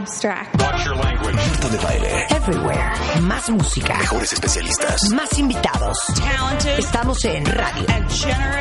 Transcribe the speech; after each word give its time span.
abstract. 0.00 0.56
Marta 0.58 1.68
de 1.68 1.78
baile. 1.78 2.26
Everywhere. 2.30 2.92
Más 3.22 3.50
música. 3.50 3.98
Mejores 3.98 4.32
especialistas. 4.32 5.10
Más 5.12 5.38
invitados. 5.38 5.96
Estamos 6.78 7.24
en 7.24 7.44
radio, 7.44 7.86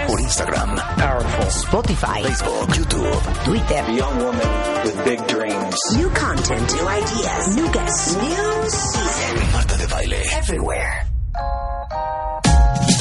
Por 0.07 0.19
Instagram, 0.19 0.75
Powerful. 0.95 1.47
Spotify, 1.47 2.23
Facebook, 2.23 2.73
YouTube. 2.75 3.43
Twitter. 3.45 3.83
Young 3.91 4.17
woman 4.19 4.49
with 4.83 5.03
big 5.05 5.27
dreams. 5.27 5.77
New 5.95 6.09
content, 6.09 6.73
new 6.73 6.87
ideas, 6.87 7.55
new 7.55 7.71
guests, 7.71 8.15
new 8.15 8.69
season. 8.69 9.51
Marta 9.53 9.77
de 9.77 9.87
baile. 9.87 10.21
Everywhere. 10.37 11.05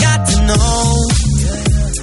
got 0.01 0.29
to 0.29 0.37
know. 0.47 1.09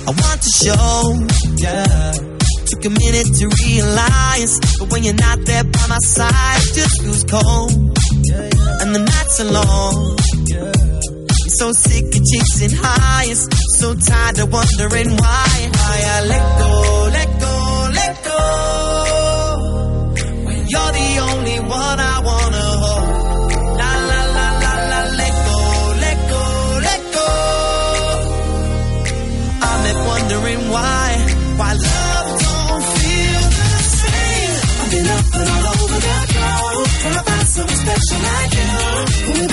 I 0.05 0.11
want 0.11 0.41
to 0.41 0.49
show. 0.49 1.27
Yeah. 1.57 2.32
Took 2.73 2.85
a 2.85 2.89
minute 2.89 3.27
to 3.37 3.45
realize, 3.67 4.59
but 4.79 4.91
when 4.91 5.03
you're 5.03 5.13
not 5.13 5.37
there 5.45 5.63
by 5.63 5.85
my 5.89 5.97
side, 5.99 6.57
it 6.57 6.73
just 6.73 7.03
feels 7.03 7.23
cold. 7.23 7.71
And 8.81 8.95
the 8.95 8.99
nights 8.99 9.39
are 9.41 9.51
long. 9.51 10.17
So 11.49 11.71
sick 11.71 12.05
of 12.05 12.23
chasing 12.25 12.75
highs, 12.81 13.47
so 13.77 13.93
tired 13.93 14.39
of 14.39 14.51
wondering 14.51 15.09
why. 15.11 15.69
Why 15.71 15.99
I 16.17 16.25
let 16.25 16.57
go, 16.57 17.02
to 37.85 39.52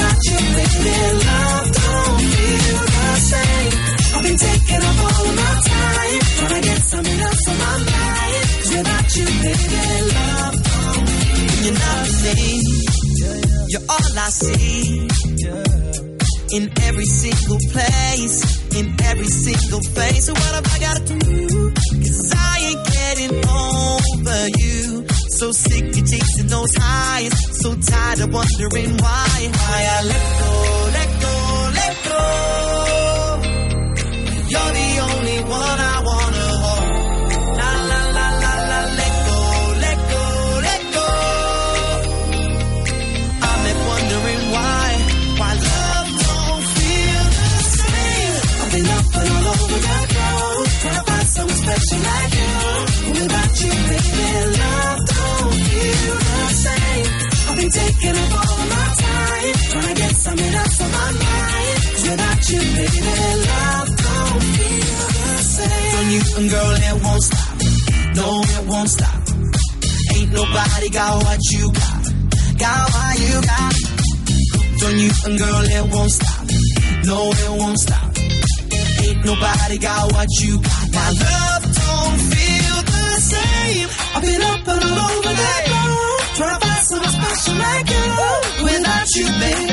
you, 62.51 62.61
baby, 62.61 63.01
don't 63.01 63.91
the 63.91 65.43
same. 65.57 65.91
From 65.95 66.07
you 66.11 66.23
and 66.39 66.49
girl, 66.51 66.75
it 66.89 66.97
won't 67.05 67.23
stop. 67.23 67.57
No, 68.19 68.29
it 68.43 68.65
won't 68.67 68.91
stop. 68.91 69.21
Ain't 70.15 70.33
nobody 70.33 70.89
got 70.91 71.23
what 71.23 71.41
you 71.53 71.73
got. 71.73 72.03
Got 72.59 72.91
what 72.95 73.19
you 73.21 73.37
got. 73.53 73.75
From 74.81 74.95
you 74.99 75.11
and 75.27 75.39
girl, 75.39 75.65
it 75.79 75.85
won't 75.93 76.11
stop. 76.11 76.47
No, 77.05 77.19
it 77.31 77.53
won't 77.61 77.79
stop. 77.79 78.11
Ain't 79.05 79.25
nobody 79.25 79.79
got 79.79 80.13
what 80.13 80.29
you 80.41 80.59
got. 80.61 80.87
My 80.93 81.09
love 81.25 81.63
don't 81.63 82.19
feel 82.33 82.77
the 82.91 83.05
same. 83.31 83.89
I've 84.15 84.23
been 84.23 84.43
up 84.43 84.69
and 84.69 84.85
all 84.85 84.99
over 85.07 85.35
the 85.41 85.51
globe, 85.71 86.21
trying 86.37 86.61
to 86.61 86.67
find 86.67 86.85
someone 86.91 87.15
special 87.15 87.55
like 87.63 87.89
you. 87.91 88.65
Without 88.65 89.09
you, 89.17 89.27
baby, 89.41 89.70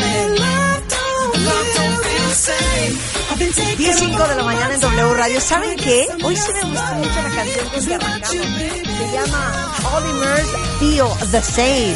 Radio. 5.17 5.41
¿Saben 5.41 5.75
qué? 5.77 6.05
Hoy 6.23 6.35
sí 6.35 6.51
me 6.53 6.61
gusta 6.69 6.93
mucho 6.93 7.21
la 7.23 7.31
canción 7.31 7.67
que 7.71 7.79
arrancamos. 7.95 8.29
Se 8.29 9.11
llama 9.11 9.73
Olimers 9.95 10.47
Feel 10.79 11.07
the 11.31 11.41
Same. 11.41 11.95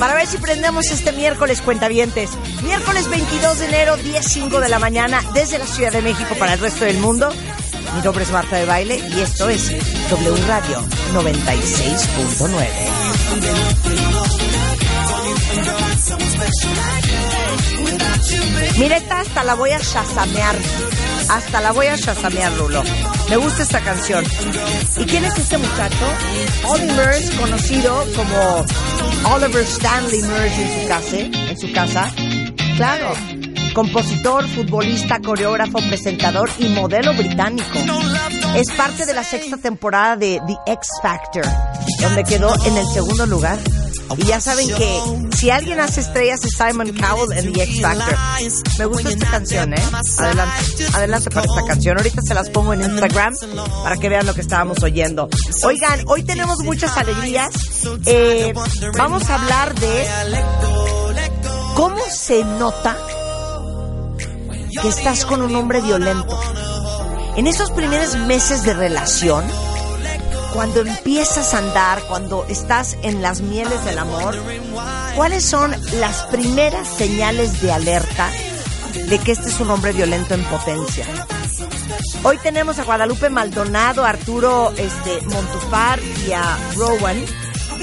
Para 0.00 0.14
ver 0.14 0.26
si 0.26 0.38
prendemos 0.38 0.90
este 0.90 1.12
miércoles, 1.12 1.62
cuentavientes. 1.62 2.30
Miércoles 2.64 3.08
22 3.08 3.60
de 3.60 3.66
enero, 3.66 3.96
10.05 3.98 4.58
de 4.58 4.68
la 4.68 4.80
mañana, 4.80 5.22
desde 5.32 5.58
la 5.58 5.66
Ciudad 5.66 5.92
de 5.92 6.02
México 6.02 6.34
para 6.36 6.54
el 6.54 6.58
resto 6.58 6.84
del 6.84 6.98
mundo. 6.98 7.32
Mi 7.94 8.02
nombre 8.02 8.24
es 8.24 8.32
Marta 8.32 8.56
de 8.56 8.66
Baile 8.66 8.96
y 8.96 9.20
esto 9.20 9.48
es 9.48 9.70
W 10.10 10.46
Radio 10.48 10.82
96.9. 11.14 14.09
Mira, 18.78 18.96
esta 18.96 19.20
hasta 19.20 19.44
la 19.44 19.54
voy 19.54 19.70
a 19.70 19.78
shazamear. 19.78 20.56
Hasta 21.28 21.60
la 21.60 21.72
voy 21.72 21.86
a 21.86 21.96
shazamear, 21.96 22.56
Rulo. 22.56 22.82
Me 23.28 23.36
gusta 23.36 23.62
esta 23.62 23.80
canción. 23.80 24.24
¿Y 24.96 25.04
quién 25.04 25.24
es 25.24 25.38
este 25.38 25.58
muchacho? 25.58 26.06
Murs, 26.64 27.30
conocido 27.38 28.04
como 28.16 28.64
Oliver 29.34 29.64
Stanley 29.64 30.22
Murs 30.22 30.58
en 30.58 30.80
su 30.80 30.88
casa. 30.88 31.16
En 31.18 31.58
su 31.58 31.72
casa. 31.72 32.10
Claro. 32.76 33.12
Compositor, 33.74 34.48
futbolista, 34.48 35.20
coreógrafo, 35.20 35.78
presentador 35.88 36.50
y 36.58 36.68
modelo 36.70 37.14
británico. 37.14 37.78
Es 38.56 38.70
parte 38.72 39.06
de 39.06 39.14
la 39.14 39.22
sexta 39.22 39.58
temporada 39.58 40.16
de 40.16 40.40
The 40.46 40.72
X 40.72 40.88
Factor, 41.02 41.44
donde 42.00 42.24
quedó 42.24 42.52
en 42.64 42.76
el 42.76 42.86
segundo 42.88 43.26
lugar. 43.26 43.58
Y 44.16 44.24
ya 44.24 44.40
saben 44.40 44.68
que 44.68 45.00
si 45.36 45.50
alguien 45.50 45.78
hace 45.80 46.00
estrellas 46.00 46.44
es 46.44 46.52
Simon 46.52 46.92
Cowell 46.96 47.32
en 47.32 47.52
The 47.52 47.62
X 47.62 47.80
Factor. 47.80 48.16
Me 48.78 48.84
gusta 48.86 49.08
esta 49.08 49.30
canción, 49.30 49.72
¿eh? 49.74 49.82
Adelante, 50.18 50.86
adelante 50.94 51.30
para 51.30 51.46
esta 51.46 51.64
canción. 51.66 51.96
Ahorita 51.98 52.22
se 52.22 52.34
las 52.34 52.50
pongo 52.50 52.72
en 52.72 52.82
Instagram 52.82 53.34
para 53.82 53.96
que 53.96 54.08
vean 54.08 54.26
lo 54.26 54.34
que 54.34 54.40
estábamos 54.40 54.82
oyendo. 54.82 55.28
Oigan, 55.64 56.02
hoy 56.06 56.22
tenemos 56.24 56.58
muchas 56.60 56.96
alegrías. 56.96 57.50
Eh, 58.06 58.52
vamos 58.96 59.30
a 59.30 59.34
hablar 59.36 59.74
de 59.78 60.06
cómo 61.74 62.00
se 62.10 62.44
nota 62.44 62.96
que 64.82 64.88
estás 64.88 65.24
con 65.24 65.42
un 65.42 65.54
hombre 65.54 65.80
violento. 65.80 66.38
En 67.36 67.46
esos 67.46 67.70
primeros 67.70 68.16
meses 68.16 68.64
de 68.64 68.74
relación, 68.74 69.44
cuando 70.52 70.80
empiezas 70.80 71.54
a 71.54 71.58
andar, 71.58 72.02
cuando 72.08 72.44
estás 72.48 72.96
en 73.02 73.22
las 73.22 73.40
mieles 73.40 73.84
del 73.84 73.98
amor, 73.98 74.36
¿cuáles 75.14 75.44
son 75.44 75.74
las 76.00 76.22
primeras 76.24 76.88
señales 76.88 77.60
de 77.62 77.72
alerta 77.72 78.30
de 79.08 79.18
que 79.18 79.32
este 79.32 79.48
es 79.48 79.60
un 79.60 79.70
hombre 79.70 79.92
violento 79.92 80.34
en 80.34 80.44
potencia? 80.44 81.06
Hoy 82.22 82.38
tenemos 82.38 82.78
a 82.78 82.84
Guadalupe 82.84 83.30
Maldonado, 83.30 84.04
a 84.04 84.10
Arturo 84.10 84.72
este, 84.76 85.20
Montufar 85.26 86.00
y 86.26 86.32
a 86.32 86.58
Rowan. 86.76 87.16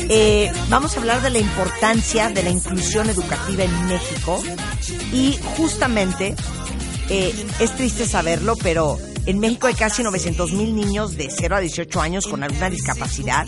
Eh, 0.09 0.51
vamos 0.69 0.95
a 0.95 0.99
hablar 0.99 1.21
de 1.21 1.29
la 1.29 1.39
importancia 1.39 2.29
de 2.29 2.43
la 2.43 2.49
inclusión 2.49 3.09
educativa 3.09 3.63
en 3.63 3.87
México 3.87 4.41
y 5.11 5.39
justamente 5.57 6.35
eh, 7.09 7.33
es 7.59 7.75
triste 7.75 8.05
saberlo, 8.05 8.55
pero 8.57 8.99
En 9.27 9.39
México 9.39 9.67
hay 9.67 9.73
casi 9.73 10.03
900 10.03 10.53
mil 10.53 10.73
niños 10.73 11.17
de 11.17 11.29
0 11.29 11.57
a 11.57 11.59
18 11.59 11.99
años 11.99 12.27
con 12.27 12.43
alguna 12.43 12.69
discapacidad 12.69 13.45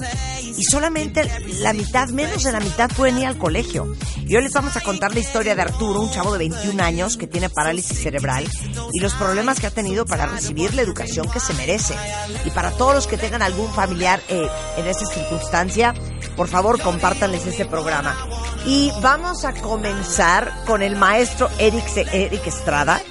y 0.57 0.63
solamente 0.65 1.23
la 1.61 1.71
mitad, 1.71 2.09
menos 2.09 2.43
de 2.43 2.51
la 2.51 2.59
mitad 2.59 2.89
pueden 2.91 3.17
ir 3.19 3.25
al 3.25 3.37
colegio. 3.37 3.95
Y 4.27 4.35
hoy 4.35 4.43
les 4.43 4.51
vamos 4.51 4.75
a 4.75 4.81
contar 4.81 5.13
la 5.13 5.21
historia 5.21 5.55
de 5.55 5.61
Arturo, 5.61 6.01
un 6.01 6.11
chavo 6.11 6.33
de 6.33 6.39
21 6.39 6.83
años 6.83 7.15
que 7.15 7.27
tiene 7.27 7.49
parálisis 7.49 7.97
cerebral 7.97 8.45
y 8.91 8.99
los 8.99 9.13
problemas 9.13 9.61
que 9.61 9.67
ha 9.67 9.71
tenido 9.71 10.05
para 10.05 10.25
recibir 10.25 10.73
la 10.73 10.81
educación 10.81 11.29
que 11.31 11.39
se 11.39 11.53
merece. 11.53 11.95
Y 12.43 12.49
para 12.49 12.71
todos 12.71 12.93
los 12.93 13.07
que 13.07 13.17
tengan 13.17 13.41
algún 13.41 13.71
familiar 13.73 14.19
eh, 14.27 14.47
en 14.75 14.85
esa 14.85 15.05
circunstancia, 15.05 15.93
por 16.35 16.49
favor 16.49 16.81
compártanles 16.81 17.45
este 17.47 17.65
programa. 17.65 18.17
Y 18.65 18.91
vamos 19.01 19.45
a 19.45 19.53
comenzar 19.53 20.51
con 20.65 20.81
el 20.81 20.97
maestro 20.97 21.49
Eric, 21.57 21.85
Eric 22.11 22.47
Estrada. 22.47 23.01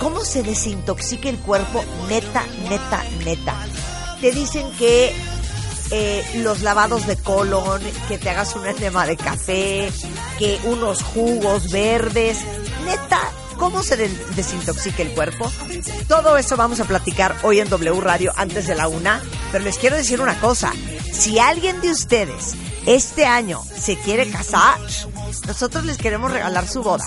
¿Cómo 0.00 0.24
se 0.24 0.42
desintoxica 0.42 1.28
el 1.28 1.38
cuerpo? 1.38 1.84
Neta, 2.08 2.44
neta, 2.68 3.02
neta. 3.24 3.54
Te 4.20 4.30
dicen 4.32 4.70
que 4.78 5.14
eh, 5.90 6.24
los 6.36 6.62
lavados 6.62 7.06
de 7.06 7.16
colon, 7.16 7.80
que 8.08 8.18
te 8.18 8.30
hagas 8.30 8.54
un 8.56 8.66
enema 8.66 9.06
de 9.06 9.16
café, 9.16 9.90
que 10.38 10.58
unos 10.64 11.02
jugos 11.02 11.70
verdes. 11.70 12.38
Neta, 12.84 13.20
¿cómo 13.56 13.82
se 13.82 13.96
de- 13.96 14.08
desintoxica 14.36 15.02
el 15.02 15.10
cuerpo? 15.12 15.50
Todo 16.08 16.36
eso 16.36 16.56
vamos 16.56 16.80
a 16.80 16.84
platicar 16.84 17.36
hoy 17.42 17.60
en 17.60 17.68
W 17.68 18.00
Radio 18.00 18.32
antes 18.36 18.66
de 18.66 18.74
la 18.74 18.88
una. 18.88 19.22
Pero 19.52 19.64
les 19.64 19.78
quiero 19.78 19.96
decir 19.96 20.20
una 20.20 20.38
cosa. 20.40 20.72
Si 21.12 21.38
alguien 21.38 21.80
de 21.80 21.90
ustedes 21.90 22.54
este 22.84 23.26
año 23.26 23.62
se 23.80 23.96
quiere 23.96 24.28
casar, 24.30 24.78
nosotros 25.46 25.84
les 25.84 25.96
queremos 25.98 26.30
regalar 26.30 26.68
su 26.68 26.82
boda. 26.82 27.06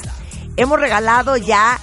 Hemos 0.57 0.79
regalado 0.79 1.37
ya 1.37 1.79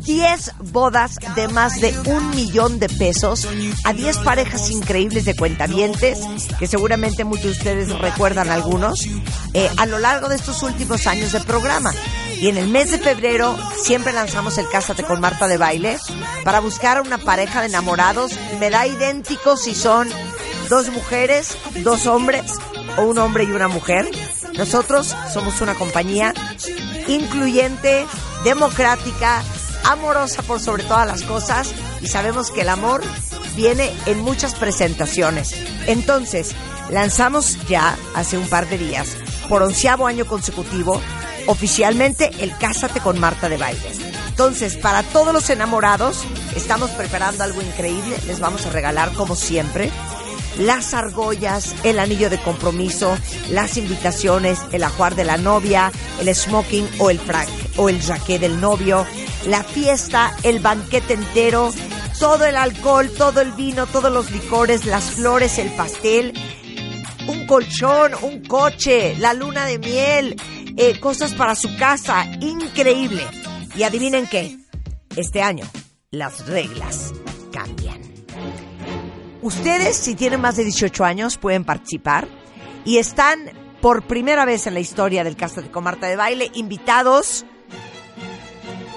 10 0.00 0.52
bodas 0.72 1.16
de 1.34 1.48
más 1.48 1.80
de 1.80 1.94
un 2.06 2.30
millón 2.30 2.78
de 2.78 2.88
pesos 2.88 3.46
a 3.84 3.92
10 3.92 4.18
parejas 4.18 4.70
increíbles 4.70 5.24
de 5.24 5.36
cuentavientes, 5.36 6.18
que 6.58 6.66
seguramente 6.66 7.24
muchos 7.24 7.44
de 7.44 7.50
ustedes 7.50 7.98
recuerdan 7.98 8.50
algunos, 8.50 9.06
eh, 9.54 9.70
a 9.76 9.86
lo 9.86 9.98
largo 9.98 10.28
de 10.28 10.36
estos 10.36 10.62
últimos 10.62 11.06
años 11.06 11.32
de 11.32 11.40
programa. 11.40 11.92
Y 12.40 12.48
en 12.48 12.58
el 12.58 12.68
mes 12.68 12.90
de 12.90 12.98
febrero 12.98 13.56
siempre 13.82 14.12
lanzamos 14.12 14.58
el 14.58 14.68
Cásate 14.68 15.04
con 15.04 15.20
Marta 15.20 15.46
de 15.46 15.56
Baile 15.56 15.98
para 16.44 16.60
buscar 16.60 17.00
una 17.00 17.18
pareja 17.18 17.60
de 17.60 17.68
enamorados. 17.68 18.32
Me 18.60 18.68
da 18.68 18.86
idéntico 18.86 19.56
si 19.56 19.74
son 19.74 20.08
dos 20.68 20.90
mujeres, 20.90 21.56
dos 21.82 22.06
hombres 22.06 22.52
o 22.98 23.02
un 23.02 23.18
hombre 23.18 23.44
y 23.44 23.52
una 23.52 23.68
mujer. 23.68 24.06
Nosotros 24.56 25.14
somos 25.32 25.60
una 25.60 25.74
compañía 25.74 26.34
incluyente, 27.08 28.06
democrática, 28.44 29.42
amorosa 29.86 30.42
por 30.42 30.60
sobre 30.60 30.84
todas 30.84 31.06
las 31.06 31.22
cosas 31.22 31.72
y 32.00 32.08
sabemos 32.08 32.50
que 32.50 32.62
el 32.62 32.68
amor 32.68 33.02
viene 33.54 33.92
en 34.06 34.20
muchas 34.20 34.54
presentaciones. 34.54 35.54
Entonces, 35.86 36.54
lanzamos 36.90 37.56
ya 37.68 37.96
hace 38.14 38.38
un 38.38 38.48
par 38.48 38.68
de 38.68 38.78
días, 38.78 39.16
por 39.48 39.62
onceavo 39.62 40.06
año 40.06 40.26
consecutivo, 40.26 41.00
oficialmente 41.46 42.30
el 42.40 42.56
Cásate 42.58 43.00
con 43.00 43.18
Marta 43.18 43.48
de 43.48 43.56
Baile. 43.56 43.92
Entonces, 44.28 44.76
para 44.76 45.02
todos 45.02 45.32
los 45.32 45.48
enamorados, 45.48 46.24
estamos 46.54 46.90
preparando 46.90 47.42
algo 47.42 47.62
increíble. 47.62 48.18
Les 48.26 48.38
vamos 48.38 48.66
a 48.66 48.70
regalar, 48.70 49.12
como 49.14 49.34
siempre, 49.34 49.90
las 50.58 50.92
argollas, 50.92 51.74
el 51.84 51.98
anillo 51.98 52.28
de 52.28 52.38
compromiso, 52.42 53.16
las 53.50 53.78
invitaciones, 53.78 54.58
el 54.72 54.84
ajuar 54.84 55.14
de 55.14 55.24
la 55.24 55.38
novia, 55.38 55.90
el 56.20 56.34
smoking 56.34 56.86
o 56.98 57.08
el 57.08 57.18
frac 57.18 57.48
o 57.76 57.88
el 57.88 58.02
jaqué 58.02 58.38
del 58.38 58.60
novio, 58.60 59.06
la 59.46 59.62
fiesta, 59.62 60.34
el 60.42 60.60
banquete 60.60 61.14
entero, 61.14 61.72
todo 62.18 62.46
el 62.46 62.56
alcohol, 62.56 63.10
todo 63.16 63.40
el 63.40 63.52
vino, 63.52 63.86
todos 63.86 64.12
los 64.12 64.30
licores, 64.30 64.86
las 64.86 65.12
flores, 65.12 65.58
el 65.58 65.70
pastel, 65.70 66.32
un 67.28 67.46
colchón, 67.46 68.12
un 68.22 68.44
coche, 68.44 69.16
la 69.18 69.34
luna 69.34 69.66
de 69.66 69.78
miel, 69.78 70.36
eh, 70.76 70.98
cosas 71.00 71.34
para 71.34 71.54
su 71.54 71.76
casa, 71.76 72.24
increíble. 72.40 73.22
Y 73.76 73.82
adivinen 73.82 74.26
qué, 74.26 74.56
este 75.16 75.42
año 75.42 75.66
las 76.10 76.46
reglas 76.46 77.12
cambian. 77.52 78.00
Ustedes, 79.42 79.96
si 79.96 80.14
tienen 80.14 80.40
más 80.40 80.56
de 80.56 80.64
18 80.64 81.04
años, 81.04 81.36
pueden 81.36 81.64
participar 81.64 82.26
y 82.84 82.98
están 82.98 83.50
por 83.80 84.06
primera 84.06 84.44
vez 84.44 84.66
en 84.66 84.74
la 84.74 84.80
historia 84.80 85.22
del 85.22 85.36
Cásate 85.36 85.70
con 85.70 85.84
Marta 85.84 86.06
de 86.06 86.16
Baile 86.16 86.50
invitados 86.54 87.44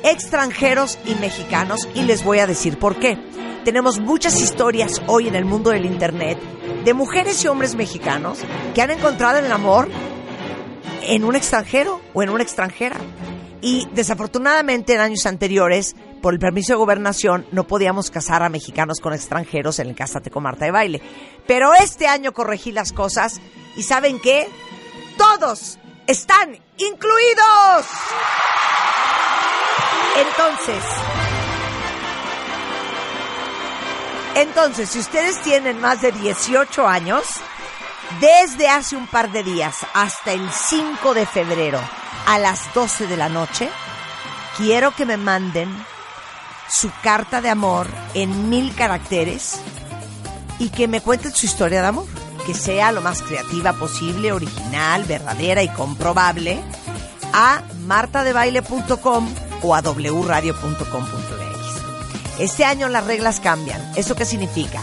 extranjeros 0.03 0.97
y 1.05 1.15
mexicanos 1.15 1.87
y 1.93 2.03
les 2.03 2.23
voy 2.23 2.39
a 2.39 2.47
decir 2.47 2.77
por 2.77 2.97
qué. 2.97 3.17
Tenemos 3.65 3.99
muchas 3.99 4.39
historias 4.41 5.01
hoy 5.07 5.27
en 5.27 5.35
el 5.35 5.45
mundo 5.45 5.69
del 5.71 5.85
Internet 5.85 6.39
de 6.83 6.93
mujeres 6.93 7.43
y 7.43 7.47
hombres 7.47 7.75
mexicanos 7.75 8.39
que 8.73 8.81
han 8.81 8.91
encontrado 8.91 9.39
el 9.39 9.51
amor 9.51 9.89
en 11.03 11.23
un 11.23 11.35
extranjero 11.35 12.01
o 12.13 12.23
en 12.23 12.29
una 12.29 12.43
extranjera. 12.43 12.97
Y 13.61 13.87
desafortunadamente 13.93 14.93
en 14.93 15.01
años 15.01 15.25
anteriores, 15.25 15.95
por 16.21 16.33
el 16.33 16.39
permiso 16.39 16.73
de 16.73 16.77
gobernación, 16.77 17.45
no 17.51 17.65
podíamos 17.65 18.09
casar 18.09 18.41
a 18.43 18.49
mexicanos 18.49 19.01
con 19.01 19.13
extranjeros 19.13 19.79
en 19.79 19.87
el 19.87 19.95
Cásate 19.95 20.29
con 20.29 20.43
Marta 20.43 20.65
de 20.65 20.71
Baile. 20.71 21.01
Pero 21.45 21.73
este 21.73 22.07
año 22.07 22.31
corregí 22.31 22.71
las 22.71 22.93
cosas 22.93 23.41
y 23.75 23.83
¿saben 23.83 24.19
qué? 24.19 24.47
Todos 25.17 25.77
están 26.07 26.57
incluidos. 26.77 27.85
Entonces, 30.15 30.83
entonces, 34.35 34.89
si 34.89 34.99
ustedes 34.99 35.41
tienen 35.41 35.81
más 35.81 36.01
de 36.01 36.11
18 36.11 36.87
años, 36.87 37.23
desde 38.19 38.69
hace 38.69 38.95
un 38.95 39.07
par 39.07 39.31
de 39.31 39.43
días 39.43 39.77
hasta 39.93 40.33
el 40.33 40.49
5 40.51 41.13
de 41.13 41.25
febrero 41.25 41.79
a 42.25 42.39
las 42.39 42.73
12 42.73 43.07
de 43.07 43.17
la 43.17 43.29
noche, 43.29 43.69
quiero 44.57 44.91
que 44.91 45.05
me 45.05 45.17
manden 45.17 45.69
su 46.69 46.91
carta 47.03 47.41
de 47.41 47.49
amor 47.49 47.87
en 48.13 48.49
mil 48.49 48.73
caracteres 48.75 49.59
y 50.59 50.69
que 50.69 50.87
me 50.87 51.01
cuenten 51.01 51.33
su 51.33 51.45
historia 51.45 51.81
de 51.81 51.87
amor, 51.87 52.05
que 52.45 52.53
sea 52.53 52.91
lo 52.91 53.01
más 53.01 53.21
creativa 53.21 53.73
posible, 53.73 54.31
original, 54.31 55.03
verdadera 55.05 55.63
y 55.63 55.69
comprobable, 55.69 56.61
a 57.33 57.61
martadebaile.com 57.85 59.48
o 59.61 59.75
a 59.75 59.81
wradio.com.mx. 59.81 60.79
Este 62.39 62.65
año 62.65 62.87
las 62.89 63.05
reglas 63.05 63.39
cambian. 63.39 63.81
¿Eso 63.95 64.15
qué 64.15 64.25
significa? 64.25 64.81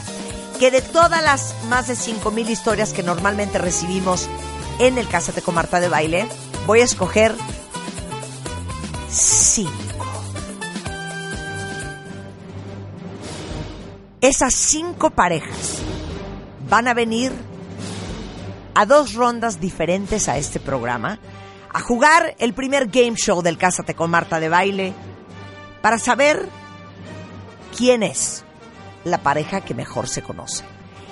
Que 0.58 0.70
de 0.70 0.82
todas 0.82 1.23
las 1.23 1.55
más 1.69 1.88
de 1.88 1.94
5.000 1.94 2.49
historias 2.50 2.93
que 2.93 3.02
normalmente 3.02 3.58
recibimos 3.58 4.28
en 4.78 4.99
el 4.99 5.09
Cásate 5.09 5.42
con 5.42 5.54
Marta 5.54 5.80
de 5.80 5.88
Baile, 5.88 6.26
voy 6.66 6.80
a 6.80 6.85
escoger 6.85 7.35
5. 9.09 9.73
Esas 14.21 14.54
cinco 14.54 15.11
parejas 15.11 15.78
van 16.68 16.88
a 16.88 16.95
venir 16.95 17.33
a 18.75 18.85
dos 18.85 19.14
rondas 19.14 19.61
diferentes 19.61 20.28
a 20.28 20.37
este 20.37 20.59
programa 20.59 21.21
a 21.73 21.80
jugar 21.80 22.35
el 22.38 22.54
primer 22.54 22.87
game 22.87 23.14
show 23.16 23.42
del 23.42 23.58
Cásate 23.58 23.94
con 23.94 24.11
Marta 24.11 24.40
de 24.40 24.49
Baile 24.49 24.94
para 25.82 25.99
saber 25.99 26.49
quién 27.76 28.02
es 28.02 28.44
la 29.04 29.18
pareja 29.18 29.61
que 29.61 29.75
mejor 29.75 30.08
se 30.08 30.23
conoce. 30.23 30.64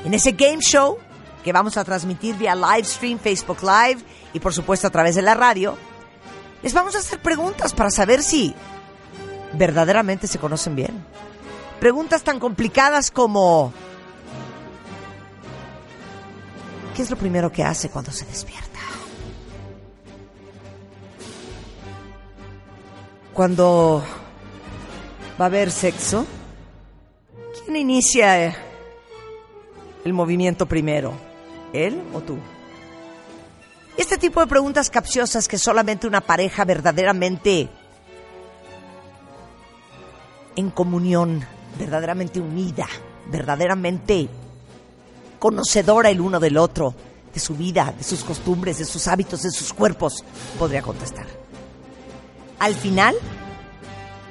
En 0.05 0.15
ese 0.15 0.33
game 0.33 0.61
show 0.61 0.99
que 1.45 1.53
vamos 1.53 1.77
a 1.77 1.85
transmitir 1.85 2.37
vía 2.37 2.55
live 2.55 2.85
stream, 2.85 3.19
Facebook 3.19 3.59
Live 3.63 4.03
y 4.33 4.41
por 4.41 4.53
supuesto 4.53 4.87
a 4.87 4.91
través 4.91 5.15
de 5.15 5.23
la 5.23 5.35
radio, 5.35 5.77
les 6.63 6.73
vamos 6.73 6.97
a 6.97 6.99
hacer 6.99 7.21
preguntas 7.21 7.75
para 7.75 7.91
saber 7.91 8.23
si 8.23 8.55
verdaderamente 9.53 10.27
se 10.27 10.39
conocen 10.39 10.75
bien. 10.75 11.05
Preguntas 11.79 12.23
tan 12.23 12.41
complicadas 12.41 13.11
como 13.11 13.73
¿qué 16.97 17.03
es 17.03 17.11
lo 17.11 17.17
primero 17.17 17.53
que 17.53 17.63
hace 17.63 17.91
cuando 17.91 18.11
se 18.11 18.25
despierta? 18.25 18.64
Cuando 23.35 24.01
va 25.41 25.45
a 25.45 25.49
haber 25.49 25.73
sexo, 25.73 26.25
¿quién 27.65 27.75
inicia 27.75 28.57
el 30.05 30.13
movimiento 30.13 30.67
primero? 30.67 31.13
¿Él 31.73 32.01
o 32.15 32.21
tú? 32.21 32.39
Este 33.97 34.19
tipo 34.19 34.39
de 34.39 34.47
preguntas 34.47 34.89
capciosas 34.89 35.49
que 35.49 35.59
solamente 35.59 36.07
una 36.07 36.21
pareja 36.21 36.65
verdaderamente 36.65 37.69
en 40.55 40.71
comunión, 40.71 41.45
verdaderamente 41.77 42.39
unida, 42.39 42.87
verdaderamente 43.33 44.29
conocedora 45.41 46.09
el 46.09 46.21
uno 46.21 46.39
del 46.39 46.57
otro, 46.57 46.95
de 47.35 47.41
su 47.41 47.57
vida, 47.57 47.93
de 47.99 48.05
sus 48.05 48.23
costumbres, 48.23 48.79
de 48.79 48.85
sus 48.85 49.09
hábitos, 49.09 49.43
de 49.43 49.51
sus 49.51 49.73
cuerpos, 49.73 50.25
podría 50.57 50.83
contestar. 50.83 51.44
Al 52.59 52.75
final, 52.75 53.15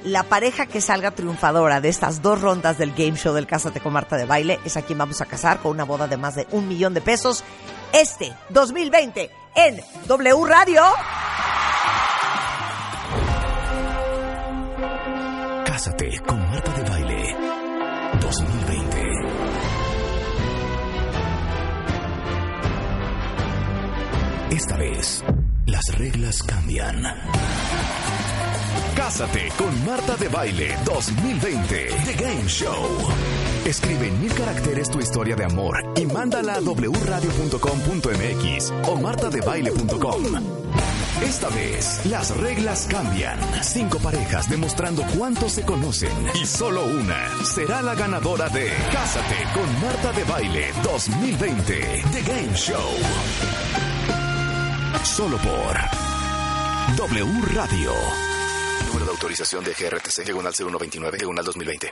la 0.04 0.22
pareja 0.22 0.66
que 0.66 0.80
salga 0.80 1.12
triunfadora 1.12 1.80
de 1.80 1.88
estas 1.88 2.22
dos 2.22 2.40
rondas 2.40 2.78
del 2.78 2.92
game 2.92 3.16
show 3.16 3.34
del 3.34 3.46
Cásate 3.46 3.80
con 3.80 3.92
Marta 3.92 4.16
de 4.16 4.26
Baile 4.26 4.60
es 4.64 4.76
a 4.76 4.82
quien 4.82 4.98
vamos 4.98 5.20
a 5.20 5.26
casar 5.26 5.58
con 5.60 5.72
una 5.72 5.84
boda 5.84 6.06
de 6.06 6.16
más 6.16 6.34
de 6.34 6.46
un 6.50 6.68
millón 6.68 6.94
de 6.94 7.00
pesos 7.00 7.42
este 7.92 8.32
2020 8.50 9.30
en 9.54 9.80
W 10.06 10.44
Radio. 10.46 10.82
Cásate 15.64 16.20
con 16.26 16.38
Marta 16.50 16.72
de 16.72 16.90
Baile 16.90 17.36
2020. 18.20 19.04
Esta 24.50 24.76
vez, 24.76 25.24
las 25.66 25.98
reglas 25.98 26.42
cambian. 26.42 27.02
Cásate 29.04 29.52
con 29.58 29.84
Marta 29.84 30.16
de 30.16 30.28
Baile 30.28 30.78
2020 30.86 31.88
The 32.06 32.14
Game 32.14 32.48
Show. 32.48 32.88
Escribe 33.66 34.08
en 34.08 34.18
mil 34.18 34.32
caracteres 34.32 34.88
tu 34.88 34.98
historia 34.98 35.36
de 35.36 35.44
amor 35.44 35.76
y 35.94 36.06
mándala 36.06 36.54
a 36.54 36.60
wradio.com.mx 36.60 37.60
o 38.88 38.96
martadebaile.com. 38.96 40.22
Esta 41.22 41.50
vez, 41.50 42.06
las 42.06 42.34
reglas 42.38 42.88
cambian. 42.90 43.38
Cinco 43.62 43.98
parejas 43.98 44.48
demostrando 44.48 45.02
cuánto 45.18 45.50
se 45.50 45.66
conocen 45.66 46.30
y 46.42 46.46
solo 46.46 46.86
una 46.86 47.28
será 47.44 47.82
la 47.82 47.94
ganadora 47.94 48.48
de 48.48 48.72
Cásate 48.90 49.36
con 49.52 49.82
Marta 49.82 50.12
de 50.12 50.24
Baile 50.24 50.72
2020 50.82 52.04
The 52.10 52.22
Game 52.22 52.54
Show. 52.54 52.90
Solo 55.04 55.36
por 55.36 55.76
W 56.96 57.42
Radio. 57.54 58.33
Número 58.94 59.06
de 59.06 59.16
autorización 59.16 59.64
de 59.64 59.72
GRTC, 59.72 60.24
diagonal 60.24 60.54
0129, 60.54 61.18
diagonal 61.18 61.44
2020. 61.44 61.90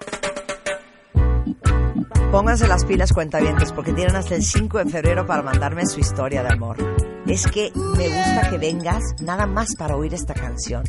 Pónganse 2.31 2.69
las 2.69 2.85
pilas 2.85 3.13
cuentavientes 3.13 3.73
porque 3.73 3.93
tienen 3.93 4.15
hasta 4.15 4.37
el 4.37 4.45
5 4.45 4.79
de 4.79 4.89
febrero 4.89 5.27
para 5.27 5.43
mandarme 5.43 5.85
su 5.85 5.99
historia 5.99 6.45
de 6.45 6.53
amor. 6.53 6.77
Es 7.27 7.49
que 7.49 7.73
me 7.75 8.07
gusta 8.07 8.51
que 8.51 8.59
vengas 8.59 9.03
nada 9.21 9.47
más 9.47 9.75
para 9.75 9.97
oír 9.97 10.15
esta 10.15 10.33
canción. 10.33 10.85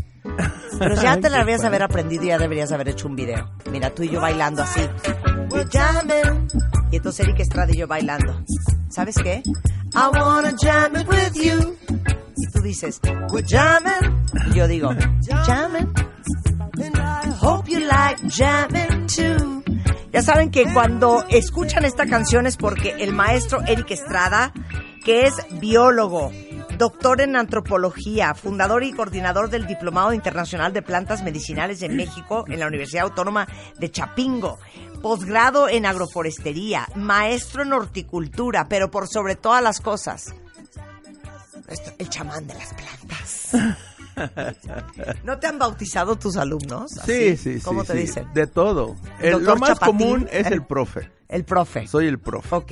Pero 0.77 0.93
ya 1.01 1.19
te 1.19 1.31
la 1.31 1.39
deberías 1.39 1.63
haber 1.63 1.81
aprendido 1.81 2.25
y 2.25 2.27
ya 2.27 2.37
deberías 2.37 2.71
haber 2.71 2.89
hecho 2.89 3.07
un 3.07 3.15
video. 3.15 3.49
Mira, 3.71 3.89
tú 3.89 4.03
y 4.03 4.09
yo 4.09 4.21
bailando 4.21 4.61
así. 4.61 4.81
Y 6.91 6.95
entonces 6.95 7.25
Eric 7.25 7.39
Estrada 7.39 7.71
y 7.73 7.77
yo 7.77 7.87
bailando. 7.87 8.45
¿Sabes 8.89 9.15
qué? 9.15 9.41
I 9.95 10.09
wanna 10.13 10.55
jam 10.61 10.95
it 10.95 11.07
with 11.07 11.33
you. 11.33 12.12
Tú 12.53 12.61
dices, 12.61 13.01
jamming. 13.47 14.53
Yo 14.53 14.67
digo, 14.67 14.89
jamming. 15.45 15.91
Hope 17.41 17.69
you 17.69 17.79
like 17.79 18.21
jamming 18.29 19.07
too. 19.07 19.63
Ya 20.11 20.21
saben 20.21 20.51
que 20.51 20.71
cuando 20.71 21.25
escuchan 21.29 21.85
esta 21.85 22.05
canción 22.05 22.45
es 22.45 22.57
porque 22.57 22.91
el 22.99 23.13
maestro 23.13 23.61
Eric 23.65 23.89
Estrada, 23.91 24.53
que 25.03 25.25
es 25.25 25.33
biólogo, 25.59 26.31
doctor 26.77 27.21
en 27.21 27.35
antropología, 27.35 28.35
fundador 28.35 28.83
y 28.83 28.93
coordinador 28.93 29.49
del 29.49 29.65
Diplomado 29.65 30.13
Internacional 30.13 30.71
de 30.73 30.83
Plantas 30.83 31.23
Medicinales 31.23 31.81
en 31.81 31.95
México 31.95 32.45
en 32.47 32.59
la 32.59 32.67
Universidad 32.67 33.05
Autónoma 33.05 33.47
de 33.79 33.89
Chapingo, 33.89 34.59
posgrado 35.01 35.67
en 35.67 35.87
agroforestería, 35.87 36.87
maestro 36.95 37.63
en 37.63 37.73
horticultura, 37.73 38.67
pero 38.69 38.91
por 38.91 39.07
sobre 39.07 39.35
todas 39.35 39.63
las 39.63 39.81
cosas, 39.81 40.35
esto- 41.67 41.91
el 41.97 42.09
chamán 42.09 42.45
de 42.47 42.53
las 42.55 42.73
plantas. 42.73 43.51
¿No 45.23 45.39
te 45.39 45.47
han 45.47 45.57
bautizado 45.59 46.15
tus 46.17 46.37
alumnos? 46.37 46.91
Sí, 46.91 46.99
así? 47.29 47.37
sí, 47.37 47.53
sí. 47.59 47.61
¿Cómo 47.61 47.83
te 47.83 47.93
sí, 47.93 47.99
dicen? 47.99 48.27
De 48.33 48.47
todo. 48.47 48.95
El- 49.19 49.43
lo 49.43 49.55
más 49.55 49.69
Chapatín, 49.79 49.97
común 49.97 50.27
es 50.31 50.47
el- 50.47 50.53
el 50.53 50.63
profe. 50.65 51.09
El 51.29 51.45
profe. 51.45 51.87
Soy 51.87 52.07
el 52.07 52.19
profe. 52.19 52.55
Ok, 52.55 52.71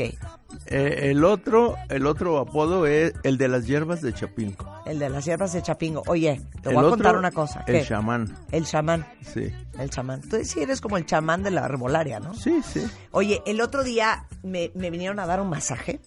Eh, 0.68 1.10
el 1.12 1.24
otro, 1.24 1.76
el 1.90 2.06
otro 2.06 2.38
apodo 2.38 2.86
es 2.86 3.14
el 3.24 3.38
de 3.38 3.48
las 3.48 3.66
hierbas 3.66 4.02
de 4.02 4.14
Chapinco. 4.14 4.70
el 4.86 5.00
de 5.00 5.10
las 5.10 5.24
hierbas 5.26 5.54
de 5.54 5.62
Chapingo. 5.64 6.04
Oye, 6.08 6.42
te 6.62 6.70
El 6.70 6.76
voy 6.76 6.84
a 6.84 6.88
otro, 6.88 6.90
contar 6.98 7.16
una 7.18 7.32
cosa. 7.32 7.64
El 7.68 7.80
¿Qué? 7.80 7.86
chamán. 7.88 8.38
El 8.52 8.66
chamán. 8.66 9.08
Sí. 9.22 9.50
El 9.80 9.90
chamán. 9.90 10.22
Tú 10.22 10.38
sí 10.44 10.62
eres 10.62 10.82
como 10.82 10.98
el 10.98 11.06
chamán 11.06 11.42
de 11.42 11.52
la 11.52 11.66
herbolaria, 11.66 12.20
¿no? 12.20 12.34
Sí, 12.36 12.62
sí. 12.64 12.86
Oye, 13.12 13.42
el 13.48 13.62
otro 13.62 13.84
día 13.84 14.26
me, 14.44 14.72
me 14.76 14.90
vinieron 14.92 15.20
a 15.20 15.26
dar 15.26 15.40
un 15.42 15.50
masaje 15.50 16.02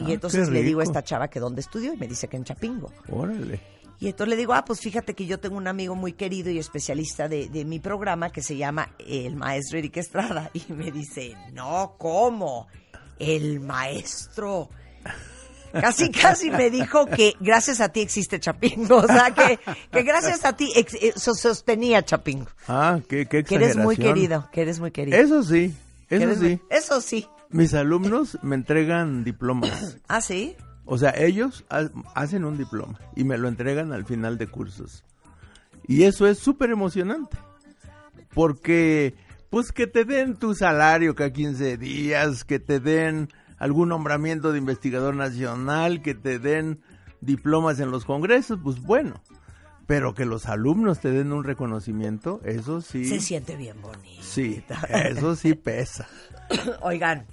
y 0.00 0.04
Ah, 0.04 0.14
entonces 0.14 0.48
le 0.48 0.62
digo 0.62 0.80
a 0.80 0.84
esta 0.84 1.02
chava 1.04 1.28
que 1.28 1.40
dónde 1.40 1.60
estudió 1.60 1.92
y 1.92 1.96
me 1.96 2.06
dice 2.08 2.28
que 2.28 2.36
en 2.36 2.44
Chapingo. 2.44 2.92
Órale. 3.08 3.60
Y 4.00 4.08
entonces 4.08 4.30
le 4.30 4.36
digo, 4.36 4.52
ah, 4.52 4.64
pues 4.64 4.80
fíjate 4.80 5.14
que 5.14 5.26
yo 5.26 5.38
tengo 5.38 5.56
un 5.56 5.68
amigo 5.68 5.94
muy 5.94 6.12
querido 6.14 6.50
y 6.50 6.58
especialista 6.58 7.28
de, 7.28 7.48
de 7.48 7.64
mi 7.64 7.78
programa 7.78 8.30
que 8.30 8.42
se 8.42 8.56
llama 8.56 8.90
el 8.98 9.36
maestro 9.36 9.78
Eric 9.78 9.96
Estrada. 9.98 10.50
Y 10.68 10.72
me 10.72 10.90
dice, 10.90 11.36
no, 11.52 11.94
¿cómo? 11.98 12.66
El 13.18 13.60
maestro. 13.60 14.68
Casi, 15.72 16.10
casi 16.10 16.50
me 16.50 16.68
dijo 16.68 17.06
que 17.06 17.34
gracias 17.40 17.80
a 17.80 17.88
ti 17.88 18.00
existe 18.00 18.38
Chapingo. 18.40 18.96
O 19.02 19.06
sea, 19.06 19.30
que, 19.30 19.58
que 19.90 20.02
gracias 20.02 20.44
a 20.44 20.54
ti 20.54 20.70
ex- 20.76 20.94
eh, 20.94 21.12
so- 21.16 21.34
sostenía 21.34 22.02
Chapingo. 22.04 22.48
Ah, 22.68 22.98
qué, 23.08 23.24
qué 23.26 23.42
Que 23.42 23.54
eres 23.54 23.76
muy 23.76 23.96
querido, 23.96 24.48
que 24.52 24.62
eres 24.62 24.80
muy 24.80 24.90
querido. 24.90 25.16
Eso 25.16 25.42
sí, 25.42 25.74
eso 26.10 26.34
sí. 26.34 26.40
muy- 26.40 26.60
Eso 26.70 27.00
sí. 27.00 27.26
Mis 27.52 27.74
alumnos 27.74 28.38
me 28.42 28.54
entregan 28.56 29.24
diplomas. 29.24 29.98
¿Ah, 30.08 30.20
sí? 30.20 30.56
O 30.84 30.98
sea, 30.98 31.10
ellos 31.16 31.64
ha- 31.70 31.90
hacen 32.14 32.44
un 32.44 32.58
diploma 32.58 32.98
y 33.14 33.24
me 33.24 33.38
lo 33.38 33.48
entregan 33.48 33.92
al 33.92 34.04
final 34.04 34.38
de 34.38 34.46
cursos. 34.48 35.04
Y 35.86 36.04
eso 36.04 36.26
es 36.26 36.38
súper 36.38 36.70
emocionante. 36.70 37.36
Porque, 38.34 39.14
pues 39.50 39.72
que 39.72 39.86
te 39.86 40.04
den 40.04 40.36
tu 40.36 40.54
salario 40.54 41.14
cada 41.14 41.32
15 41.32 41.76
días, 41.76 42.44
que 42.44 42.58
te 42.58 42.80
den 42.80 43.28
algún 43.58 43.88
nombramiento 43.90 44.52
de 44.52 44.58
investigador 44.58 45.14
nacional, 45.14 46.02
que 46.02 46.14
te 46.14 46.38
den 46.38 46.80
diplomas 47.20 47.78
en 47.80 47.90
los 47.90 48.04
congresos, 48.04 48.58
pues 48.62 48.80
bueno. 48.80 49.20
Pero 49.86 50.14
que 50.14 50.24
los 50.24 50.46
alumnos 50.46 51.00
te 51.00 51.10
den 51.10 51.32
un 51.32 51.44
reconocimiento, 51.44 52.40
eso 52.44 52.80
sí. 52.80 53.04
Se 53.04 53.20
siente 53.20 53.56
bien 53.56 53.80
bonito. 53.82 54.22
Sí, 54.22 54.64
eso 54.88 55.36
sí 55.36 55.54
pesa. 55.54 56.08
Oigan, 56.80 57.26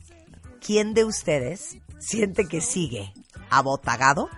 ¿quién 0.66 0.94
de 0.94 1.06
ustedes 1.06 1.78
siente 2.00 2.46
que 2.46 2.62
sigue 2.62 3.14
abotagado, 3.50 4.30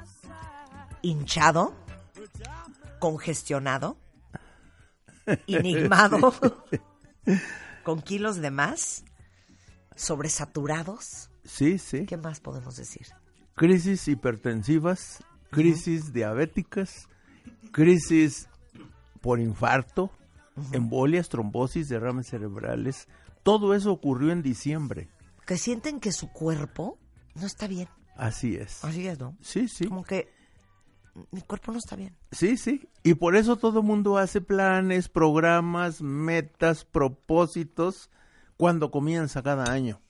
hinchado, 1.01 1.75
congestionado, 2.99 3.97
enigmado, 5.47 6.33
con 7.83 8.01
kilos 8.01 8.37
de 8.37 8.51
más, 8.51 9.03
sobresaturados? 9.95 11.29
Sí, 11.43 11.77
sí. 11.77 12.05
¿Qué 12.05 12.17
más 12.17 12.39
podemos 12.39 12.75
decir? 12.75 13.07
crisis 13.55 14.07
hipertensivas, 14.07 15.23
crisis 15.51 16.13
diabéticas, 16.13 17.07
crisis 17.71 18.49
por 19.21 19.39
infarto, 19.39 20.09
embolias, 20.71 21.29
trombosis, 21.29 21.87
derrames 21.87 22.27
cerebrales. 22.27 23.07
Todo 23.43 23.73
eso 23.75 23.91
ocurrió 23.91 24.31
en 24.31 24.41
diciembre. 24.41 25.09
Que 25.45 25.57
sienten 25.57 25.99
que 25.99 26.11
su 26.11 26.31
cuerpo 26.31 26.97
no 27.35 27.45
está 27.45 27.67
bien. 27.67 27.87
Así 28.15 28.55
es. 28.55 28.83
Así 28.83 29.07
es, 29.07 29.19
¿no? 29.19 29.37
Sí, 29.41 29.67
sí. 29.67 29.87
Como 29.87 30.03
que 30.03 30.31
mi 31.31 31.41
cuerpo 31.41 31.71
no 31.71 31.77
está 31.77 31.95
bien. 31.95 32.15
Sí, 32.31 32.57
sí. 32.57 32.87
Y 33.03 33.15
por 33.15 33.35
eso 33.35 33.57
todo 33.57 33.83
mundo 33.83 34.17
hace 34.17 34.41
planes, 34.41 35.09
programas, 35.09 36.01
metas, 36.01 36.85
propósitos 36.85 38.09
cuando 38.57 38.91
comienza 38.91 39.41
cada 39.41 39.71
año. 39.71 40.01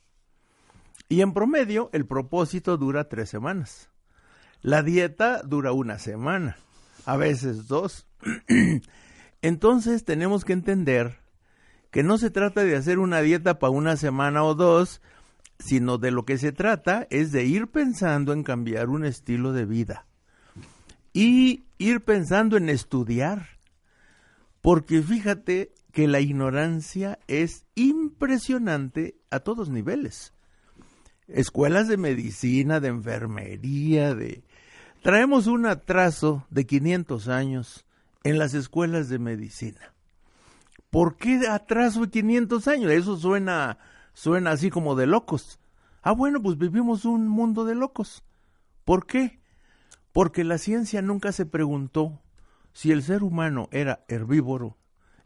Y 1.09 1.21
en 1.21 1.33
promedio, 1.33 1.89
el 1.93 2.05
propósito 2.05 2.77
dura 2.77 3.09
tres 3.09 3.29
semanas. 3.29 3.89
La 4.61 4.83
dieta 4.83 5.41
dura 5.41 5.71
una 5.71 5.97
semana, 5.97 6.57
a 7.05 7.17
veces 7.17 7.67
dos. 7.67 8.07
Entonces 9.41 10.05
tenemos 10.05 10.45
que 10.45 10.53
entender 10.53 11.17
que 11.89 12.03
no 12.03 12.17
se 12.17 12.29
trata 12.29 12.63
de 12.63 12.75
hacer 12.75 12.99
una 12.99 13.21
dieta 13.21 13.59
para 13.59 13.71
una 13.71 13.97
semana 13.97 14.43
o 14.43 14.53
dos, 14.53 15.01
sino 15.61 15.97
de 15.97 16.11
lo 16.11 16.25
que 16.25 16.37
se 16.37 16.51
trata 16.51 17.07
es 17.09 17.31
de 17.31 17.45
ir 17.45 17.67
pensando 17.67 18.33
en 18.33 18.43
cambiar 18.43 18.89
un 18.89 19.05
estilo 19.05 19.53
de 19.53 19.65
vida 19.65 20.05
y 21.13 21.65
ir 21.77 22.01
pensando 22.01 22.57
en 22.57 22.69
estudiar. 22.69 23.59
Porque 24.61 25.01
fíjate 25.01 25.73
que 25.91 26.07
la 26.07 26.19
ignorancia 26.19 27.19
es 27.27 27.65
impresionante 27.75 29.15
a 29.29 29.39
todos 29.39 29.69
niveles. 29.69 30.33
Escuelas 31.27 31.87
de 31.87 31.97
medicina, 31.97 32.79
de 32.79 32.89
enfermería, 32.89 34.13
de... 34.13 34.43
Traemos 35.01 35.47
un 35.47 35.65
atraso 35.65 36.45
de 36.49 36.65
500 36.65 37.27
años 37.27 37.85
en 38.23 38.37
las 38.37 38.53
escuelas 38.53 39.09
de 39.09 39.17
medicina. 39.17 39.93
¿Por 40.91 41.15
qué 41.15 41.47
atraso 41.49 42.01
de 42.01 42.11
500 42.11 42.67
años? 42.67 42.91
Eso 42.91 43.17
suena, 43.17 43.79
suena 44.13 44.51
así 44.51 44.69
como 44.69 44.95
de 44.95 45.07
locos. 45.07 45.59
Ah, 46.01 46.13
bueno, 46.13 46.41
pues 46.41 46.57
vivimos 46.57 47.05
un 47.05 47.27
mundo 47.27 47.65
de 47.65 47.75
locos. 47.75 48.23
¿Por 48.85 49.05
qué? 49.05 49.39
Porque 50.11 50.43
la 50.43 50.57
ciencia 50.57 51.01
nunca 51.01 51.31
se 51.31 51.45
preguntó 51.45 52.19
si 52.73 52.91
el 52.91 53.03
ser 53.03 53.23
humano 53.23 53.67
era 53.71 54.03
herbívoro, 54.07 54.77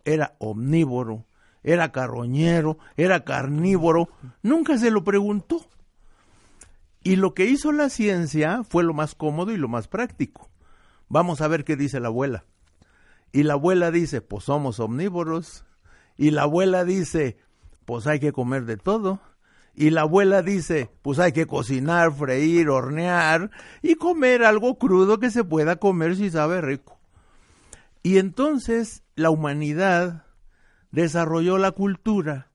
era 0.04 0.36
omnívoro, 0.40 1.26
era 1.64 1.92
carroñero, 1.92 2.78
era 2.96 3.24
carnívoro, 3.24 4.10
nunca 4.44 4.78
se 4.78 4.92
lo 4.92 5.04
preguntó. 5.04 5.66
Y 7.04 7.18
lo 7.18 7.34
que 7.34 7.46
hizo 7.46 7.72
la 7.72 7.90
ciencia 7.90 8.64
fue 8.64 8.84
lo 8.84 8.94
más 8.94 9.16
cómodo 9.16 9.52
y 9.52 9.58
lo 9.58 9.68
más 9.68 9.88
práctico. 9.88 10.50
Vamos 11.08 11.42
a 11.42 11.48
ver 11.48 11.64
qué 11.64 11.76
dice 11.76 12.00
la 12.00 12.08
abuela. 12.08 12.46
Y 13.32 13.44
la 13.44 13.54
abuela 13.54 13.92
dice, 13.92 14.22
pues 14.22 14.46
somos 14.46 14.80
omnívoros. 14.80 15.66
Y 16.18 16.32
la 16.32 16.44
abuela 16.44 16.84
dice, 16.84 17.38
pues 17.86 18.08
hay 18.08 18.20
que 18.20 18.32
comer 18.32 18.66
de 18.66 18.78
todo. 18.78 19.20
Y 19.74 19.90
la 19.90 20.02
abuela 20.02 20.42
dice, 20.42 20.90
pues 21.02 21.20
hay 21.20 21.32
que 21.32 21.46
cocinar, 21.46 22.14
freír, 22.14 22.70
hornear 22.70 23.52
y 23.82 23.96
comer 23.96 24.44
algo 24.44 24.78
crudo 24.78 25.20
que 25.20 25.32
se 25.32 25.44
pueda 25.44 25.76
comer 25.78 26.16
si 26.16 26.30
sabe 26.30 26.62
rico. 26.62 27.00
Y 28.02 28.18
entonces 28.18 29.04
la 29.16 29.32
humanidad 29.32 30.26
desarrolló 30.92 31.58
la 31.58 31.72
cultura 31.72 32.52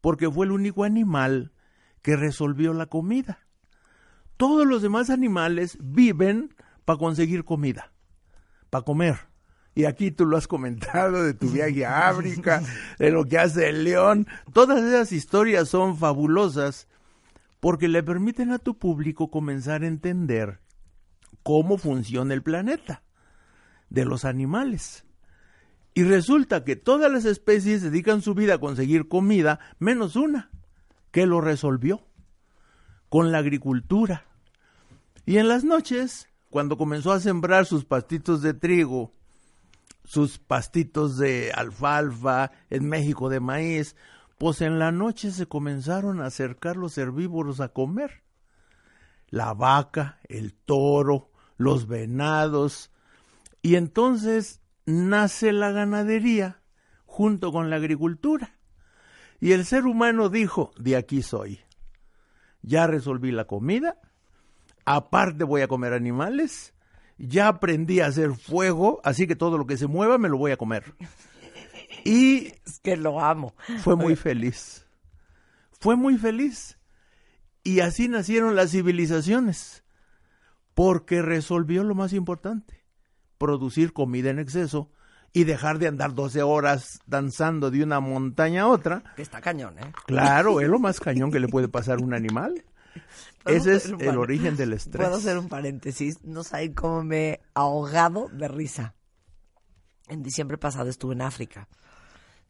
porque 0.00 0.30
fue 0.30 0.46
el 0.46 0.52
único 0.52 0.84
animal 0.84 1.52
que 2.02 2.16
resolvió 2.16 2.74
la 2.74 2.86
comida. 2.86 3.46
Todos 4.36 4.66
los 4.66 4.82
demás 4.82 5.10
animales 5.10 5.78
viven 5.80 6.54
para 6.84 6.98
conseguir 6.98 7.44
comida, 7.44 7.92
para 8.70 8.84
comer. 8.84 9.16
Y 9.74 9.84
aquí 9.84 10.10
tú 10.10 10.26
lo 10.26 10.36
has 10.36 10.48
comentado 10.48 11.22
de 11.22 11.34
tu 11.34 11.48
viaje 11.52 11.86
a 11.86 12.08
África, 12.08 12.62
de 12.98 13.10
lo 13.10 13.24
que 13.24 13.38
hace 13.38 13.68
el 13.68 13.84
león. 13.84 14.26
Todas 14.52 14.82
esas 14.82 15.12
historias 15.12 15.68
son 15.68 15.96
fabulosas 15.96 16.88
porque 17.60 17.88
le 17.88 18.02
permiten 18.02 18.52
a 18.52 18.58
tu 18.58 18.78
público 18.78 19.30
comenzar 19.30 19.82
a 19.82 19.86
entender 19.88 20.60
cómo 21.42 21.78
funciona 21.78 22.34
el 22.34 22.42
planeta 22.42 23.02
de 23.90 24.04
los 24.04 24.24
animales. 24.24 25.04
Y 25.94 26.04
resulta 26.04 26.64
que 26.64 26.76
todas 26.76 27.10
las 27.10 27.24
especies 27.24 27.82
dedican 27.82 28.22
su 28.22 28.34
vida 28.34 28.54
a 28.54 28.58
conseguir 28.58 29.08
comida, 29.08 29.58
menos 29.78 30.14
una, 30.14 30.50
que 31.10 31.26
lo 31.26 31.40
resolvió, 31.40 32.06
con 33.08 33.32
la 33.32 33.38
agricultura. 33.38 34.24
Y 35.26 35.38
en 35.38 35.48
las 35.48 35.64
noches, 35.64 36.28
cuando 36.50 36.76
comenzó 36.76 37.12
a 37.12 37.20
sembrar 37.20 37.66
sus 37.66 37.84
pastitos 37.84 38.42
de 38.42 38.54
trigo, 38.54 39.12
sus 40.08 40.38
pastitos 40.38 41.18
de 41.18 41.52
alfalfa, 41.54 42.50
en 42.70 42.88
México 42.88 43.28
de 43.28 43.40
maíz, 43.40 43.94
pues 44.38 44.62
en 44.62 44.78
la 44.78 44.90
noche 44.90 45.30
se 45.30 45.44
comenzaron 45.44 46.22
a 46.22 46.26
acercar 46.26 46.78
los 46.78 46.96
herbívoros 46.96 47.60
a 47.60 47.74
comer. 47.74 48.22
La 49.28 49.52
vaca, 49.52 50.18
el 50.26 50.54
toro, 50.54 51.30
los 51.58 51.86
venados, 51.88 52.90
y 53.60 53.74
entonces 53.74 54.62
nace 54.86 55.52
la 55.52 55.72
ganadería 55.72 56.62
junto 57.04 57.52
con 57.52 57.68
la 57.68 57.76
agricultura. 57.76 58.56
Y 59.40 59.52
el 59.52 59.66
ser 59.66 59.84
humano 59.84 60.30
dijo, 60.30 60.72
de 60.78 60.96
aquí 60.96 61.20
soy. 61.20 61.60
Ya 62.62 62.86
resolví 62.86 63.30
la 63.30 63.44
comida, 63.44 64.00
aparte 64.86 65.44
voy 65.44 65.60
a 65.60 65.68
comer 65.68 65.92
animales, 65.92 66.72
ya 67.18 67.48
aprendí 67.48 68.00
a 68.00 68.06
hacer 68.06 68.34
fuego, 68.34 69.00
así 69.04 69.26
que 69.26 69.36
todo 69.36 69.58
lo 69.58 69.66
que 69.66 69.76
se 69.76 69.86
mueva 69.86 70.18
me 70.18 70.28
lo 70.28 70.38
voy 70.38 70.52
a 70.52 70.56
comer. 70.56 70.94
Y 72.04 72.54
Es 72.64 72.80
que 72.82 72.96
lo 72.96 73.20
amo. 73.20 73.54
fue 73.82 73.96
muy 73.96 74.16
feliz. 74.16 74.86
Fue 75.80 75.96
muy 75.96 76.16
feliz. 76.16 76.78
Y 77.62 77.80
así 77.80 78.08
nacieron 78.08 78.56
las 78.56 78.70
civilizaciones, 78.70 79.84
porque 80.74 81.22
resolvió 81.22 81.84
lo 81.84 81.94
más 81.94 82.12
importante, 82.12 82.84
producir 83.36 83.92
comida 83.92 84.30
en 84.30 84.38
exceso 84.38 84.90
y 85.32 85.44
dejar 85.44 85.78
de 85.78 85.88
andar 85.88 86.14
12 86.14 86.42
horas 86.42 87.00
danzando 87.06 87.70
de 87.70 87.82
una 87.82 88.00
montaña 88.00 88.62
a 88.62 88.68
otra. 88.68 89.02
Que 89.16 89.22
está 89.22 89.40
cañón, 89.40 89.78
¿eh? 89.78 89.92
Claro, 90.06 90.60
es 90.60 90.68
lo 90.68 90.78
más 90.78 91.00
cañón 91.00 91.30
que 91.30 91.40
le 91.40 91.48
puede 91.48 91.68
pasar 91.68 91.98
a 91.98 92.02
un 92.02 92.14
animal. 92.14 92.64
¿Puedo 93.48 93.58
Ese 93.58 93.74
es 93.76 93.86
el 93.86 94.18
origen 94.18 94.56
del 94.56 94.72
estrés. 94.74 95.02
Puedo 95.06 95.18
hacer 95.18 95.38
un 95.38 95.48
paréntesis. 95.48 96.22
No 96.24 96.44
saben 96.44 96.74
cómo 96.74 97.02
me 97.02 97.28
he 97.28 97.40
ahogado 97.54 98.28
de 98.28 98.48
risa. 98.48 98.94
En 100.08 100.22
diciembre 100.22 100.58
pasado 100.58 100.88
estuve 100.88 101.14
en 101.14 101.22
África. 101.22 101.68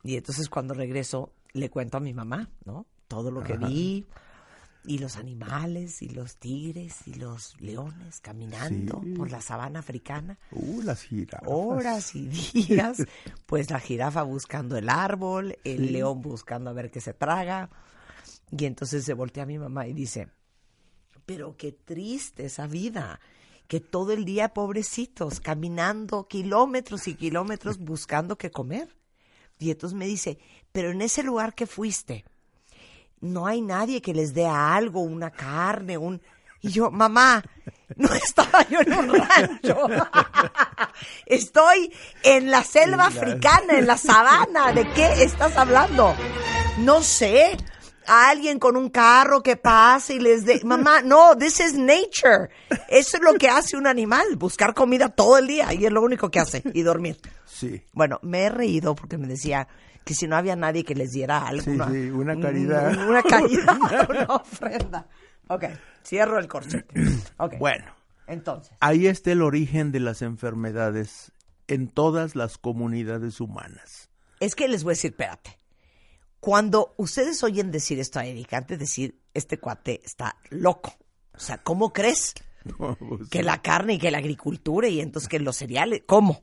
Y 0.02 0.16
entonces 0.16 0.48
cuando 0.48 0.74
regreso 0.74 1.32
le 1.52 1.70
cuento 1.70 1.96
a 1.96 2.00
mi 2.00 2.14
mamá, 2.14 2.48
¿no? 2.64 2.86
Todo 3.08 3.30
lo 3.30 3.42
que 3.42 3.56
vi. 3.56 4.06
Y 4.84 4.98
los 4.98 5.16
animales, 5.16 6.00
y 6.02 6.08
los 6.08 6.36
tigres, 6.36 7.06
y 7.06 7.14
los 7.14 7.60
leones 7.60 8.20
caminando 8.20 9.00
Sí. 9.02 9.10
por 9.14 9.30
la 9.30 9.40
sabana 9.40 9.80
africana. 9.80 10.38
Uh, 10.52 10.80
las 10.82 11.02
jirafas. 11.02 11.46
horas 11.46 12.14
y 12.14 12.28
días, 12.28 13.04
pues 13.44 13.70
la 13.70 13.80
jirafa 13.80 14.22
buscando 14.22 14.78
el 14.78 14.88
árbol, 14.88 15.58
el 15.64 15.92
león 15.92 16.22
buscando 16.22 16.70
a 16.70 16.72
ver 16.72 16.90
qué 16.90 17.00
se 17.00 17.12
traga. 17.12 17.68
Y 18.50 18.64
entonces 18.64 19.04
se 19.04 19.12
voltea 19.14 19.42
a 19.42 19.46
mi 19.46 19.58
mamá 19.58 19.86
y 19.88 19.92
dice, 19.92 20.28
pero 21.28 21.58
qué 21.58 21.72
triste 21.72 22.46
esa 22.46 22.66
vida, 22.66 23.20
que 23.66 23.80
todo 23.80 24.12
el 24.14 24.24
día 24.24 24.54
pobrecitos, 24.54 25.40
caminando 25.40 26.26
kilómetros 26.26 27.06
y 27.06 27.16
kilómetros 27.16 27.76
buscando 27.84 28.38
qué 28.38 28.50
comer. 28.50 28.96
Y 29.58 29.70
entonces 29.70 29.94
me 29.94 30.06
dice, 30.06 30.38
pero 30.72 30.90
en 30.90 31.02
ese 31.02 31.22
lugar 31.22 31.54
que 31.54 31.66
fuiste, 31.66 32.24
no 33.20 33.46
hay 33.46 33.60
nadie 33.60 34.00
que 34.00 34.14
les 34.14 34.32
dé 34.32 34.46
algo, 34.46 35.02
una 35.02 35.30
carne, 35.30 35.98
un... 35.98 36.22
Y 36.62 36.70
yo, 36.70 36.90
mamá, 36.90 37.44
no 37.96 38.08
estaba 38.14 38.66
yo 38.66 38.80
en 38.80 38.94
un 38.94 39.14
rancho. 39.14 39.86
Estoy 41.26 41.92
en 42.22 42.50
la 42.50 42.64
selva 42.64 43.08
africana, 43.08 43.78
en 43.78 43.86
la 43.86 43.98
sabana. 43.98 44.72
¿De 44.72 44.90
qué 44.94 45.24
estás 45.24 45.58
hablando? 45.58 46.14
No 46.78 47.02
sé. 47.02 47.58
A 48.08 48.30
alguien 48.30 48.58
con 48.58 48.76
un 48.76 48.88
carro 48.90 49.42
que 49.42 49.56
pase 49.56 50.14
y 50.14 50.18
les 50.20 50.44
dé... 50.44 50.60
Mamá, 50.64 51.02
no, 51.02 51.36
this 51.36 51.60
is 51.60 51.74
nature. 51.74 52.48
Eso 52.88 53.18
es 53.18 53.22
lo 53.22 53.34
que 53.34 53.48
hace 53.48 53.76
un 53.76 53.86
animal, 53.86 54.24
buscar 54.36 54.74
comida 54.74 55.08
todo 55.10 55.38
el 55.38 55.46
día. 55.46 55.72
Y 55.74 55.84
es 55.86 55.92
lo 55.92 56.02
único 56.02 56.30
que 56.30 56.40
hace, 56.40 56.62
y 56.74 56.82
dormir. 56.82 57.18
Sí. 57.46 57.82
Bueno, 57.92 58.18
me 58.22 58.44
he 58.44 58.48
reído 58.48 58.94
porque 58.94 59.18
me 59.18 59.26
decía 59.26 59.68
que 60.04 60.14
si 60.14 60.26
no 60.26 60.36
había 60.36 60.56
nadie 60.56 60.84
que 60.84 60.94
les 60.94 61.10
diera 61.10 61.46
algo. 61.46 61.62
Sí, 61.64 61.72
sí, 61.92 62.10
una 62.10 62.40
caridad. 62.40 62.90
un- 62.92 62.98
Una 63.10 63.22
caridad, 63.22 63.78
una 64.08 64.24
ofrenda. 64.34 65.06
Ok, 65.48 65.64
cierro 66.04 66.38
el 66.38 66.48
corchete. 66.48 66.94
Ok. 67.38 67.54
Bueno, 67.58 67.84
Entonces, 68.26 68.72
ahí 68.80 69.06
está 69.06 69.32
el 69.32 69.42
origen 69.42 69.92
de 69.92 70.00
las 70.00 70.22
enfermedades 70.22 71.32
en 71.66 71.88
todas 71.88 72.34
las 72.36 72.56
comunidades 72.58 73.40
humanas. 73.40 74.08
es 74.40 74.54
que 74.54 74.68
les 74.68 74.82
voy 74.84 74.92
a 74.92 74.94
decir, 74.94 75.10
espérate. 75.10 75.57
Cuando 76.40 76.94
ustedes 76.96 77.42
oyen 77.42 77.70
decir 77.70 77.98
esto 77.98 78.18
a 78.18 78.24
Erika, 78.24 78.58
antes 78.58 78.78
de 78.78 78.84
decir, 78.84 79.20
este 79.34 79.58
cuate 79.58 80.00
está 80.04 80.38
loco. 80.50 80.94
O 81.34 81.40
sea, 81.40 81.58
¿cómo 81.58 81.92
crees? 81.92 82.34
Pues, 82.76 83.30
Que 83.30 83.42
la 83.42 83.62
carne 83.62 83.94
y 83.94 83.98
que 83.98 84.10
la 84.10 84.18
agricultura 84.18 84.88
y 84.88 85.00
entonces 85.00 85.28
que 85.28 85.38
los 85.38 85.56
cereales, 85.56 86.02
¿cómo? 86.06 86.42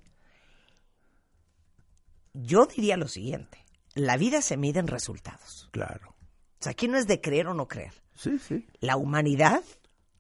Yo 2.34 2.66
diría 2.66 2.98
lo 2.98 3.08
siguiente, 3.08 3.64
la 3.94 4.18
vida 4.18 4.42
se 4.42 4.58
mide 4.58 4.80
en 4.80 4.88
resultados. 4.88 5.70
Claro. 5.72 6.16
O 6.60 6.64
sea, 6.64 6.72
aquí 6.72 6.88
no 6.88 6.98
es 6.98 7.06
de 7.06 7.22
creer 7.22 7.48
o 7.48 7.54
no 7.54 7.68
creer. 7.68 7.94
Sí, 8.16 8.40
sí. 8.40 8.66
La 8.80 8.98
humanidad 8.98 9.62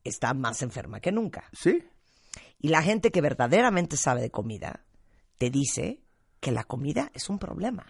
está 0.03 0.33
más 0.33 0.61
enferma 0.61 0.99
que 0.99 1.11
nunca. 1.11 1.49
Sí. 1.53 1.83
Y 2.59 2.69
la 2.69 2.83
gente 2.83 3.11
que 3.11 3.21
verdaderamente 3.21 3.97
sabe 3.97 4.21
de 4.21 4.31
comida 4.31 4.85
te 5.37 5.49
dice 5.49 6.01
que 6.39 6.51
la 6.51 6.63
comida 6.63 7.09
es 7.13 7.29
un 7.29 7.39
problema. 7.39 7.85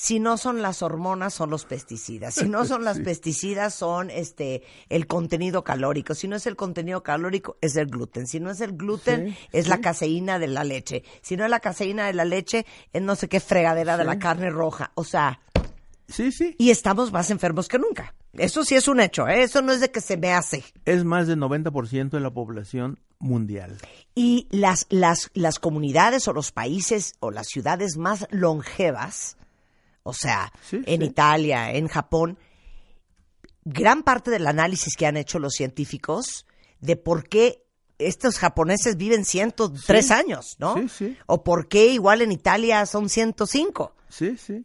Si 0.00 0.20
no 0.20 0.36
son 0.36 0.62
las 0.62 0.80
hormonas, 0.82 1.34
son 1.34 1.50
los 1.50 1.64
pesticidas. 1.64 2.34
Si 2.34 2.48
no 2.48 2.64
son 2.64 2.84
las 2.88 3.00
pesticidas, 3.00 3.74
son 3.74 4.10
este 4.10 4.62
el 4.88 5.08
contenido 5.08 5.64
calórico. 5.64 6.14
Si 6.14 6.28
no 6.28 6.36
es 6.36 6.46
el 6.46 6.54
contenido 6.54 7.02
calórico, 7.02 7.56
es 7.60 7.74
el 7.74 7.86
gluten. 7.86 8.28
Si 8.28 8.38
no 8.38 8.48
es 8.52 8.60
el 8.60 8.76
gluten, 8.76 9.30
Sí, 9.30 9.36
es 9.52 9.66
la 9.66 9.80
caseína 9.80 10.38
de 10.38 10.46
la 10.46 10.62
leche. 10.62 11.02
Si 11.20 11.36
no 11.36 11.42
es 11.44 11.50
la 11.50 11.58
caseína 11.58 12.06
de 12.06 12.12
la 12.14 12.24
leche, 12.24 12.64
es 12.92 13.02
no 13.02 13.16
sé 13.16 13.28
qué 13.28 13.40
fregadera 13.40 13.96
de 13.96 14.04
la 14.04 14.20
carne 14.20 14.50
roja. 14.50 14.92
O 14.94 15.02
sea, 15.02 15.40
Sí, 16.06 16.30
sí. 16.30 16.54
y 16.58 16.70
estamos 16.70 17.10
más 17.10 17.30
enfermos 17.30 17.66
que 17.66 17.80
nunca. 17.80 18.14
Eso 18.34 18.64
sí 18.64 18.76
es 18.76 18.86
un 18.86 19.00
hecho, 19.00 19.26
¿eh? 19.26 19.42
Eso 19.42 19.62
no 19.62 19.72
es 19.72 19.80
de 19.80 19.90
que 19.90 20.00
se 20.00 20.16
me 20.16 20.32
hace. 20.32 20.62
Es 20.84 21.04
más 21.04 21.26
del 21.26 21.40
90% 21.40 22.10
de 22.10 22.20
la 22.20 22.30
población 22.30 23.00
mundial. 23.18 23.78
Y 24.14 24.46
las, 24.50 24.86
las, 24.90 25.30
las 25.34 25.58
comunidades 25.58 26.28
o 26.28 26.32
los 26.32 26.52
países 26.52 27.14
o 27.18 27.32
las 27.32 27.48
ciudades 27.48 27.96
más 27.96 28.28
longevas, 28.30 29.36
o 30.08 30.12
sea, 30.14 30.52
Sí, 30.68 30.82
en 30.86 31.00
sí. 31.00 31.06
Italia, 31.06 31.72
en 31.72 31.88
Japón, 31.88 32.38
gran 33.64 34.02
parte 34.02 34.30
del 34.30 34.46
análisis 34.46 34.96
que 34.96 35.06
han 35.06 35.16
hecho 35.16 35.38
los 35.38 35.54
científicos 35.54 36.46
de 36.80 36.96
por 36.96 37.28
qué 37.28 37.64
estos 37.98 38.38
japoneses 38.38 38.96
viven 38.96 39.24
103 39.24 40.06
Sí. 40.06 40.12
años, 40.12 40.56
¿no? 40.58 40.74
Sí, 40.76 40.88
sí. 40.88 41.16
O 41.26 41.42
por 41.42 41.68
qué 41.68 41.86
igual 41.92 42.22
en 42.22 42.32
Italia 42.32 42.86
son 42.86 43.08
105. 43.08 43.94
Sí, 44.08 44.36
sí. 44.38 44.64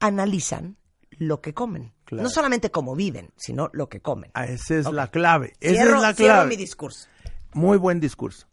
Analizan 0.00 0.76
lo 1.18 1.40
que 1.40 1.54
comen. 1.54 1.92
Claro. 2.04 2.22
No 2.22 2.30
solamente 2.30 2.70
cómo 2.70 2.94
viven, 2.94 3.30
sino 3.36 3.70
lo 3.72 3.88
que 3.88 4.00
comen. 4.00 4.30
Ah, 4.34 4.46
Esa 4.46 4.76
es 4.76 4.86
la 4.90 5.10
clave. 5.10 5.54
Esa 5.60 5.82
Cierro- 5.84 5.96
es 5.96 6.02
la 6.02 6.14
cierro 6.14 6.34
clave. 6.34 6.48
mi 6.50 6.56
discurso. 6.56 7.08
Muy 7.54 7.76
buen 7.78 8.00
discurso. 8.00 8.46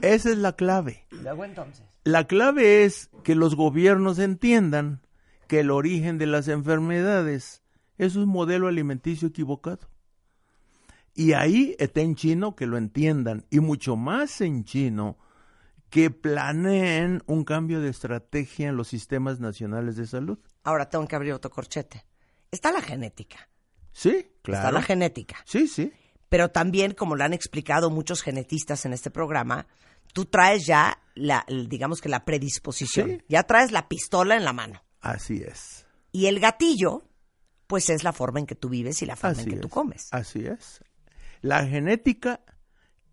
Esa 0.00 0.30
es 0.30 0.38
la 0.38 0.54
clave. 0.54 1.06
Luego 1.10 1.44
entonces. 1.44 1.84
La 2.04 2.26
clave 2.26 2.84
es 2.84 3.10
que 3.24 3.34
los 3.34 3.54
gobiernos 3.56 4.18
entiendan 4.18 5.02
que 5.46 5.60
el 5.60 5.70
origen 5.70 6.18
de 6.18 6.26
las 6.26 6.48
enfermedades 6.48 7.62
es 7.98 8.16
un 8.16 8.28
modelo 8.28 8.68
alimenticio 8.68 9.28
equivocado. 9.28 9.88
Y 11.14 11.32
ahí 11.32 11.74
está 11.78 12.02
en 12.02 12.14
chino 12.14 12.54
que 12.54 12.66
lo 12.66 12.76
entiendan, 12.76 13.46
y 13.50 13.60
mucho 13.60 13.96
más 13.96 14.40
en 14.42 14.64
chino 14.64 15.18
que 15.88 16.10
planeen 16.10 17.22
un 17.26 17.44
cambio 17.44 17.80
de 17.80 17.88
estrategia 17.88 18.68
en 18.68 18.76
los 18.76 18.88
sistemas 18.88 19.40
nacionales 19.40 19.96
de 19.96 20.06
salud. 20.06 20.38
Ahora 20.64 20.90
tengo 20.90 21.06
que 21.06 21.16
abrir 21.16 21.32
otro 21.32 21.50
corchete. 21.50 22.04
Está 22.50 22.70
la 22.72 22.82
genética. 22.82 23.48
Sí, 23.92 24.10
Está 24.10 24.42
claro. 24.42 24.72
la 24.72 24.82
genética. 24.82 25.36
Sí, 25.46 25.66
sí. 25.68 25.92
Pero 26.28 26.50
también, 26.50 26.92
como 26.92 27.16
lo 27.16 27.24
han 27.24 27.32
explicado 27.32 27.88
muchos 27.88 28.20
genetistas 28.20 28.84
en 28.84 28.92
este 28.92 29.10
programa, 29.10 29.66
tú 30.12 30.26
traes 30.26 30.66
ya 30.66 30.98
la, 31.14 31.46
digamos 31.48 32.00
que 32.00 32.08
la 32.08 32.24
predisposición. 32.24 33.08
Sí. 33.08 33.24
Ya 33.28 33.44
traes 33.44 33.72
la 33.72 33.88
pistola 33.88 34.36
en 34.36 34.44
la 34.44 34.52
mano. 34.52 34.82
Así 35.00 35.42
es. 35.42 35.86
Y 36.12 36.26
el 36.26 36.40
gatillo, 36.40 37.04
pues 37.66 37.90
es 37.90 38.04
la 38.04 38.12
forma 38.12 38.40
en 38.40 38.46
que 38.46 38.54
tú 38.54 38.68
vives 38.68 39.02
y 39.02 39.06
la 39.06 39.16
forma 39.16 39.32
Así 39.32 39.42
en 39.42 39.48
que 39.50 39.54
es. 39.56 39.60
tú 39.60 39.68
comes. 39.68 40.08
Así 40.12 40.46
es. 40.46 40.82
La 41.40 41.64
genética 41.66 42.40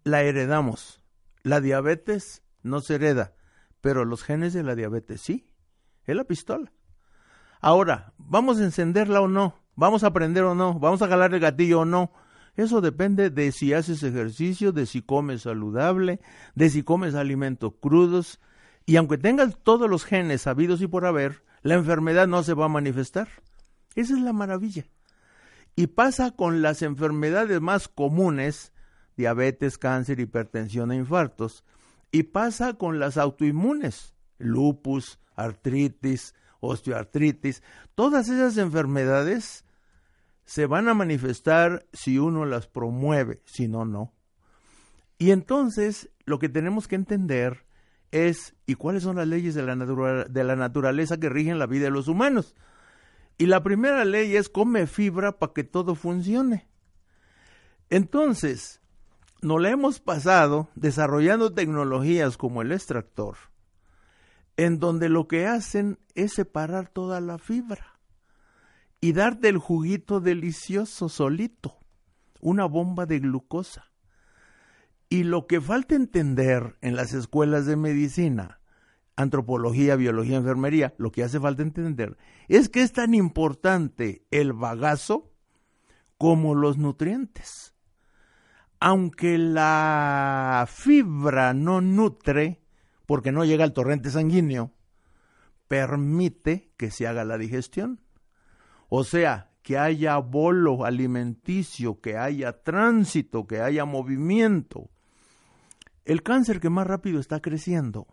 la 0.03 0.21
heredamos. 0.23 1.01
La 1.43 1.59
diabetes 1.59 2.41
no 2.61 2.79
se 2.79 2.95
hereda, 2.95 3.35
pero 3.81 4.05
los 4.05 4.23
genes 4.23 4.53
de 4.53 4.63
la 4.63 4.75
diabetes 4.75 5.21
sí. 5.21 5.49
Es 6.05 6.15
la 6.15 6.23
pistola. 6.23 6.71
Ahora, 7.61 8.13
¿vamos 8.17 8.59
a 8.59 8.63
encenderla 8.63 9.21
o 9.21 9.27
no? 9.27 9.55
¿Vamos 9.75 10.03
a 10.03 10.07
aprender 10.07 10.43
o 10.43 10.55
no? 10.55 10.79
¿Vamos 10.79 11.01
a 11.01 11.07
jalar 11.07 11.33
el 11.33 11.39
gatillo 11.39 11.81
o 11.81 11.85
no? 11.85 12.11
Eso 12.55 12.81
depende 12.81 13.29
de 13.29 13.51
si 13.51 13.73
haces 13.73 14.03
ejercicio, 14.03 14.71
de 14.71 14.85
si 14.85 15.01
comes 15.01 15.43
saludable, 15.43 16.19
de 16.55 16.69
si 16.69 16.83
comes 16.83 17.15
alimentos 17.15 17.73
crudos. 17.79 18.39
Y 18.85 18.97
aunque 18.97 19.17
tengas 19.17 19.57
todos 19.63 19.89
los 19.89 20.05
genes 20.05 20.45
habidos 20.45 20.81
y 20.81 20.87
por 20.87 21.05
haber, 21.05 21.43
la 21.63 21.75
enfermedad 21.75 22.27
no 22.27 22.43
se 22.43 22.53
va 22.53 22.65
a 22.65 22.69
manifestar. 22.69 23.27
Esa 23.95 24.13
es 24.13 24.19
la 24.19 24.33
maravilla. 24.33 24.85
Y 25.75 25.87
pasa 25.87 26.31
con 26.31 26.61
las 26.61 26.81
enfermedades 26.81 27.59
más 27.61 27.87
comunes, 27.87 28.73
diabetes, 29.15 29.77
cáncer, 29.77 30.19
hipertensión 30.19 30.91
e 30.91 30.97
infartos. 30.97 31.63
Y 32.11 32.23
pasa 32.23 32.73
con 32.73 32.99
las 32.99 33.17
autoinmunes, 33.17 34.13
lupus, 34.37 35.19
artritis, 35.35 36.35
osteoartritis. 36.59 37.63
Todas 37.95 38.29
esas 38.29 38.57
enfermedades 38.57 39.65
se 40.45 40.65
van 40.65 40.89
a 40.89 40.93
manifestar 40.93 41.87
si 41.93 42.19
uno 42.19 42.45
las 42.45 42.67
promueve, 42.67 43.41
si 43.45 43.67
no, 43.67 43.85
no. 43.85 44.13
Y 45.17 45.31
entonces 45.31 46.09
lo 46.25 46.39
que 46.39 46.49
tenemos 46.49 46.87
que 46.87 46.95
entender 46.95 47.65
es, 48.13 48.55
¿y 48.67 48.75
cuáles 48.75 49.03
son 49.03 49.15
las 49.15 49.27
leyes 49.27 49.55
de 49.55 49.63
la, 49.63 49.75
natura- 49.75 50.25
de 50.25 50.43
la 50.43 50.55
naturaleza 50.55 51.19
que 51.19 51.29
rigen 51.29 51.57
la 51.59 51.65
vida 51.65 51.85
de 51.85 51.91
los 51.91 52.07
humanos? 52.07 52.55
Y 53.39 53.47
la 53.47 53.63
primera 53.63 54.05
ley 54.05 54.35
es 54.35 54.47
come 54.47 54.85
fibra 54.85 55.39
para 55.39 55.51
que 55.53 55.63
todo 55.63 55.95
funcione. 55.95 56.69
Entonces, 57.89 58.81
nos 59.41 59.59
la 59.59 59.71
hemos 59.71 59.99
pasado 59.99 60.69
desarrollando 60.75 61.53
tecnologías 61.53 62.37
como 62.37 62.61
el 62.61 62.71
extractor, 62.71 63.35
en 64.57 64.77
donde 64.77 65.09
lo 65.09 65.27
que 65.27 65.47
hacen 65.47 65.97
es 66.13 66.33
separar 66.33 66.89
toda 66.89 67.19
la 67.19 67.39
fibra 67.39 67.99
y 69.01 69.13
darte 69.13 69.49
el 69.49 69.57
juguito 69.57 70.19
delicioso 70.19 71.09
solito, 71.09 71.79
una 72.39 72.65
bomba 72.65 73.05
de 73.07 73.19
glucosa. 73.19 73.91
Y 75.13 75.25
lo 75.25 75.45
que 75.45 75.61
falta 75.61 75.93
entender 75.93 76.75
en 76.81 76.95
las 76.95 77.13
escuelas 77.13 77.67
de 77.67 77.75
medicina, 77.75 78.59
antropología, 79.15 79.95
biología, 79.95 80.37
enfermería, 80.37 80.95
lo 80.97 81.11
que 81.11 81.21
hace 81.21 81.39
falta 81.39 81.61
entender 81.61 82.17
es 82.47 82.67
que 82.67 82.81
es 82.81 82.93
tan 82.93 83.13
importante 83.13 84.25
el 84.31 84.53
bagazo 84.53 85.31
como 86.17 86.55
los 86.55 86.79
nutrientes. 86.79 87.75
Aunque 88.79 89.37
la 89.37 90.67
fibra 90.67 91.53
no 91.53 91.79
nutre, 91.79 92.63
porque 93.05 93.31
no 93.31 93.45
llega 93.45 93.65
al 93.65 93.73
torrente 93.73 94.09
sanguíneo, 94.09 94.71
permite 95.67 96.71
que 96.75 96.89
se 96.89 97.05
haga 97.05 97.23
la 97.23 97.37
digestión. 97.37 98.01
O 98.89 99.03
sea, 99.03 99.51
que 99.61 99.77
haya 99.77 100.17
bolo 100.17 100.85
alimenticio, 100.85 102.01
que 102.01 102.17
haya 102.17 102.63
tránsito, 102.63 103.45
que 103.45 103.61
haya 103.61 103.85
movimiento. 103.85 104.89
El 106.05 106.23
cáncer 106.23 106.59
que 106.59 106.69
más 106.69 106.85
rápido 106.85 107.19
está 107.19 107.41
creciendo 107.41 108.07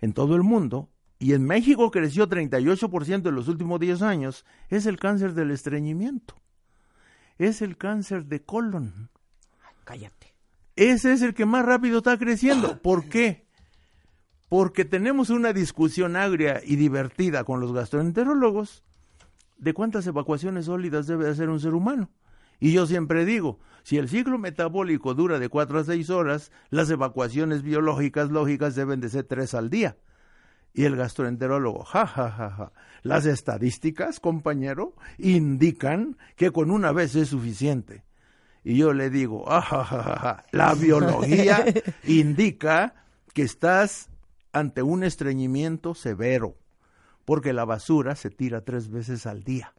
en 0.00 0.12
todo 0.12 0.34
el 0.34 0.42
mundo, 0.42 0.90
y 1.18 1.32
en 1.32 1.44
México 1.44 1.90
creció 1.90 2.28
38% 2.28 3.28
en 3.28 3.34
los 3.34 3.48
últimos 3.48 3.80
10 3.80 4.02
años, 4.02 4.44
es 4.68 4.86
el 4.86 4.98
cáncer 4.98 5.32
del 5.32 5.50
estreñimiento. 5.50 6.34
Es 7.38 7.62
el 7.62 7.76
cáncer 7.76 8.26
de 8.26 8.42
colon. 8.42 9.10
Cállate. 9.84 10.34
Ese 10.74 11.12
es 11.12 11.22
el 11.22 11.32
que 11.32 11.46
más 11.46 11.64
rápido 11.64 11.98
está 11.98 12.18
creciendo. 12.18 12.82
¿Por 12.82 13.08
qué? 13.08 13.46
Porque 14.48 14.84
tenemos 14.84 15.30
una 15.30 15.52
discusión 15.52 16.16
agria 16.16 16.60
y 16.64 16.76
divertida 16.76 17.44
con 17.44 17.60
los 17.60 17.72
gastroenterólogos 17.72 18.84
de 19.56 19.72
cuántas 19.72 20.06
evacuaciones 20.06 20.66
sólidas 20.66 21.06
debe 21.06 21.30
hacer 21.30 21.48
un 21.48 21.60
ser 21.60 21.74
humano. 21.74 22.10
Y 22.58 22.72
yo 22.72 22.86
siempre 22.86 23.24
digo, 23.24 23.58
si 23.82 23.98
el 23.98 24.08
ciclo 24.08 24.38
metabólico 24.38 25.14
dura 25.14 25.38
de 25.38 25.48
4 25.48 25.78
a 25.78 25.84
6 25.84 26.10
horas, 26.10 26.52
las 26.70 26.90
evacuaciones 26.90 27.62
biológicas 27.62 28.30
lógicas 28.30 28.74
deben 28.74 29.00
de 29.00 29.08
ser 29.08 29.24
3 29.24 29.54
al 29.54 29.70
día. 29.70 29.96
Y 30.72 30.84
el 30.84 30.96
gastroenterólogo, 30.96 31.84
ja, 31.84 32.06
ja, 32.06 32.30
ja, 32.30 32.50
ja. 32.50 32.72
Las 33.02 33.24
estadísticas, 33.24 34.20
compañero, 34.20 34.94
indican 35.18 36.18
que 36.36 36.50
con 36.50 36.70
una 36.70 36.92
vez 36.92 37.14
es 37.14 37.28
suficiente. 37.28 38.04
Y 38.64 38.76
yo 38.76 38.92
le 38.92 39.08
digo, 39.08 39.44
ah, 39.46 39.62
ja, 39.62 39.84
ja, 39.84 40.02
ja, 40.02 40.18
ja. 40.18 40.44
la 40.50 40.74
biología 40.74 41.64
indica 42.04 42.94
que 43.32 43.42
estás 43.42 44.10
ante 44.52 44.82
un 44.82 45.04
estreñimiento 45.04 45.94
severo, 45.94 46.56
porque 47.24 47.52
la 47.52 47.64
basura 47.64 48.16
se 48.16 48.30
tira 48.30 48.62
tres 48.62 48.90
veces 48.90 49.26
al 49.26 49.44
día. 49.44 49.72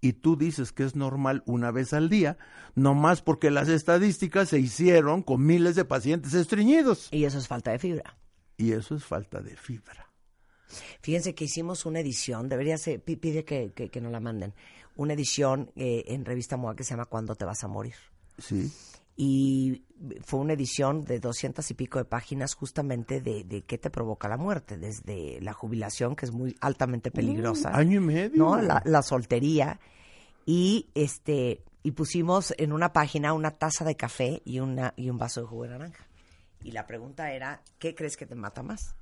Y 0.00 0.12
tú 0.12 0.36
dices 0.36 0.72
que 0.72 0.84
es 0.84 0.94
normal 0.94 1.42
una 1.46 1.70
vez 1.72 1.92
al 1.92 2.08
día, 2.08 2.38
nomás 2.76 3.20
porque 3.22 3.50
las 3.50 3.68
estadísticas 3.68 4.48
se 4.48 4.60
hicieron 4.60 5.22
con 5.22 5.44
miles 5.44 5.74
de 5.74 5.84
pacientes 5.84 6.34
estreñidos. 6.34 7.08
Y 7.10 7.24
eso 7.24 7.38
es 7.38 7.48
falta 7.48 7.72
de 7.72 7.78
fibra. 7.80 8.16
Y 8.56 8.72
eso 8.72 8.94
es 8.94 9.04
falta 9.04 9.40
de 9.40 9.56
fibra. 9.56 10.12
Fíjense 11.02 11.34
que 11.34 11.44
hicimos 11.44 11.86
una 11.86 12.00
edición, 12.00 12.48
debería 12.48 12.76
ser, 12.78 13.00
pi- 13.02 13.16
pide 13.16 13.44
que, 13.44 13.72
que, 13.74 13.88
que 13.88 14.00
nos 14.00 14.12
la 14.12 14.20
manden, 14.20 14.54
una 14.96 15.14
edición 15.14 15.70
eh, 15.76 16.04
en 16.08 16.24
Revista 16.24 16.56
MOA 16.56 16.76
que 16.76 16.84
se 16.84 16.90
llama 16.90 17.06
¿Cuándo 17.06 17.34
te 17.36 17.44
vas 17.44 17.64
a 17.64 17.68
morir? 17.68 17.94
Sí. 18.38 18.70
Y 19.20 19.82
fue 20.22 20.38
una 20.38 20.52
edición 20.52 21.04
de 21.04 21.18
doscientas 21.18 21.68
y 21.72 21.74
pico 21.74 21.98
de 21.98 22.04
páginas 22.04 22.54
justamente 22.54 23.20
de, 23.20 23.42
de 23.42 23.62
qué 23.62 23.76
te 23.76 23.90
provoca 23.90 24.28
la 24.28 24.36
muerte, 24.36 24.78
desde 24.78 25.40
la 25.40 25.52
jubilación, 25.52 26.14
que 26.14 26.24
es 26.24 26.30
muy 26.30 26.56
altamente 26.60 27.10
peligrosa. 27.10 27.76
año 27.76 28.00
y 28.00 28.04
medio. 28.04 28.36
¿no? 28.36 28.62
La, 28.62 28.80
la 28.84 29.02
soltería. 29.02 29.80
Y 30.46 30.88
este 30.94 31.64
y 31.82 31.90
pusimos 31.90 32.54
en 32.58 32.72
una 32.72 32.92
página 32.92 33.32
una 33.32 33.50
taza 33.50 33.84
de 33.84 33.96
café 33.96 34.40
y 34.44 34.60
una 34.60 34.94
y 34.96 35.10
un 35.10 35.18
vaso 35.18 35.40
de 35.40 35.46
jugo 35.48 35.64
de 35.64 35.70
naranja. 35.70 36.06
Y 36.62 36.70
la 36.70 36.86
pregunta 36.86 37.32
era, 37.32 37.62
¿qué 37.80 37.96
crees 37.96 38.16
que 38.16 38.24
te 38.24 38.36
mata 38.36 38.62
más? 38.62 38.94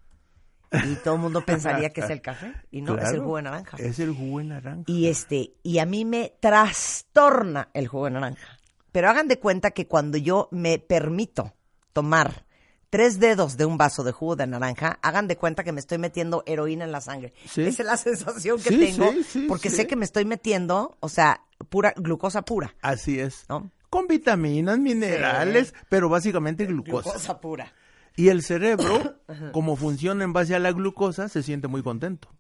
Y 0.73 0.95
todo 0.97 1.17
el 1.17 1.21
mundo 1.21 1.45
pensaría 1.45 1.91
que 1.91 2.01
es 2.01 2.11
el 2.11 2.23
café 2.23 2.55
y 2.71 2.81
no, 2.81 2.97
es 2.99 3.13
el 3.13 3.21
jugo 3.21 3.37
de 3.37 3.43
naranja. 3.43 3.77
Es 3.79 3.99
el 3.99 4.15
jugo 4.15 4.39
de 4.39 4.45
naranja. 4.47 4.85
Y 4.87 5.09
este, 5.09 5.53
y 5.63 5.79
a 5.79 5.85
mí 5.87 6.05
me 6.05 6.33
trastorna 6.41 7.69
el 7.75 7.87
jugo 7.87 8.07
de 8.07 8.13
naranja. 8.13 8.59
Pero 8.97 9.11
hagan 9.11 9.29
de 9.29 9.39
cuenta 9.39 9.73
que 9.73 9.87
cuando 9.87 10.17
yo 10.17 10.49
me 10.53 10.79
permito 10.79 11.53
tomar 11.93 12.47
tres 12.89 13.21
dedos 13.21 13.59
de 13.59 13.67
un 13.67 13.77
vaso 13.77 14.05
de 14.05 14.11
jugo 14.11 14.37
de 14.37 14.47
naranja, 14.47 14.99
hagan 15.03 15.29
de 15.29 15.37
cuenta 15.37 15.65
que 15.65 15.71
me 15.71 15.81
estoy 15.81 15.99
metiendo 15.99 16.43
heroína 16.47 16.87
en 16.87 16.93
la 16.93 17.03
sangre. 17.03 17.35
Sí. 17.47 17.61
Esa 17.61 17.83
es 17.83 17.87
la 17.87 17.99
sensación 17.99 18.57
que 18.57 18.71
Sí, 18.71 18.79
tengo, 18.79 19.13
sí, 19.29 19.45
porque 19.49 19.69
sé 19.69 19.87
que 19.87 19.97
me 19.97 20.07
estoy 20.07 20.25
metiendo, 20.25 20.97
o 21.01 21.11
sea, 21.11 21.43
pura 21.69 21.93
glucosa 21.95 22.41
pura, 22.41 22.75
Así 22.81 23.21
es. 23.21 23.45
¿no? 23.51 23.71
Con 23.91 24.07
vitaminas, 24.07 24.79
minerales, 24.79 25.75
pero 25.91 26.09
básicamente 26.09 26.65
glucosa. 26.65 27.11
Glucosa 27.11 27.39
pura. 27.39 27.75
Y 28.17 28.29
el 28.31 28.43
cerebro, 28.43 29.21
como 29.53 29.77
funciona 29.77 30.25
en 30.25 30.33
base 30.33 30.55
a 30.55 30.59
la 30.59 30.73
glucosa, 30.73 31.29
se 31.29 31.43
siente 31.43 31.69
muy 31.69 31.83
contento. 31.83 32.31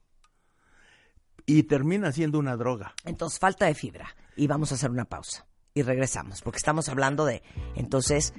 Y 1.45 1.65
termina 1.65 2.13
siendo 2.13 2.39
una 2.39 2.57
droga. 2.57 2.95
Entonces, 3.05 3.39
falta 3.39 3.67
de 3.67 3.75
fibra. 3.75 4.09
Y 4.37 4.47
vamos 4.47 4.73
a 4.73 4.77
hacer 4.77 4.91
una 4.91 5.05
pausa. 5.05 5.47
Y 5.77 5.83
regresamos, 5.83 6.41
porque 6.41 6.57
estamos 6.57 6.89
hablando 6.89 7.27
de, 7.27 7.43
entonces, 7.75 8.33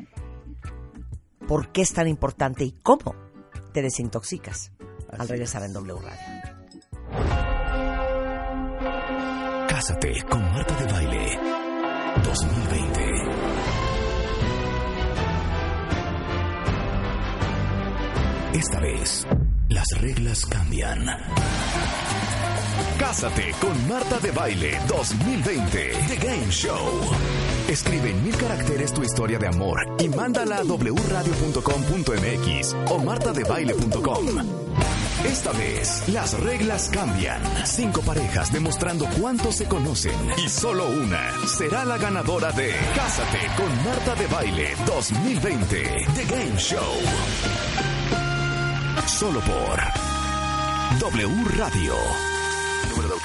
¿por 1.47 1.71
qué 1.71 1.83
es 1.83 1.93
tan 1.93 2.07
importante 2.07 2.63
y 2.63 2.71
cómo 2.71 3.13
te 3.73 3.83
desintoxicas 3.83 4.71
al 5.15 5.29
regresar 5.29 5.61
en 5.61 5.71
W 5.71 5.99
Radio? 6.01 6.17
Cásate 9.69 10.23
con 10.27 10.41
Marta 10.51 10.75
de 10.83 10.91
Baile 10.91 11.39
2020. 12.23 13.07
Esta 18.53 18.79
vez, 18.79 19.27
las 19.69 19.85
reglas 20.01 20.43
cambian. 20.47 21.05
Cásate 22.99 23.53
con 23.61 23.87
Marta 23.87 24.19
de 24.19 24.31
Baile 24.31 24.79
2020 24.87 25.91
The 26.07 26.15
Game 26.15 26.51
Show. 26.51 26.89
Escribe 27.67 28.09
en 28.09 28.23
mil 28.23 28.35
caracteres 28.35 28.91
tu 28.93 29.03
historia 29.03 29.37
de 29.37 29.47
amor 29.47 29.85
y 29.99 30.09
mándala 30.09 30.57
a 30.57 30.63
wradio.com.mx 30.63 32.75
o 32.89 32.97
martadebaile.com. 32.99 34.25
Esta 35.25 35.51
vez, 35.51 36.07
las 36.09 36.39
reglas 36.39 36.89
cambian. 36.89 37.41
Cinco 37.65 38.01
parejas 38.01 38.51
demostrando 38.51 39.07
cuánto 39.19 39.51
se 39.51 39.65
conocen 39.65 40.15
y 40.37 40.49
solo 40.49 40.89
una 40.89 41.31
será 41.47 41.85
la 41.85 41.97
ganadora 41.97 42.51
de 42.51 42.73
Cásate 42.95 43.39
con 43.57 43.83
Marta 43.83 44.15
de 44.15 44.25
Baile 44.27 44.75
2020 44.85 45.83
The 46.15 46.25
Game 46.25 46.57
Show. 46.57 46.93
Solo 49.05 49.39
por 49.41 49.79
W 50.99 51.43
Radio. 51.57 52.36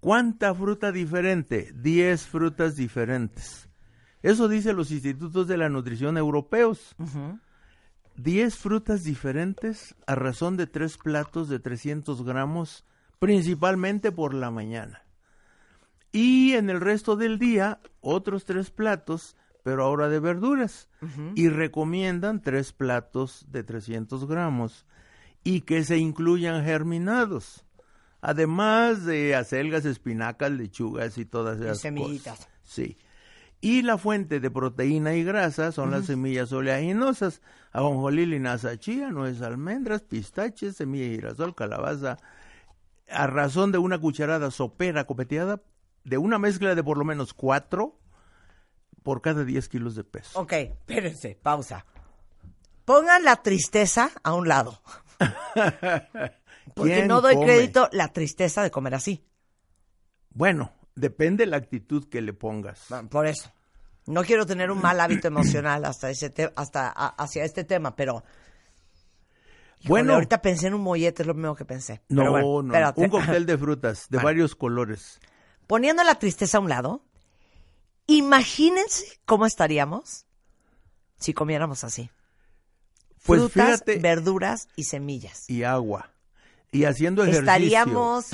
¿Cuánta 0.00 0.54
fruta 0.54 0.92
diferente? 0.92 1.72
Diez 1.74 2.26
frutas 2.26 2.74
diferentes. 2.74 3.68
Eso 4.22 4.48
dicen 4.48 4.76
los 4.76 4.90
institutos 4.90 5.46
de 5.46 5.56
la 5.56 5.68
nutrición 5.68 6.16
europeos. 6.16 6.94
Diez 8.16 8.56
frutas 8.56 9.04
diferentes 9.04 9.94
a 10.06 10.14
razón 10.14 10.56
de 10.56 10.66
tres 10.66 10.98
platos 10.98 11.48
de 11.48 11.58
300 11.58 12.24
gramos, 12.24 12.84
principalmente 13.22 14.10
por 14.10 14.34
la 14.34 14.50
mañana. 14.50 15.04
Y 16.10 16.54
en 16.54 16.70
el 16.70 16.80
resto 16.80 17.14
del 17.14 17.38
día, 17.38 17.78
otros 18.00 18.44
tres 18.44 18.72
platos, 18.72 19.36
pero 19.62 19.84
ahora 19.84 20.08
de 20.08 20.18
verduras. 20.18 20.88
Y 21.36 21.48
recomiendan 21.48 22.42
tres 22.42 22.72
platos 22.72 23.46
de 23.48 23.62
300 23.62 24.26
gramos 24.26 24.86
y 25.44 25.60
que 25.60 25.84
se 25.84 25.98
incluyan 25.98 26.64
germinados. 26.64 27.64
Además 28.20 29.04
de 29.04 29.36
acelgas, 29.36 29.84
espinacas, 29.84 30.50
lechugas 30.50 31.16
y 31.16 31.24
todas 31.24 31.60
esas 31.60 31.78
semillitas. 31.78 32.38
cosas. 32.38 32.52
Sí. 32.64 32.96
Y 33.60 33.82
la 33.82 33.98
fuente 33.98 34.40
de 34.40 34.50
proteína 34.50 35.14
y 35.14 35.22
grasa 35.22 35.70
son 35.70 35.92
las 35.92 36.06
semillas 36.06 36.52
oleaginosas, 36.52 37.40
ajonjolí, 37.70 38.26
linaza, 38.26 38.76
chía, 38.78 39.10
nueces, 39.10 39.42
almendras, 39.42 40.02
pistaches, 40.02 40.74
semilla 40.74 41.04
de 41.04 41.14
girasol, 41.14 41.54
calabaza, 41.54 42.18
a 43.12 43.26
razón 43.26 43.72
de 43.72 43.78
una 43.78 43.98
cucharada 43.98 44.50
sopera 44.50 45.04
copeteada, 45.06 45.62
de 46.04 46.18
una 46.18 46.38
mezcla 46.38 46.74
de 46.74 46.82
por 46.82 46.98
lo 46.98 47.04
menos 47.04 47.34
cuatro 47.34 47.98
por 49.02 49.20
cada 49.22 49.44
10 49.44 49.68
kilos 49.68 49.94
de 49.94 50.04
peso. 50.04 50.38
Ok, 50.40 50.52
espérense, 50.52 51.38
pausa. 51.42 51.84
Pongan 52.84 53.24
la 53.24 53.36
tristeza 53.42 54.10
a 54.22 54.34
un 54.34 54.48
lado. 54.48 54.80
Porque 56.74 56.94
¿Quién 56.94 57.08
no 57.08 57.20
doy 57.20 57.34
come? 57.34 57.46
crédito 57.46 57.88
la 57.92 58.12
tristeza 58.12 58.62
de 58.62 58.70
comer 58.70 58.94
así. 58.94 59.24
Bueno, 60.30 60.72
depende 60.94 61.46
la 61.46 61.56
actitud 61.58 62.08
que 62.08 62.20
le 62.22 62.32
pongas. 62.32 62.86
Bueno, 62.88 63.08
Por 63.08 63.26
eso. 63.26 63.50
No 64.06 64.24
quiero 64.24 64.46
tener 64.46 64.70
un 64.72 64.80
mal 64.82 65.00
hábito 65.00 65.28
emocional 65.28 65.84
hasta 65.84 66.10
ese 66.10 66.28
te- 66.30 66.52
hasta 66.56 66.88
hacia 66.90 67.44
este 67.44 67.62
tema, 67.62 67.94
pero 67.94 68.24
Híjole, 69.82 69.88
Bueno. 69.88 70.14
ahorita 70.14 70.40
pensé 70.42 70.68
en 70.68 70.74
un 70.74 70.80
mollete, 70.82 71.22
es 71.22 71.26
lo 71.26 71.34
mismo 71.34 71.54
que 71.56 71.64
pensé. 71.64 72.00
No, 72.08 72.20
Pero 72.22 72.30
bueno, 72.32 72.62
no, 72.62 72.68
espérate. 72.72 73.00
un 73.00 73.08
cóctel 73.08 73.46
de 73.46 73.58
frutas 73.58 74.06
de 74.08 74.16
Bueno. 74.18 74.24
varios 74.26 74.54
colores. 74.54 75.20
Poniendo 75.66 76.02
la 76.04 76.14
tristeza 76.18 76.58
a 76.58 76.60
un 76.60 76.68
lado, 76.68 77.02
imagínense 78.06 79.04
cómo 79.24 79.46
estaríamos 79.46 80.26
si 81.18 81.32
comiéramos 81.34 81.84
así. 81.84 82.10
Pues 83.24 83.40
Frutas, 83.40 83.66
fíjate, 83.84 83.98
verduras 83.98 84.68
y 84.76 84.84
semillas. 84.84 85.48
y 85.48 85.62
agua. 85.62 86.10
Y 86.72 86.84
haciendo 86.84 87.22
ejercicio. 87.22 87.42
Estaríamos 87.42 88.26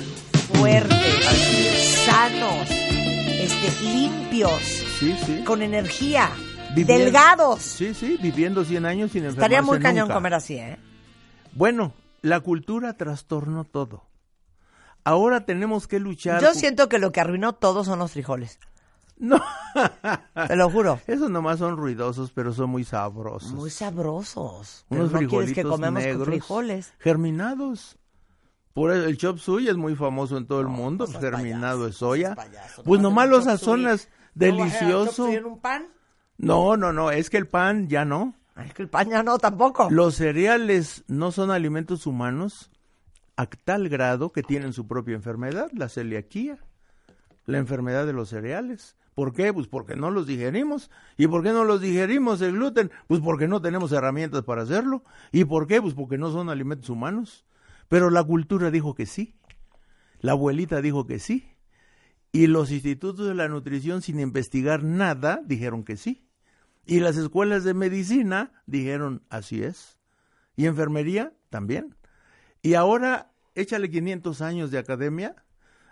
fuertes, 0.57 2.05
sanos, 2.05 2.69
este, 2.69 3.83
limpios, 3.85 4.61
Sí, 4.99 5.15
sí. 5.25 5.43
con 5.43 5.61
energía, 5.61 6.29
Viviendo- 6.73 7.03
delgados. 7.05 7.61
Sí, 7.61 7.93
sí, 7.93 8.17
viviendo 8.21 8.63
100 8.65 8.85
años 8.85 9.11
sin 9.11 9.23
enfermarse 9.25 9.39
Estaría 9.55 9.61
muy 9.61 9.79
cañón 9.79 10.03
nunca. 10.07 10.13
comer 10.15 10.33
así, 10.33 10.55
¿eh? 10.55 10.77
Bueno, 11.59 11.91
la 12.21 12.39
cultura 12.39 12.93
trastornó 12.93 13.65
todo. 13.65 14.05
Ahora 15.03 15.43
tenemos 15.45 15.89
que 15.89 15.99
luchar. 15.99 16.41
Yo 16.41 16.53
siento 16.53 16.87
que 16.87 16.99
lo 16.99 17.11
que 17.11 17.19
arruinó 17.19 17.51
todo 17.51 17.83
son 17.83 17.99
los 17.99 18.13
frijoles. 18.13 18.59
No, 19.17 19.41
Te 20.47 20.55
lo 20.55 20.69
juro. 20.69 21.01
esos 21.05 21.29
nomás 21.29 21.59
son 21.59 21.75
ruidosos, 21.75 22.31
pero 22.31 22.53
son 22.53 22.69
muy 22.69 22.85
sabrosos. 22.85 23.51
Muy 23.51 23.69
sabrosos. 23.71 24.85
Pero 24.87 25.01
Unos 25.01 25.21
no 25.21 25.27
quieres 25.27 25.51
que 25.53 25.63
comemos 25.65 26.01
negros, 26.01 26.19
con 26.23 26.27
frijoles. 26.27 26.93
germinados. 26.99 27.97
Por 28.73 28.91
el, 28.93 29.03
el 29.03 29.17
chop 29.17 29.37
suey 29.39 29.67
es 29.67 29.75
muy 29.75 29.97
famoso 29.97 30.37
en 30.37 30.47
todo 30.47 30.61
el 30.61 30.67
mundo, 30.69 31.07
No 31.07 31.11
seas 31.11 31.21
germinado 31.21 31.87
de 31.87 31.91
soya. 31.91 32.35
payaso, 32.35 32.83
pues 32.85 33.01
nomás 33.01 33.25
nomás 33.25 33.25
el 33.25 33.31
lo 33.31 33.37
chop 33.37 33.43
suey. 33.65 33.83
sazonas, 33.83 33.83
¿No 33.83 33.89
vas 33.89 33.91
a 33.91 33.97
hacer 33.97 34.09
chop 34.13 34.39
delicioso. 34.79 35.27
en 35.27 35.45
un 35.45 35.59
pan? 35.59 35.87
No, 36.37 36.77
no, 36.77 36.93
no, 36.93 37.11
es 37.11 37.29
que 37.29 37.35
el 37.37 37.49
pan 37.49 37.89
ya 37.89 38.05
no. 38.05 38.38
Ay, 38.59 38.67
Es 38.67 38.73
que 38.73 38.81
el 38.81 38.89
pan 38.89 39.09
ya 39.09 39.23
no 39.23 39.37
tampoco. 39.37 39.89
Los 39.89 40.15
cereales 40.15 41.03
no 41.07 41.31
son 41.31 41.49
alimentos 41.49 42.05
humanos 42.05 42.69
a 43.37 43.45
tal 43.45 43.87
grado 43.87 44.33
que 44.33 44.43
tienen 44.43 44.73
su 44.73 44.85
propia 44.85 45.15
enfermedad, 45.15 45.69
la 45.73 45.87
celiaquía, 45.87 46.59
la 47.45 47.57
enfermedad 47.57 48.05
de 48.05 48.11
los 48.11 48.29
cereales. 48.29 48.97
¿Por 49.15 49.33
qué? 49.33 49.53
Pues 49.53 49.67
porque 49.67 49.95
no 49.95 50.11
los 50.11 50.27
digerimos. 50.27 50.91
¿Y 51.17 51.27
por 51.27 51.43
qué 51.43 51.51
no 51.51 51.63
los 51.63 51.79
digerimos 51.79 52.41
el 52.41 52.53
gluten? 52.53 52.91
Pues 53.07 53.21
porque 53.21 53.47
no 53.47 53.61
tenemos 53.61 53.91
herramientas 53.93 54.43
para 54.43 54.63
hacerlo. 54.63 55.03
¿Y 55.31 55.45
por 55.45 55.67
qué? 55.67 55.81
Pues 55.81 55.93
porque 55.93 56.17
no 56.17 56.31
son 56.31 56.49
alimentos 56.49 56.89
humanos. 56.89 57.45
Pero 57.87 58.09
la 58.09 58.23
cultura 58.23 58.71
dijo 58.71 58.93
que 58.93 59.05
sí. 59.05 59.35
La 60.19 60.33
abuelita 60.33 60.81
dijo 60.81 61.07
que 61.07 61.19
sí. 61.19 61.47
Y 62.31 62.47
los 62.47 62.71
institutos 62.71 63.27
de 63.27 63.35
la 63.35 63.47
nutrición, 63.47 64.01
sin 64.01 64.19
investigar 64.19 64.83
nada, 64.83 65.41
dijeron 65.45 65.83
que 65.83 65.97
sí. 65.97 66.28
Y 66.85 66.99
las 66.99 67.17
escuelas 67.17 67.63
de 67.63 67.73
medicina 67.73 68.51
dijeron, 68.65 69.23
así 69.29 69.63
es. 69.63 69.99
Y 70.55 70.65
enfermería 70.65 71.33
también. 71.49 71.95
Y 72.61 72.73
ahora, 72.73 73.31
échale 73.55 73.89
500 73.89 74.41
años 74.41 74.71
de 74.71 74.79
academia. 74.79 75.35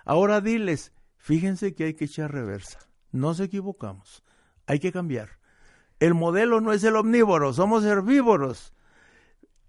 Ahora 0.06 0.42
diles, 0.42 0.94
fíjense 1.18 1.76
que 1.76 1.86
hay 1.86 1.94
que 1.94 2.06
echar 2.06 2.32
reversa. 2.32 2.80
Nos 3.12 3.40
equivocamos. 3.40 4.24
Hay 4.66 4.80
que 4.80 4.92
cambiar. 4.92 5.38
El 6.00 6.14
modelo 6.14 6.62
no 6.62 6.74
es 6.74 6.84
el 6.84 6.96
omnívoro, 6.96 7.54
somos 7.54 7.84
herbívoros. 7.84 8.74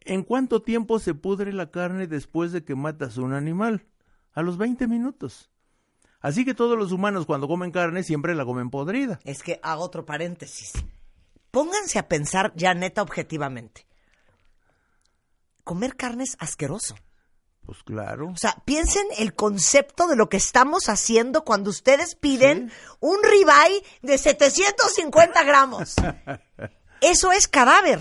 ¿En 0.00 0.22
cuánto 0.22 0.62
tiempo 0.62 0.98
se 0.98 1.14
pudre 1.14 1.52
la 1.52 1.70
carne 1.70 2.06
después 2.06 2.52
de 2.52 2.64
que 2.64 2.74
matas 2.74 3.16
un 3.16 3.32
animal? 3.32 3.86
A 4.32 4.42
los 4.42 4.58
20 4.58 4.86
minutos. 4.88 5.50
Así 6.20 6.44
que 6.44 6.54
todos 6.54 6.76
los 6.76 6.92
humanos 6.92 7.26
cuando 7.26 7.48
comen 7.48 7.70
carne 7.70 8.02
siempre 8.02 8.34
la 8.34 8.44
comen 8.44 8.70
podrida. 8.70 9.20
Es 9.24 9.42
que 9.42 9.60
hago 9.62 9.82
otro 9.82 10.04
paréntesis. 10.04 10.72
Pónganse 11.50 11.98
a 11.98 12.08
pensar 12.08 12.52
ya 12.56 12.74
neta 12.74 13.02
objetivamente. 13.02 13.86
Comer 15.64 15.96
carne 15.96 16.24
es 16.24 16.36
asqueroso. 16.38 16.94
Pues 17.64 17.82
claro. 17.82 18.30
O 18.30 18.36
sea, 18.36 18.56
piensen 18.64 19.06
el 19.18 19.34
concepto 19.34 20.06
de 20.06 20.16
lo 20.16 20.30
que 20.30 20.38
estamos 20.38 20.88
haciendo 20.88 21.44
cuando 21.44 21.68
ustedes 21.68 22.14
piden 22.14 22.72
un 23.00 23.18
ribeye 23.22 23.82
de 24.00 24.16
750 24.16 25.42
gramos. 25.44 25.94
Eso 27.02 27.30
es 27.32 27.46
cadáver. 27.46 28.00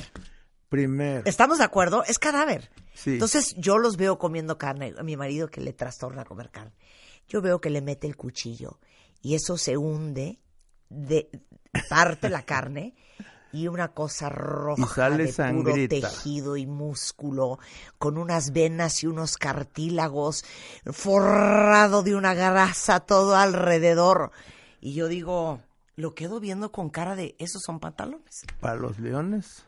Primero. 0.69 1.23
¿Estamos 1.25 1.57
de 1.57 1.65
acuerdo? 1.65 2.03
Es 2.05 2.17
cadáver. 2.17 2.71
Sí. 2.93 3.12
Entonces 3.12 3.55
yo 3.57 3.77
los 3.77 3.97
veo 3.97 4.17
comiendo 4.17 4.57
carne. 4.57 4.93
A 4.97 5.03
mi 5.03 5.17
marido 5.17 5.49
que 5.49 5.60
le 5.60 5.73
trastorna 5.73 6.23
comer 6.23 6.49
carne. 6.49 6.73
Yo 7.27 7.41
veo 7.41 7.60
que 7.60 7.69
le 7.69 7.81
mete 7.81 8.07
el 8.07 8.15
cuchillo 8.15 8.79
y 9.21 9.36
eso 9.36 9.57
se 9.57 9.75
hunde, 9.75 10.39
de, 10.89 11.29
parte 11.89 12.29
la 12.29 12.43
carne 12.43 12.95
y 13.53 13.67
una 13.67 13.89
cosa 13.89 14.29
roja 14.29 14.81
Y 14.81 14.86
sale 14.86 15.17
de 15.25 15.33
puro 15.33 15.33
sangrita. 15.33 15.95
tejido 16.10 16.57
y 16.57 16.65
músculo, 16.65 17.60
con 17.97 18.17
unas 18.17 18.51
venas 18.51 19.03
y 19.03 19.07
unos 19.07 19.38
cartílagos, 19.38 20.43
forrado 20.91 22.03
de 22.03 22.15
una 22.15 22.33
grasa 22.33 22.99
todo 22.99 23.36
alrededor. 23.36 24.31
Y 24.81 24.93
yo 24.93 25.07
digo, 25.07 25.62
lo 25.95 26.13
quedo 26.13 26.39
viendo 26.39 26.71
con 26.71 26.89
cara 26.89 27.15
de, 27.15 27.36
esos 27.39 27.62
son 27.63 27.79
pantalones. 27.79 28.43
Para 28.60 28.75
los 28.75 28.99
leones. 28.99 29.65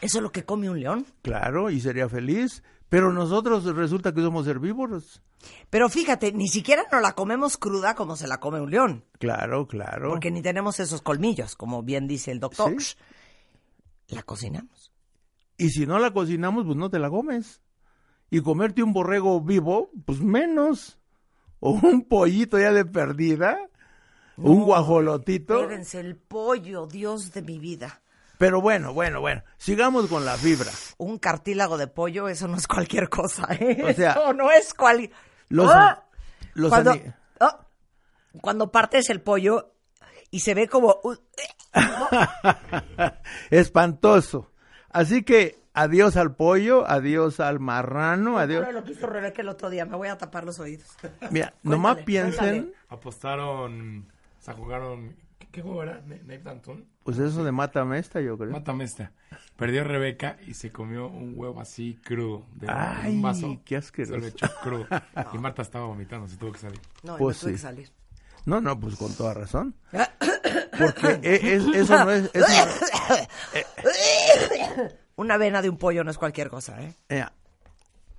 Eso 0.00 0.18
es 0.18 0.22
lo 0.22 0.32
que 0.32 0.44
come 0.44 0.70
un 0.70 0.80
león. 0.80 1.06
Claro, 1.22 1.70
y 1.70 1.80
sería 1.80 2.08
feliz. 2.08 2.62
Pero 2.88 3.12
nosotros 3.12 3.64
resulta 3.76 4.14
que 4.14 4.22
somos 4.22 4.46
herbívoros. 4.46 5.20
Pero 5.68 5.90
fíjate, 5.90 6.32
ni 6.32 6.48
siquiera 6.48 6.84
nos 6.90 7.02
la 7.02 7.12
comemos 7.12 7.58
cruda 7.58 7.94
como 7.94 8.16
se 8.16 8.26
la 8.26 8.40
come 8.40 8.60
un 8.60 8.70
león, 8.70 9.04
Claro, 9.18 9.66
claro. 9.68 10.08
porque 10.10 10.30
ni 10.30 10.40
tenemos 10.40 10.80
esos 10.80 11.02
colmillos, 11.02 11.54
como 11.54 11.82
bien 11.82 12.08
dice 12.08 12.30
el 12.32 12.40
doctor. 12.40 12.80
Sí. 12.80 12.96
La 14.08 14.22
cocinamos. 14.22 14.92
Y 15.56 15.70
si 15.70 15.86
no 15.86 15.98
la 15.98 16.12
cocinamos, 16.12 16.64
pues 16.64 16.76
no 16.76 16.90
te 16.90 16.98
la 16.98 17.10
comes. 17.10 17.60
Y 18.30 18.40
comerte 18.42 18.82
un 18.82 18.92
borrego 18.92 19.40
vivo, 19.40 19.90
pues 20.04 20.20
menos. 20.20 20.98
O 21.60 21.70
un 21.72 22.04
pollito 22.06 22.58
ya 22.58 22.72
de 22.72 22.84
perdida. 22.84 23.58
un 24.36 24.62
guajolotito. 24.64 25.60
Llévense 25.60 25.98
el 26.00 26.16
pollo, 26.16 26.86
Dios 26.86 27.32
de 27.32 27.42
mi 27.42 27.58
vida. 27.58 28.02
Pero 28.38 28.60
bueno, 28.60 28.92
bueno, 28.94 29.20
bueno. 29.20 29.42
Sigamos 29.56 30.06
con 30.06 30.24
la 30.24 30.36
fibra. 30.36 30.70
Un 30.98 31.18
cartílago 31.18 31.76
de 31.76 31.88
pollo, 31.88 32.28
eso 32.28 32.46
no 32.46 32.56
es 32.56 32.68
cualquier 32.68 33.08
cosa, 33.08 33.48
¿eh? 33.58 33.82
O 33.82 33.92
sea, 33.92 34.10
Eso 34.12 34.32
no 34.32 34.50
es 34.52 34.72
cual... 34.74 35.10
Los, 35.48 35.68
¡Ah! 35.72 36.04
los 36.54 36.68
cuando, 36.68 36.92
ani- 36.92 37.02
¡Ah! 37.40 37.66
cuando 38.40 38.70
partes 38.70 39.10
el 39.10 39.20
pollo 39.22 39.74
y 40.30 40.40
se 40.40 40.54
ve 40.54 40.68
como... 40.68 41.00
Espantoso. 43.50 44.50
Así 44.90 45.22
que 45.22 45.58
adiós 45.74 46.16
al 46.16 46.34
pollo, 46.34 46.88
adiós 46.88 47.40
al 47.40 47.60
marrano, 47.60 48.38
adiós. 48.38 48.64
Ahora 48.64 48.80
lo 48.80 48.84
que 48.84 48.92
hizo 48.92 49.06
Rebeca 49.06 49.42
el 49.42 49.48
otro 49.48 49.70
día, 49.70 49.84
me 49.84 49.96
voy 49.96 50.08
a 50.08 50.16
tapar 50.18 50.44
los 50.44 50.58
oídos. 50.58 50.88
Mira, 51.30 51.54
nomás 51.62 51.98
piensen, 51.98 52.34
cuéntale. 52.62 52.72
Apostaron, 52.88 54.00
o 54.08 54.42
sea, 54.42 54.54
jugaron, 54.54 55.14
¿qué, 55.38 55.46
qué 55.52 55.62
juego 55.62 55.82
era? 55.82 56.00
Nate 56.06 56.38
Danton. 56.38 56.84
pues 57.04 57.18
eso 57.18 57.44
de 57.44 57.52
mátame 57.52 57.98
esta, 57.98 58.20
yo 58.20 58.36
creo. 58.38 58.50
Mátame 58.50 58.84
esta. 58.84 59.12
Perdió 59.56 59.84
Rebeca 59.84 60.38
y 60.46 60.54
se 60.54 60.70
comió 60.72 61.08
un 61.08 61.34
huevo 61.36 61.60
así 61.60 61.98
crudo 62.02 62.46
de, 62.54 62.66
de 62.66 62.72
Ay, 62.72 63.14
un 63.16 63.22
vaso. 63.22 63.60
qué 63.64 63.76
asqueroso. 63.76 64.14
Se 64.14 64.20
lo 64.20 64.26
echó 64.26 64.46
crudo. 64.62 64.86
Y 65.34 65.38
Marta 65.38 65.62
estaba 65.62 65.86
vomitando, 65.86 66.26
se 66.28 66.36
tuvo 66.36 66.52
que 66.52 66.60
salir. 66.60 66.80
No, 67.02 67.16
y 67.16 67.18
Pues 67.18 67.36
me 67.38 67.40
tuve 67.42 67.52
que 67.52 67.58
sí. 67.58 67.62
salir. 67.62 67.92
No, 68.48 68.60
no, 68.62 68.80
pues 68.80 68.96
con 68.96 69.12
toda 69.14 69.34
razón. 69.34 69.74
Porque 70.78 71.18
e- 71.22 71.54
es- 71.56 71.66
eso 71.74 72.04
no 72.04 72.10
es... 72.10 72.30
eso 72.32 72.46
no- 73.84 74.88
Una 75.16 75.36
vena 75.36 75.60
de 75.62 75.68
un 75.68 75.76
pollo 75.76 76.04
no 76.04 76.10
es 76.10 76.18
cualquier 76.18 76.48
cosa, 76.48 76.80
¿eh? 76.82 76.94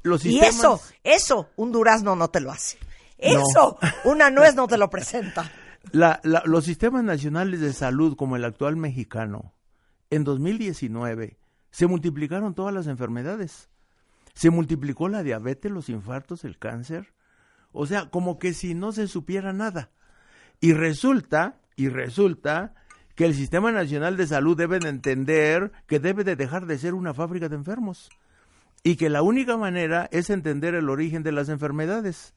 Los 0.03 0.25
Y 0.25 0.39
eso, 0.39 0.79
eso, 1.03 1.49
un 1.55 1.71
durazno 1.71 2.15
no 2.15 2.29
te 2.29 2.39
lo 2.41 2.51
hace. 2.51 2.77
Eso, 3.17 3.77
una 4.05 4.29
nuez 4.29 4.55
no 4.55 4.67
te 4.67 4.77
lo 4.77 4.89
presenta. 4.89 5.51
La- 5.91 6.19
la- 6.23 6.43
los 6.45 6.63
sistemas 6.65 7.03
nacionales 7.03 7.59
de 7.59 7.73
salud, 7.73 8.15
como 8.15 8.35
el 8.35 8.45
actual 8.45 8.75
mexicano, 8.75 9.53
en 10.09 10.23
2019 10.23 11.37
se 11.71 11.87
multiplicaron 11.87 12.53
todas 12.53 12.73
las 12.73 12.87
enfermedades. 12.87 13.69
Se 14.33 14.49
multiplicó 14.49 15.09
la 15.09 15.23
diabetes, 15.23 15.71
los 15.71 15.89
infartos, 15.89 16.43
el 16.45 16.57
cáncer. 16.57 17.13
O 17.71 17.85
sea, 17.85 18.09
como 18.09 18.39
que 18.39 18.53
si 18.53 18.73
no 18.73 18.91
se 18.91 19.07
supiera 19.07 19.53
nada. 19.53 19.89
Y 20.61 20.73
resulta, 20.73 21.59
y 21.75 21.89
resulta 21.89 22.73
que 23.15 23.25
el 23.25 23.33
Sistema 23.33 23.71
Nacional 23.71 24.17
de 24.17 24.27
Salud 24.27 24.57
debe 24.57 24.79
de 24.79 24.89
entender 24.89 25.71
que 25.87 25.99
debe 25.99 26.23
de 26.23 26.35
dejar 26.35 26.65
de 26.65 26.77
ser 26.77 26.93
una 26.93 27.13
fábrica 27.13 27.49
de 27.49 27.55
enfermos. 27.55 28.09
Y 28.83 28.95
que 28.95 29.09
la 29.09 29.21
única 29.21 29.57
manera 29.57 30.07
es 30.11 30.29
entender 30.29 30.73
el 30.73 30.89
origen 30.89 31.23
de 31.23 31.31
las 31.31 31.49
enfermedades. 31.49 32.33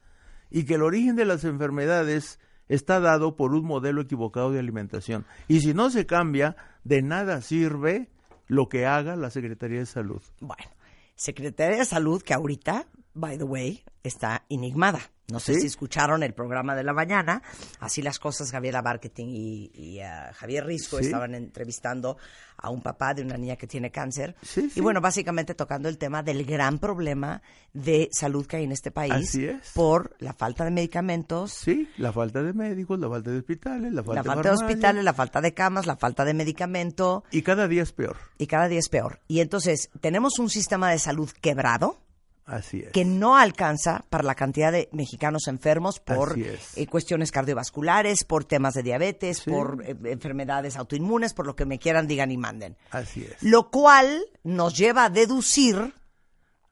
Y 0.49 0.65
que 0.65 0.75
el 0.75 0.83
origen 0.83 1.15
de 1.15 1.25
las 1.25 1.43
enfermedades 1.45 2.39
está 2.67 2.99
dado 2.99 3.35
por 3.35 3.53
un 3.53 3.65
modelo 3.65 4.01
equivocado 4.01 4.51
de 4.51 4.59
alimentación. 4.59 5.25
Y 5.47 5.61
si 5.61 5.73
no 5.73 5.89
se 5.89 6.05
cambia, 6.05 6.55
de 6.83 7.01
nada 7.01 7.41
sirve 7.41 8.09
lo 8.47 8.67
que 8.69 8.85
haga 8.85 9.15
la 9.15 9.29
Secretaría 9.29 9.79
de 9.79 9.85
Salud. 9.85 10.21
Bueno, 10.39 10.69
Secretaría 11.15 11.77
de 11.77 11.85
Salud 11.85 12.21
que 12.21 12.33
ahorita, 12.33 12.87
by 13.13 13.37
the 13.37 13.43
way, 13.43 13.83
está 14.03 14.43
enigmada. 14.49 14.99
No 15.31 15.39
sé 15.39 15.55
si 15.55 15.67
escucharon 15.67 16.21
el 16.21 16.33
programa 16.33 16.75
de 16.75 16.83
la 16.83 16.91
mañana. 16.93 17.41
Así 17.79 18.01
las 18.01 18.19
cosas, 18.19 18.51
Gabriela 18.51 18.81
Marketing 18.81 19.27
y, 19.29 19.71
y, 19.73 19.99
ah, 20.01 20.31
Javier 20.35 20.65
Risco 20.65 20.99
Sí. 20.99 21.05
estaban 21.05 21.33
entrevistando 21.33 22.17
a 22.57 22.69
un 22.69 22.81
papá 22.81 23.13
de 23.13 23.21
una 23.21 23.37
niña 23.37 23.55
que 23.55 23.65
tiene 23.65 23.89
cáncer. 23.89 24.35
Sí. 24.41 24.69
Y 24.75 24.81
bueno, 24.81 24.99
básicamente 24.99 25.55
tocando 25.55 25.87
el 25.87 25.97
tema 25.97 26.23
del 26.23 26.43
gran 26.45 26.77
problema 26.77 27.41
de 27.71 28.09
salud 28.11 28.45
que 28.45 28.57
hay 28.57 28.63
en 28.65 28.73
este 28.73 28.91
país 28.91 29.13
Así 29.29 29.45
es. 29.45 29.71
por 29.73 30.13
la 30.19 30.33
falta 30.33 30.65
de 30.65 30.71
medicamentos, 30.71 31.53
Sí, 31.53 31.89
la 31.97 32.11
falta 32.11 32.43
de 32.43 32.51
médicos, 32.53 32.99
la 32.99 33.09
falta 33.09 33.31
de 33.31 33.37
hospitales, 33.39 33.93
la 33.93 34.03
falta, 34.03 34.21
la 34.23 34.35
falta 34.35 34.49
de 34.49 34.55
hospitales, 34.55 35.03
la 35.05 35.13
falta 35.13 35.41
de 35.41 35.53
camas, 35.53 35.85
la 35.87 35.95
falta 35.95 36.25
de 36.25 36.33
medicamento 36.33 37.23
Y 37.31 37.41
cada 37.43 37.69
día 37.69 37.81
es 37.83 37.93
peor. 37.93 38.17
y 38.37 38.47
cada 38.47 38.67
día 38.67 38.79
es 38.79 38.89
peor. 38.89 39.21
Y 39.29 39.39
entonces 39.39 39.89
tenemos 40.01 40.37
un 40.37 40.49
sistema 40.49 40.91
de 40.91 40.99
salud 40.99 41.29
quebrado 41.41 42.01
Así 42.45 42.79
es. 42.81 42.91
que 42.91 43.05
no 43.05 43.37
alcanza 43.37 44.03
para 44.09 44.23
la 44.23 44.35
cantidad 44.35 44.71
de 44.71 44.89
mexicanos 44.91 45.47
enfermos 45.47 45.99
por 46.01 46.35
eh, 46.37 46.87
cuestiones 46.87 47.31
cardiovasculares, 47.31 48.25
por 48.25 48.43
temas 48.43 48.73
de 48.73 48.83
diabetes, 48.83 49.37
Sí. 49.37 49.49
por 49.49 49.81
eh, 49.85 49.95
enfermedades 50.11 50.75
autoinmunes, 50.75 51.33
por 51.33 51.47
lo 51.47 51.55
que 51.55 51.65
me 51.65 51.79
quieran, 51.79 52.05
digan 52.07 52.31
y 52.31 52.37
manden. 52.37 52.75
Así 52.91 53.23
es. 53.23 53.41
Lo 53.41 53.71
cual 53.71 54.25
nos 54.43 54.77
lleva 54.77 55.05
a 55.05 55.09
deducir 55.09 55.93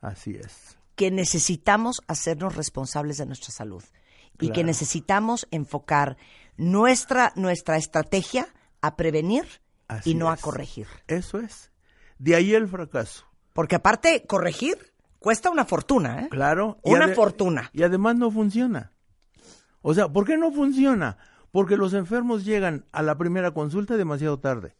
Así 0.01 0.35
es. 0.35 0.77
que 0.95 1.09
necesitamos 1.09 2.01
hacernos 2.07 2.55
responsables 2.55 3.17
de 3.17 3.25
nuestra 3.25 3.51
salud 3.51 3.83
y 4.39 4.49
que 4.51 4.63
necesitamos 4.63 5.47
enfocar 5.51 6.17
nuestra, 6.57 7.31
nuestra 7.35 7.77
estrategia 7.77 8.47
a 8.81 8.95
prevenir 8.95 9.45
Así 9.87 10.11
y 10.11 10.15
no 10.15 10.29
a 10.31 10.37
corregir. 10.37 10.87
Eso 11.07 11.39
es. 11.39 11.71
De 12.17 12.35
ahí 12.35 12.53
el 12.55 12.67
fracaso. 12.67 13.25
Porque 13.53 13.75
aparte, 13.75 14.25
corregir 14.27 14.90
cuesta 15.21 15.51
una 15.51 15.65
fortuna, 15.65 16.23
¿eh? 16.23 16.29
Claro. 16.29 16.79
Una 16.81 17.09
fortuna. 17.09 17.69
Y 17.73 17.83
además 17.83 18.15
no 18.15 18.31
funciona. 18.31 18.91
O 19.81 19.93
sea, 19.93 20.09
¿por 20.09 20.25
qué 20.25 20.35
no 20.35 20.51
funciona? 20.51 21.17
Porque 21.51 21.77
los 21.77 21.93
enfermos 21.93 22.43
llegan 22.43 22.85
a 22.91 23.03
la 23.03 23.17
primera 23.17 23.51
consulta 23.51 23.97
demasiado 23.97 24.39
tarde. 24.39 24.75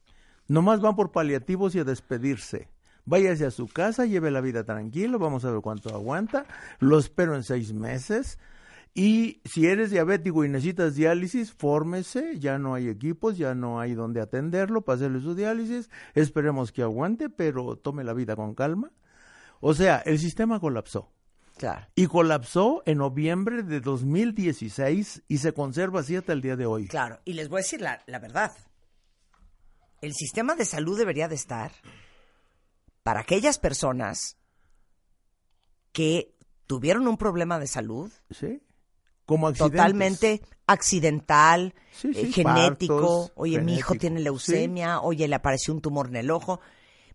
Nomás 0.47 0.81
van 0.81 0.95
por 0.95 1.11
paliativos 1.11 1.75
y 1.75 1.79
a 1.79 1.83
despedirse. 1.83 2.69
Váyase 3.05 3.45
a 3.45 3.51
su 3.51 3.67
casa, 3.67 4.05
lleve 4.05 4.31
la 4.31 4.41
vida 4.41 4.63
tranquilo, 4.63 5.19
vamos 5.19 5.45
a 5.45 5.51
ver 5.51 5.61
cuánto 5.61 5.89
aguanta. 5.93 6.45
Lo 6.79 6.97
espero 6.97 7.35
en 7.35 7.43
seis 7.43 7.71
meses. 7.73 8.39
Y 8.95 9.41
si 9.45 9.67
eres 9.67 9.91
diabético 9.91 10.43
y 10.43 10.49
necesitas 10.49 10.95
diálisis, 10.95 11.53
fórmese, 11.53 12.39
ya 12.39 12.57
no 12.57 12.73
hay 12.73 12.89
equipos, 12.89 13.37
ya 13.37 13.53
no 13.53 13.79
hay 13.79 13.93
donde 13.93 14.21
atenderlo, 14.21 14.81
para 14.81 14.97
hacerle 14.97 15.21
su 15.21 15.35
diálisis, 15.35 15.89
esperemos 16.15 16.71
que 16.71 16.81
aguante, 16.81 17.29
pero 17.29 17.75
tome 17.77 18.03
la 18.03 18.13
vida 18.13 18.35
con 18.35 18.55
calma. 18.55 18.91
O 19.61 19.73
sea, 19.73 19.99
el 20.05 20.19
sistema 20.19 20.59
colapsó. 20.59 21.11
Claro. 21.57 21.87
Y 21.95 22.07
colapsó 22.07 22.81
en 22.85 22.97
noviembre 22.97 23.61
de 23.63 23.79
2016 23.79 25.23
y 25.27 25.37
se 25.37 25.53
conserva 25.53 25.99
así 26.01 26.15
hasta 26.15 26.33
el 26.33 26.41
día 26.41 26.55
de 26.55 26.65
hoy. 26.65 26.87
Claro, 26.87 27.19
y 27.23 27.33
les 27.33 27.49
voy 27.49 27.59
a 27.59 27.63
decir 27.63 27.81
la, 27.81 28.01
la 28.07 28.19
verdad. 28.19 28.51
El 30.01 30.13
sistema 30.13 30.55
de 30.55 30.65
salud 30.65 30.97
debería 30.97 31.27
de 31.27 31.35
estar 31.35 31.71
para 33.03 33.19
aquellas 33.21 33.59
personas 33.59 34.37
que 35.91 36.35
tuvieron 36.67 37.07
un 37.07 37.17
problema 37.17 37.59
de 37.59 37.67
salud 37.67 38.11
¿Sí? 38.31 38.61
Como 39.25 39.47
accidentes. 39.47 39.77
totalmente 39.77 40.41
accidental, 40.65 41.73
Sí, 41.91 42.09
eh, 42.15 42.25
sí, 42.25 42.33
genético. 42.33 42.95
partos, 42.95 43.31
oye, 43.35 43.59
mi 43.61 43.75
hijo 43.75 43.89
genético, 43.89 43.99
tiene 43.99 44.17
sí. 44.17 44.23
leucemia, 44.23 45.01
oye, 45.01 45.27
le 45.27 45.35
apareció 45.35 45.73
un 45.73 45.81
tumor 45.81 46.07
en 46.07 46.15
el 46.15 46.31
ojo. 46.31 46.59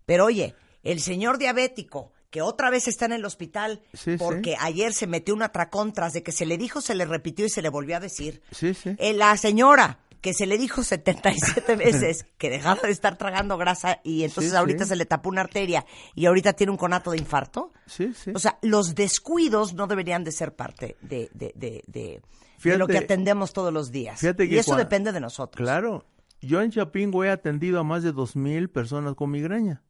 Pero 0.05 0.25
oye, 0.25 0.55
el 0.83 0.99
señor 1.01 1.37
diabético 1.37 2.13
que 2.29 2.41
otra 2.41 2.69
vez 2.69 2.87
está 2.87 3.05
en 3.05 3.13
el 3.13 3.25
hospital 3.25 3.81
Sí, 3.93 4.11
sí. 4.11 4.17
porque 4.17 4.55
ayer 4.59 4.93
se 4.93 5.07
metió 5.07 5.33
un 5.33 5.43
atracón 5.43 5.93
tras 5.93 6.13
de 6.13 6.23
que 6.23 6.31
se 6.31 6.45
le 6.45 6.57
dijo, 6.57 6.81
se 6.81 6.95
le 6.95 7.05
repitió 7.05 7.45
y 7.45 7.49
se 7.49 7.61
le 7.61 7.69
volvió 7.69 7.97
a 7.97 7.99
decir. 7.99 8.41
Sí, 8.51 8.73
sí. 8.73 8.95
Eh, 8.99 9.13
la 9.13 9.35
señora 9.37 9.99
que 10.19 10.33
se 10.33 10.45
le 10.47 10.57
dijo 10.57 10.83
77 10.83 11.75
veces 11.77 12.25
que 12.37 12.49
dejara 12.49 12.81
de 12.81 12.89
estar 12.91 13.17
tragando 13.17 13.57
grasa 13.57 14.01
y 14.03 14.23
entonces 14.23 14.51
Sí, 14.51 14.57
ahorita 14.57 14.83
sí. 14.83 14.89
se 14.89 14.95
le 14.95 15.05
tapó 15.05 15.29
una 15.29 15.41
arteria 15.41 15.85
y 16.15 16.25
ahorita 16.25 16.53
tiene 16.53 16.71
un 16.71 16.77
conato 16.77 17.11
de 17.11 17.17
infarto. 17.19 17.71
Sí, 17.85 18.11
sí. 18.13 18.31
O 18.35 18.39
sea, 18.39 18.57
los 18.61 18.95
descuidos 18.95 19.73
no 19.73 19.87
deberían 19.87 20.23
de 20.23 20.31
ser 20.31 20.55
parte 20.55 20.97
de, 21.01 21.29
de, 21.33 21.53
de, 21.55 21.83
de- 21.87 22.21
Fíjate- 22.59 22.77
lo 22.79 22.87
que 22.87 22.97
atendemos 22.97 23.53
todos 23.53 23.71
los 23.71 23.91
días. 23.91 24.19
Fíjate 24.19 24.45
y 24.45 24.57
eso 24.57 24.75
depende 24.75 25.11
de 25.11 25.19
nosotros. 25.19 25.63
Claro. 25.65 26.03
Yo 26.41 26.61
en 26.61 26.71
Chapingo 26.71 27.23
he 27.23 27.29
atendido 27.29 27.79
a 27.79 27.83
más 27.83 28.03
de 28.03 28.11
dos 28.11 28.35
mil 28.35 28.69
personas 28.69 29.13
con 29.15 29.31
migraña. 29.31 29.83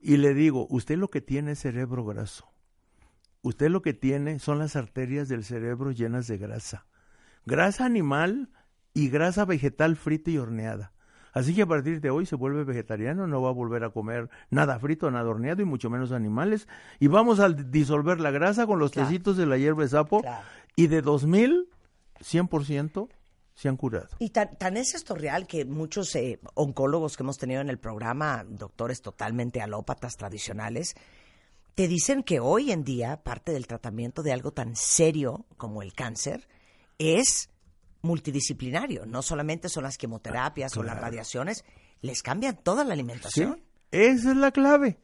Y 0.00 0.16
le 0.16 0.34
digo, 0.34 0.66
usted 0.70 0.96
lo 0.98 1.08
que 1.08 1.20
tiene 1.20 1.52
es 1.52 1.60
cerebro 1.60 2.04
graso. 2.04 2.46
Usted 3.42 3.68
lo 3.70 3.82
que 3.82 3.94
tiene 3.94 4.38
son 4.38 4.58
las 4.58 4.76
arterias 4.76 5.28
del 5.28 5.44
cerebro 5.44 5.90
llenas 5.92 6.26
de 6.26 6.38
grasa. 6.38 6.86
Grasa 7.46 7.84
animal 7.84 8.50
y 8.94 9.08
grasa 9.08 9.44
vegetal 9.44 9.96
frita 9.96 10.30
y 10.30 10.38
horneada. 10.38 10.92
Así 11.32 11.54
que 11.54 11.62
a 11.62 11.66
partir 11.66 12.00
de 12.00 12.10
hoy 12.10 12.26
se 12.26 12.34
vuelve 12.36 12.64
vegetariano, 12.64 13.26
no 13.26 13.40
va 13.42 13.50
a 13.50 13.52
volver 13.52 13.84
a 13.84 13.90
comer 13.90 14.28
nada 14.50 14.78
frito, 14.80 15.10
nada 15.10 15.28
horneado 15.28 15.62
y 15.62 15.66
mucho 15.66 15.88
menos 15.90 16.10
animales. 16.10 16.66
Y 16.98 17.06
vamos 17.06 17.38
a 17.38 17.48
disolver 17.50 18.18
la 18.18 18.30
grasa 18.30 18.66
con 18.66 18.78
los 18.78 18.90
Claro. 18.90 19.08
tecitos 19.08 19.36
de 19.36 19.46
la 19.46 19.56
hierba 19.58 19.82
de 19.82 19.88
sapo. 19.90 20.22
Claro. 20.22 20.42
Y 20.74 20.88
de 20.88 21.00
2000, 21.02 21.68
100% 22.20 23.08
se 23.58 23.68
han 23.68 23.76
curado. 23.76 24.06
Y 24.20 24.30
tan, 24.30 24.56
tan 24.56 24.76
es 24.76 24.94
esto 24.94 25.16
real 25.16 25.48
que 25.48 25.64
muchos 25.64 26.14
eh, 26.14 26.38
oncólogos 26.54 27.16
que 27.16 27.24
hemos 27.24 27.38
tenido 27.38 27.60
en 27.60 27.68
el 27.68 27.78
programa, 27.78 28.44
doctores 28.48 29.02
totalmente 29.02 29.60
alópatas 29.60 30.16
tradicionales, 30.16 30.94
te 31.74 31.88
dicen 31.88 32.22
que 32.22 32.38
hoy 32.38 32.70
en 32.70 32.84
día 32.84 33.22
parte 33.24 33.50
del 33.50 33.66
tratamiento 33.66 34.22
de 34.22 34.32
algo 34.32 34.52
tan 34.52 34.76
serio 34.76 35.44
como 35.56 35.82
el 35.82 35.92
cáncer 35.92 36.46
es 36.98 37.50
multidisciplinario. 38.02 39.06
No 39.06 39.22
solamente 39.22 39.68
son 39.68 39.82
las 39.82 39.98
quimioterapias 39.98 40.76
o 40.76 40.82
las 40.84 41.00
radiaciones, 41.00 41.64
les 42.00 42.22
cambian 42.22 42.56
toda 42.62 42.84
la 42.84 42.90
Sí, 42.94 43.00
alimentación. 43.00 43.64
esa 43.90 44.30
es 44.30 44.36
la 44.36 44.52
clave. 44.52 45.00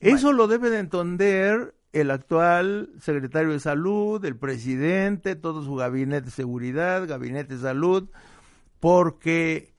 Eso 0.00 0.32
lo 0.34 0.46
debe 0.48 0.68
de 0.68 0.80
entender 0.80 1.74
el 1.92 2.10
actual 2.10 2.90
secretario 3.00 3.52
de 3.52 3.60
salud, 3.60 4.24
el 4.24 4.36
presidente, 4.36 5.36
todo 5.36 5.62
su 5.64 5.74
gabinete 5.76 6.26
de 6.26 6.30
seguridad, 6.30 7.06
gabinete 7.06 7.54
de 7.54 7.60
salud, 7.62 8.08
porque 8.80 9.72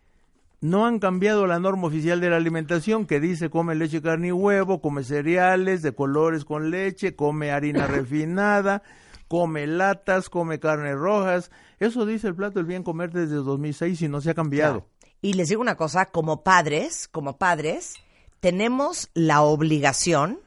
no 0.60 0.86
han 0.86 1.00
cambiado 1.00 1.46
la 1.46 1.60
norma 1.60 1.88
oficial 1.88 2.20
de 2.20 2.30
la 2.30 2.38
alimentación 2.38 3.06
que 3.06 3.20
dice 3.20 3.50
come 3.50 3.76
leche, 3.76 4.02
carne 4.02 4.30
y 4.30 4.32
huevo, 4.32 4.82
come 4.82 5.04
cereales 5.04 5.82
de 5.82 5.94
colores 5.94 6.46
con 6.46 6.72
leche, 6.72 7.16
come 7.16 7.52
harina 7.52 7.86
refinada, 7.88 8.82
come 9.28 9.68
latas, 9.68 10.30
come 10.30 10.60
carnes 10.60 10.96
rojas. 10.96 11.52
Eso 11.80 12.06
dice 12.06 12.28
el 12.28 12.36
plato 12.36 12.60
del 12.60 12.66
bien 12.66 12.84
comer 12.84 13.12
desde 13.12 13.36
2006 13.36 14.02
y 14.02 14.08
no 14.08 14.22
se 14.22 14.32
ha 14.32 14.34
cambiado. 14.34 14.88
Y 15.22 15.34
les 15.34 15.50
digo 15.50 15.62
una 15.62 15.76
cosa, 15.76 16.08
como 16.08 16.44
padres, 16.44 17.08
como 17.08 17.38
padres, 17.38 17.96
tenemos 18.40 19.10
la 19.14 19.42
obligación 19.42 20.40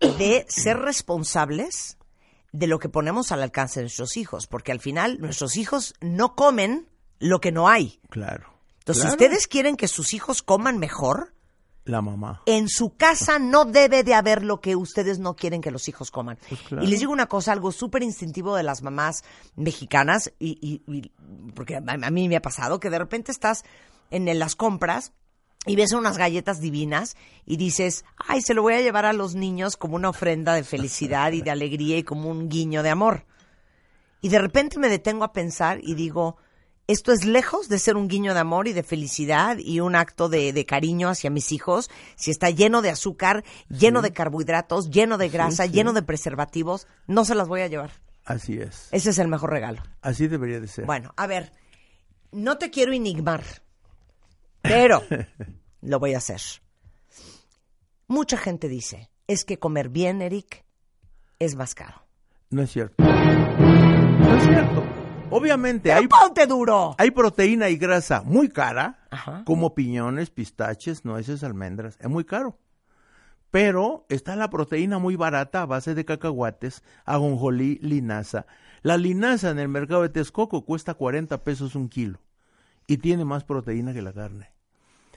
de 0.00 0.46
ser 0.48 0.78
responsables 0.78 1.96
de 2.52 2.66
lo 2.66 2.78
que 2.78 2.88
ponemos 2.88 3.32
al 3.32 3.42
alcance 3.42 3.80
de 3.80 3.84
nuestros 3.84 4.16
hijos, 4.16 4.46
porque 4.46 4.72
al 4.72 4.80
final 4.80 5.18
nuestros 5.20 5.56
hijos 5.56 5.94
no 6.00 6.34
comen 6.34 6.88
lo 7.18 7.40
que 7.40 7.52
no 7.52 7.68
hay. 7.68 8.00
Claro. 8.10 8.46
Entonces, 8.78 9.02
Claro. 9.04 9.18
si 9.18 9.24
ustedes 9.24 9.46
quieren 9.48 9.76
que 9.76 9.88
sus 9.88 10.14
hijos 10.14 10.42
coman 10.42 10.78
mejor, 10.78 11.34
La 11.84 12.00
mamá. 12.00 12.42
en 12.46 12.68
su 12.68 12.96
casa 12.96 13.38
no 13.38 13.64
debe 13.66 14.02
de 14.02 14.14
haber 14.14 14.42
lo 14.44 14.60
que 14.60 14.76
ustedes 14.76 15.18
no 15.18 15.36
quieren 15.36 15.60
que 15.60 15.70
los 15.70 15.88
hijos 15.88 16.10
coman. 16.10 16.38
Pues 16.48 16.60
claro. 16.62 16.84
Y 16.84 16.86
les 16.86 17.00
digo 17.00 17.12
una 17.12 17.26
cosa, 17.26 17.52
algo 17.52 17.70
súper 17.72 18.02
instintivo 18.02 18.56
de 18.56 18.62
las 18.62 18.82
mamás 18.82 19.24
mexicanas, 19.56 20.32
y, 20.38 20.58
y- 20.86 20.90
y- 20.94 21.12
porque 21.54 21.76
a, 21.76 21.82
a 21.86 22.10
mí 22.10 22.28
me 22.28 22.36
ha 22.36 22.42
pasado, 22.42 22.80
que 22.80 22.88
de 22.90 22.98
repente 22.98 23.30
estás 23.32 23.64
en 24.10 24.38
las 24.38 24.56
compras 24.56 25.12
y 25.68 25.76
ves 25.76 25.92
unas 25.92 26.18
galletas 26.18 26.60
divinas 26.60 27.16
y 27.44 27.56
dices, 27.56 28.04
ay, 28.16 28.40
se 28.40 28.54
lo 28.54 28.62
voy 28.62 28.74
a 28.74 28.80
llevar 28.80 29.04
a 29.04 29.12
los 29.12 29.34
niños 29.34 29.76
como 29.76 29.96
una 29.96 30.08
ofrenda 30.08 30.54
de 30.54 30.64
felicidad 30.64 31.32
y 31.32 31.42
de 31.42 31.50
alegría 31.50 31.98
y 31.98 32.02
como 32.02 32.30
un 32.30 32.48
guiño 32.48 32.82
de 32.82 32.90
amor. 32.90 33.26
Y 34.20 34.30
de 34.30 34.38
repente 34.38 34.78
me 34.78 34.88
detengo 34.88 35.24
a 35.24 35.32
pensar 35.32 35.78
y 35.82 35.94
digo, 35.94 36.38
esto 36.88 37.12
es 37.12 37.26
lejos 37.26 37.68
de 37.68 37.78
ser 37.78 37.96
un 37.96 38.08
guiño 38.08 38.32
de 38.32 38.40
amor 38.40 38.66
y 38.66 38.72
de 38.72 38.82
felicidad 38.82 39.58
y 39.58 39.80
un 39.80 39.94
acto 39.94 40.30
de, 40.30 40.54
de 40.54 40.64
cariño 40.64 41.10
hacia 41.10 41.28
mis 41.28 41.52
hijos, 41.52 41.90
si 42.16 42.30
está 42.30 42.48
lleno 42.48 42.80
de 42.80 42.88
azúcar, 42.88 43.44
lleno 43.68 44.00
de 44.00 44.12
carbohidratos, 44.12 44.90
lleno 44.90 45.18
de 45.18 45.28
grasa, 45.28 45.66
sí. 45.66 45.70
lleno 45.70 45.92
de 45.92 46.02
preservativos, 46.02 46.86
no 47.06 47.26
se 47.26 47.34
las 47.34 47.46
voy 47.46 47.60
a 47.60 47.68
llevar. 47.68 47.90
Así 48.24 48.58
es. 48.58 48.88
Ese 48.90 49.10
es 49.10 49.18
el 49.18 49.28
mejor 49.28 49.50
regalo. 49.50 49.82
Así 50.00 50.28
debería 50.28 50.60
de 50.60 50.68
ser. 50.68 50.86
Bueno, 50.86 51.12
a 51.16 51.26
ver, 51.26 51.52
no 52.32 52.58
te 52.58 52.70
quiero 52.70 52.92
enigmar, 52.92 53.44
pero 54.62 55.02
lo 55.80 55.98
voy 55.98 56.14
a 56.14 56.18
hacer. 56.18 56.40
Mucha 58.06 58.36
gente 58.36 58.68
dice, 58.68 59.10
es 59.26 59.44
que 59.44 59.58
comer 59.58 59.88
bien, 59.90 60.22
Eric, 60.22 60.64
es 61.38 61.54
más 61.56 61.74
caro. 61.74 62.02
No 62.50 62.62
es 62.62 62.70
cierto. 62.70 63.02
No 63.02 64.36
es 64.36 64.42
cierto. 64.44 64.84
Obviamente 65.30 65.92
hay, 65.92 66.08
¡Ponte 66.08 66.46
duro! 66.46 66.94
hay 66.96 67.10
proteína 67.10 67.68
y 67.68 67.76
grasa 67.76 68.22
muy 68.22 68.48
cara, 68.48 69.06
Ajá. 69.10 69.42
como 69.44 69.74
piñones, 69.74 70.30
pistaches, 70.30 71.04
nueces, 71.04 71.44
almendras. 71.44 71.98
Es 72.00 72.08
muy 72.08 72.24
caro. 72.24 72.58
Pero 73.50 74.06
está 74.08 74.36
la 74.36 74.48
proteína 74.48 74.98
muy 74.98 75.16
barata 75.16 75.62
a 75.62 75.66
base 75.66 75.94
de 75.94 76.04
cacahuates, 76.06 76.82
ajonjolí, 77.04 77.78
linaza. 77.82 78.46
La 78.82 78.96
linaza 78.96 79.50
en 79.50 79.58
el 79.58 79.68
mercado 79.68 80.02
de 80.02 80.08
Texcoco 80.08 80.64
cuesta 80.64 80.94
40 80.94 81.44
pesos 81.44 81.74
un 81.74 81.88
kilo 81.90 82.20
y 82.86 82.98
tiene 82.98 83.24
más 83.26 83.44
proteína 83.44 83.92
que 83.92 84.02
la 84.02 84.12
carne. 84.14 84.50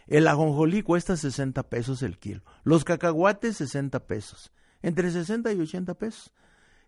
El 0.07 0.27
ajonjolí 0.27 0.81
cuesta 0.83 1.15
60 1.15 1.63
pesos 1.69 2.01
el 2.03 2.17
kilo. 2.17 2.41
Los 2.63 2.83
cacahuates 2.83 3.57
60 3.57 4.07
pesos. 4.07 4.51
Entre 4.81 5.11
60 5.11 5.51
y 5.53 5.59
80 5.59 5.93
pesos. 5.95 6.33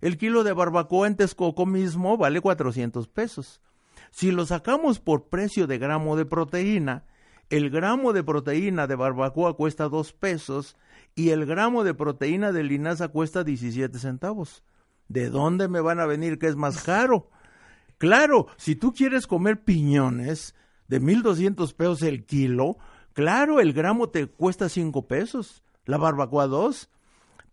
El 0.02 0.18
kilo 0.18 0.44
de 0.44 0.54
barbacoa 0.54 1.08
en 1.08 1.16
Texcoco 1.16 1.66
mismo 1.66 2.18
vale 2.18 2.42
400 2.42 3.08
pesos. 3.08 3.62
Si 4.12 4.32
lo 4.32 4.46
sacamos 4.46 5.00
por 5.00 5.30
precio 5.30 5.68
de 5.68 5.78
gramo 5.78 6.16
de 6.16 6.26
proteína, 6.26 7.06
el 7.50 7.70
gramo 7.70 8.14
de 8.14 8.24
proteína 8.24 8.88
de 8.88 8.96
barbacoa 8.96 9.56
cuesta 9.56 9.88
2 9.88 10.14
pesos 10.14 10.76
y 11.16 11.30
el 11.30 11.46
gramo 11.46 11.84
de 11.84 11.94
proteína 11.94 12.52
de 12.52 12.64
linaza 12.64 13.08
cuesta 13.10 13.44
17 13.44 13.98
centavos. 14.00 14.64
¿De 15.08 15.30
dónde 15.30 15.68
me 15.68 15.80
van 15.80 16.00
a 16.00 16.06
venir 16.06 16.40
que 16.40 16.48
es 16.48 16.56
más 16.56 16.82
caro? 16.84 17.30
Claro, 17.98 18.48
si 18.58 18.76
tú 18.76 18.94
quieres 18.94 19.28
comer 19.28 19.64
piñones 19.64 20.56
de 20.88 21.00
1200 21.00 21.74
pesos 21.74 22.02
el 22.02 22.26
kilo, 22.26 22.78
claro, 23.14 23.60
el 23.60 23.74
gramo 23.74 24.10
te 24.10 24.28
cuesta 24.28 24.70
5 24.70 25.08
pesos, 25.08 25.64
la 25.86 25.98
barbacoa 25.98 26.48
2, 26.48 26.90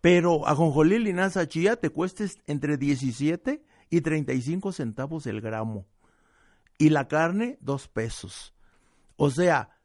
pero 0.00 0.46
ajonjolí 0.46 0.98
linaza 0.98 1.46
chía 1.46 1.76
te 1.76 1.90
cuesta 1.90 2.24
entre 2.46 2.76
17 2.76 3.62
y 3.90 4.00
35 4.00 4.72
centavos 4.72 5.26
el 5.26 5.40
gramo. 5.40 5.86
Y 6.78 6.88
la 6.88 7.08
carne, 7.08 7.58
2 7.60 7.88
pesos. 7.88 8.54
O 9.16 9.30
sea, 9.30 9.76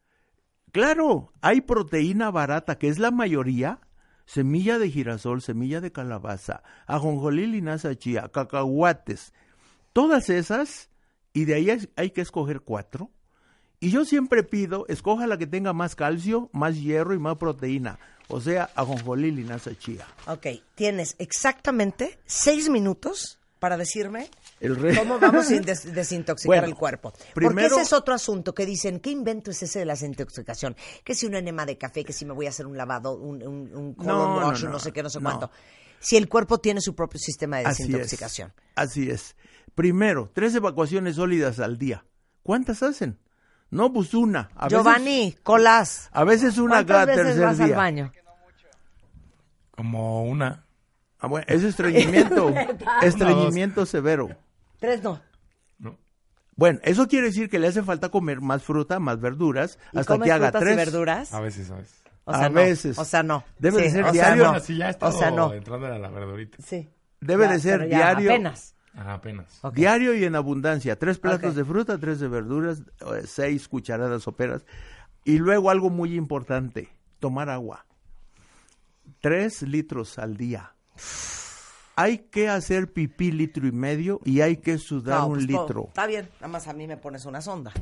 claro, 0.72 1.32
hay 1.42 1.60
proteína 1.60 2.30
barata, 2.30 2.78
que 2.78 2.88
es 2.88 2.98
la 2.98 3.10
mayoría, 3.10 3.80
semilla 4.24 4.78
de 4.78 4.90
girasol, 4.90 5.42
semilla 5.42 5.80
de 5.80 5.92
calabaza, 5.92 6.62
ajonjolí, 6.86 7.46
linaza, 7.46 7.94
chía, 7.96 8.30
cacahuates, 8.32 9.34
todas 9.92 10.30
esas, 10.30 10.90
y 11.32 11.44
de 11.44 11.54
ahí 11.54 11.90
hay 11.96 12.10
que 12.10 12.22
escoger 12.22 12.62
cuatro. 12.62 13.10
Y 13.80 13.90
yo 13.90 14.04
siempre 14.04 14.42
pido, 14.42 14.86
escoja 14.88 15.26
la 15.26 15.36
que 15.38 15.46
tenga 15.46 15.72
más 15.72 15.94
calcio, 15.96 16.48
más 16.52 16.76
hierro 16.80 17.14
y 17.14 17.18
más 17.18 17.36
proteína. 17.36 17.98
O 18.28 18.40
sea, 18.40 18.70
ajonjolí, 18.74 19.30
linaza, 19.30 19.76
chía. 19.78 20.06
Ok, 20.26 20.46
tienes 20.74 21.14
exactamente 21.18 22.18
seis 22.26 22.68
minutos 22.68 23.38
para 23.60 23.76
decirme 23.76 24.28
cómo 24.98 25.18
vamos 25.18 25.50
a 25.50 25.54
des- 25.60 25.94
desintoxicar 25.94 26.48
Bueno, 26.60 26.66
el 26.66 26.74
cuerpo. 26.74 27.12
Porque 27.34 27.46
primero- 27.48 27.76
ese 27.76 27.82
es 27.82 27.92
otro 27.92 28.14
asunto 28.14 28.54
que 28.54 28.66
dicen, 28.66 28.98
¿qué 29.00 29.10
invento 29.10 29.50
es 29.50 29.62
ese 29.62 29.78
de 29.80 29.84
la 29.84 29.92
desintoxicación? 29.94 30.74
Que 31.04 31.14
si 31.14 31.26
un 31.26 31.34
enema 31.36 31.64
de 31.66 31.78
café, 31.78 32.04
que 32.04 32.12
si 32.12 32.24
me 32.24 32.32
voy 32.32 32.46
a 32.46 32.48
hacer 32.50 32.66
un 32.66 32.76
lavado, 32.76 33.16
un, 33.16 33.46
un, 33.46 33.74
un 33.74 33.94
colon 33.94 34.16
No, 34.18 34.40
no, 34.40 34.46
wash, 34.48 34.64
no, 34.64 34.70
no 34.70 34.78
sé 34.78 34.92
qué, 34.92 35.02
no 35.02 35.10
sé 35.10 35.20
cuánto. 35.20 35.50
Si 36.00 36.16
el 36.16 36.28
cuerpo 36.28 36.58
tiene 36.58 36.80
su 36.80 36.94
propio 36.94 37.18
sistema 37.20 37.58
de 37.58 37.66
Así 37.66 37.82
es. 37.82 37.88
desintoxicación. 37.88 38.52
Así 38.74 39.08
es. 39.10 39.36
Primero, 39.74 40.30
tres 40.34 40.54
evacuaciones 40.54 41.16
sólidas 41.16 41.60
al 41.60 41.78
día. 41.78 42.04
¿Cuántas 42.42 42.82
hacen? 42.82 43.18
No, 43.70 43.92
pues 43.92 44.14
una. 44.14 44.48
A 44.54 44.64
veces- 44.64 44.70
Giovanni, 44.70 45.36
colas. 45.42 46.08
a 46.12 46.24
veces 46.24 46.56
una 46.58 46.76
¿Cuántas 46.76 46.94
cada 46.94 47.06
veces 47.06 47.24
tercer 47.26 47.44
vas 47.44 47.60
al 47.60 47.66
día. 47.66 47.76
baño? 47.76 48.12
Como 49.70 50.24
una. 50.24 50.64
Ah, 51.18 51.26
bueno, 51.26 51.46
es 51.48 51.62
estreñimiento. 51.62 52.52
estreñimiento 53.02 53.86
severo. 53.86 54.28
Tres 54.78 55.02
no. 55.02 55.20
¿no? 55.78 55.98
Bueno, 56.54 56.78
eso 56.82 57.06
quiere 57.08 57.26
decir 57.28 57.48
que 57.50 57.58
le 57.58 57.68
hace 57.68 57.82
falta 57.82 58.08
comer 58.10 58.40
más 58.40 58.62
fruta, 58.62 58.98
más 58.98 59.20
verduras, 59.20 59.78
¿Y 59.92 59.98
hasta 59.98 60.14
comes 60.14 60.26
que 60.26 60.32
haga 60.32 60.46
frutas 60.50 60.62
tres. 60.62 60.72
y 60.74 60.76
verduras? 60.76 61.34
A 61.34 61.40
veces, 61.40 61.70
a 61.70 61.76
veces. 61.76 62.02
O 62.24 62.32
sea, 62.32 62.44
A 62.44 62.48
no. 62.48 62.54
veces. 62.54 62.98
O 62.98 63.04
sea, 63.04 63.22
no. 63.22 63.44
Debe 63.58 63.82
de 63.82 63.90
ser 63.90 64.00
o 64.02 64.04
sea, 64.04 64.12
diario. 64.12 64.44
no. 64.44 64.50
Bueno, 64.50 64.64
sí, 64.64 64.76
ya 64.76 64.96
O 65.00 65.12
sea, 65.12 65.30
no. 65.30 65.52
entrando 65.52 65.86
a 65.86 65.98
la 65.98 66.08
verdurita. 66.10 66.58
Sí. 66.64 66.88
Debe 67.20 67.44
Ya, 67.46 67.52
de 67.52 67.58
ser 67.60 67.86
diario. 67.88 68.30
Apenas. 68.30 68.74
Ajá, 68.96 69.14
apenas. 69.14 69.60
Diario 69.74 70.14
y 70.14 70.24
en 70.24 70.34
abundancia. 70.34 70.98
Tres 70.98 71.18
platos 71.18 71.54
de 71.54 71.64
fruta, 71.64 71.98
tres 71.98 72.18
de 72.18 72.28
verduras, 72.28 72.82
seis 73.26 73.68
cucharadas 73.68 74.22
soperas. 74.22 74.64
Y 75.24 75.38
luego 75.38 75.70
algo 75.70 75.90
muy 75.90 76.14
importante, 76.14 76.88
tomar 77.20 77.50
agua. 77.50 77.84
Tres 79.20 79.62
litros 79.62 80.18
al 80.18 80.36
día. 80.36 80.72
Hay 81.94 82.18
que 82.18 82.48
hacer 82.48 82.92
pipí 82.92 83.32
litro 83.32 83.66
y 83.66 83.72
medio 83.72 84.20
y 84.24 84.40
hay 84.40 84.58
que 84.58 84.78
sudar 84.78 85.20
No, 85.20 85.26
un 85.28 85.34
pues, 85.34 85.46
litro. 85.46 85.84
Está 85.88 86.06
bien, 86.06 86.28
nada 86.36 86.48
más 86.48 86.66
a 86.68 86.72
mí 86.72 86.86
me 86.86 86.96
pones 86.96 87.24
una 87.26 87.40
sonda. 87.40 87.72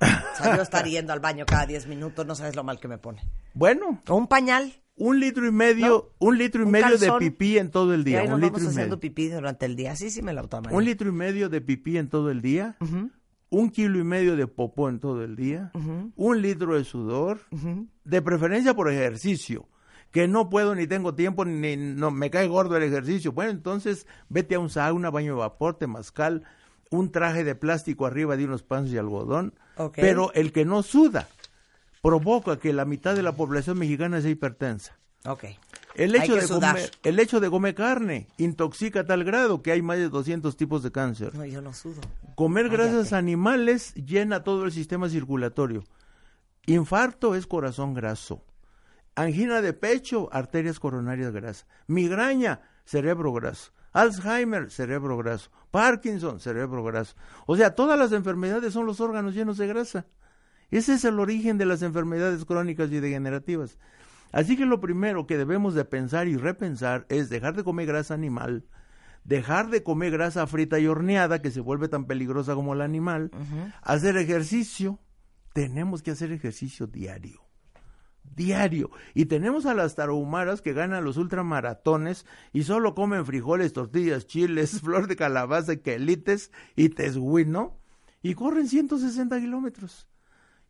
O 0.00 0.36
sea, 0.36 0.56
yo 0.56 0.62
estar 0.62 0.86
yendo 0.86 1.12
al 1.12 1.20
baño 1.20 1.44
cada 1.46 1.66
10 1.66 1.86
minutos, 1.86 2.24
no 2.24 2.34
sabes 2.34 2.54
lo 2.56 2.62
mal 2.62 2.78
que 2.78 2.88
me 2.88 2.98
pone. 2.98 3.22
Bueno, 3.54 4.00
O 4.06 4.14
un 4.16 4.26
pañal. 4.26 4.72
Un 4.98 5.20
litro 5.20 5.46
y 5.46 5.52
medio, 5.52 6.10
un 6.18 6.36
litro 6.38 6.62
y 6.62 6.64
Un 6.66 6.72
medio 6.72 6.88
calzón. 6.88 7.18
de 7.20 7.30
pipí 7.30 7.56
en 7.58 7.70
todo 7.70 7.94
el 7.94 8.00
Y 8.00 8.04
día. 8.04 8.20
ahí 8.20 8.26
Un 8.26 8.32
nos 8.32 8.40
litro 8.40 8.52
vamos 8.58 8.64
y 8.64 8.66
haciendo 8.74 8.96
medio. 8.96 9.00
pipí 9.00 9.28
durante 9.28 9.66
el 9.66 9.76
día. 9.76 9.94
Sí, 9.96 10.10
sí 10.10 10.22
me 10.22 10.32
lo 10.34 10.46
toman. 10.48 10.74
Un 10.74 10.84
litro 10.84 11.08
y 11.08 11.12
medio 11.12 11.48
de 11.48 11.60
pipí 11.60 11.96
en 11.98 12.08
todo 12.08 12.30
el 12.30 12.42
día. 12.42 12.76
Un 13.50 13.70
kilo 13.70 13.98
y 13.98 14.04
medio 14.04 14.36
de 14.36 14.46
popó 14.46 14.88
en 14.88 14.98
todo 15.00 15.22
el 15.24 15.36
día. 15.36 15.70
Un 16.16 16.42
litro 16.42 16.76
de 16.76 16.84
sudor. 16.84 17.40
De 18.04 18.22
preferencia 18.22 18.74
por 18.74 18.90
ejercicio. 18.90 19.68
Que 20.10 20.26
no 20.26 20.48
puedo 20.48 20.74
ni 20.74 20.86
tengo 20.86 21.14
tiempo 21.14 21.44
ni 21.44 21.76
no 21.76 22.10
me 22.10 22.30
cae 22.30 22.48
gordo 22.48 22.76
el 22.76 22.82
ejercicio. 22.82 23.32
Bueno, 23.32 23.50
entonces 23.50 24.06
vete 24.28 24.54
a 24.54 24.58
un 24.58 24.70
sauna, 24.70 25.10
baño 25.10 25.34
de 25.34 25.38
vapor, 25.40 25.74
temazcal, 25.78 26.44
un 26.90 27.12
traje 27.12 27.44
de 27.44 27.54
plástico 27.54 28.06
arriba 28.06 28.36
de 28.38 28.46
unos 28.46 28.62
panzos 28.62 28.90
de 28.92 28.98
algodón. 28.98 29.54
Pero 29.94 30.32
el 30.32 30.50
que 30.52 30.64
no 30.64 30.82
suda 30.82 31.28
provoca 32.02 32.58
que 32.58 32.72
la 32.72 32.84
mitad 32.84 33.14
de 33.14 33.22
la 33.22 33.32
población 33.32 33.78
mexicana 33.78 34.20
sea 34.20 34.30
hipertensa. 34.30 34.98
Ok. 35.24 35.44
El 35.94 36.14
hecho, 36.14 36.36
de 36.36 36.46
comer, 36.46 36.90
el 37.02 37.18
hecho 37.18 37.40
de 37.40 37.50
comer 37.50 37.74
carne 37.74 38.28
intoxica 38.38 39.00
a 39.00 39.04
tal 39.04 39.24
grado 39.24 39.62
que 39.62 39.72
hay 39.72 39.82
más 39.82 39.98
de 39.98 40.08
200 40.08 40.56
tipos 40.56 40.82
de 40.84 40.92
cáncer. 40.92 41.34
No, 41.34 41.44
yo 41.44 41.60
no 41.60 41.72
sudo. 41.72 42.00
Comer 42.36 42.68
Cállate. 42.68 42.92
grasas 42.92 43.12
animales 43.12 43.94
llena 43.94 44.44
todo 44.44 44.64
el 44.64 44.70
sistema 44.70 45.08
circulatorio. 45.08 45.82
Infarto 46.66 47.34
es 47.34 47.46
corazón 47.46 47.94
graso. 47.94 48.44
Angina 49.16 49.60
de 49.60 49.72
pecho, 49.72 50.28
arterias 50.30 50.78
coronarias 50.78 51.32
grasas. 51.32 51.66
Migraña, 51.88 52.60
cerebro 52.84 53.32
graso. 53.32 53.72
Alzheimer, 53.92 54.70
cerebro 54.70 55.16
graso. 55.16 55.50
Parkinson, 55.72 56.38
cerebro 56.38 56.84
graso. 56.84 57.16
O 57.46 57.56
sea, 57.56 57.74
todas 57.74 57.98
las 57.98 58.12
enfermedades 58.12 58.72
son 58.72 58.86
los 58.86 59.00
órganos 59.00 59.34
llenos 59.34 59.58
de 59.58 59.66
grasa. 59.66 60.06
Ese 60.70 60.94
es 60.94 61.04
el 61.04 61.18
origen 61.18 61.58
de 61.58 61.66
las 61.66 61.82
enfermedades 61.82 62.44
crónicas 62.44 62.90
y 62.92 63.00
degenerativas. 63.00 63.78
Así 64.32 64.56
que 64.56 64.66
lo 64.66 64.80
primero 64.80 65.26
que 65.26 65.38
debemos 65.38 65.74
de 65.74 65.84
pensar 65.84 66.28
y 66.28 66.36
repensar 66.36 67.06
es 67.08 67.30
dejar 67.30 67.56
de 67.56 67.64
comer 67.64 67.86
grasa 67.86 68.14
animal, 68.14 68.66
dejar 69.24 69.70
de 69.70 69.82
comer 69.82 70.12
grasa 70.12 70.46
frita 70.46 70.78
y 70.78 70.86
horneada 70.86 71.40
que 71.40 71.50
se 71.50 71.60
vuelve 71.60 71.88
tan 71.88 72.04
peligrosa 72.04 72.54
como 72.54 72.74
el 72.74 72.82
animal, 72.82 73.30
hacer 73.82 74.16
ejercicio. 74.16 74.98
Tenemos 75.54 76.02
que 76.02 76.10
hacer 76.10 76.30
ejercicio 76.30 76.86
diario. 76.86 77.40
Diario. 78.36 78.90
Y 79.14 79.24
tenemos 79.24 79.64
a 79.64 79.72
las 79.72 79.94
tarahumaras 79.94 80.60
que 80.60 80.74
ganan 80.74 81.04
los 81.04 81.16
ultramaratones 81.16 82.26
y 82.52 82.64
solo 82.64 82.94
comen 82.94 83.24
frijoles, 83.24 83.72
tortillas, 83.72 84.26
chiles, 84.26 84.80
flor 84.82 85.08
de 85.08 85.16
calabaza, 85.16 85.76
quelites 85.76 86.52
y 86.76 86.90
tesguino 86.90 87.80
y 88.22 88.34
corren 88.34 88.68
160 88.68 89.40
kilómetros. 89.40 90.06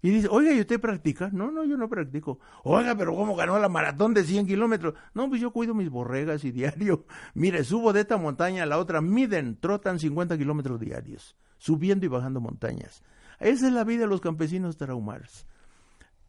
Y 0.01 0.11
dice, 0.11 0.29
oiga, 0.31 0.53
¿y 0.53 0.61
usted 0.61 0.81
practica? 0.81 1.29
No, 1.33 1.51
no, 1.51 1.65
yo 1.65 1.77
no 1.77 1.89
practico. 1.89 2.39
Oiga, 2.63 2.95
pero 2.95 3.17
¿cómo 3.17 3.35
ganó 3.35 3.59
la 3.59 3.69
maratón 3.69 4.15
de 4.15 4.23
100 4.23 4.47
kilómetros? 4.47 4.95
No, 5.13 5.29
pues 5.29 5.41
yo 5.41 5.51
cuido 5.51 5.75
mis 5.75 5.91
borregas 5.91 6.45
y 6.45 6.51
diario. 6.53 7.05
Mire, 7.35 7.65
subo 7.65 7.93
de 7.93 8.03
esta 8.03 8.17
montaña 8.17 8.63
a 8.63 8.67
la 8.67 8.79
otra, 8.79 9.01
miden, 9.01 9.59
trotan 9.59 9.99
50 9.99 10.39
kilómetros 10.39 10.79
diarios, 10.79 11.37
subiendo 11.59 12.07
y 12.07 12.09
bajando 12.09 12.41
montañas. 12.41 13.03
Esa 13.41 13.67
es 13.67 13.73
la 13.73 13.85
vida 13.85 14.03
de 14.03 14.09
los 14.09 14.21
campesinos 14.21 14.77
tarahumaras. 14.77 15.47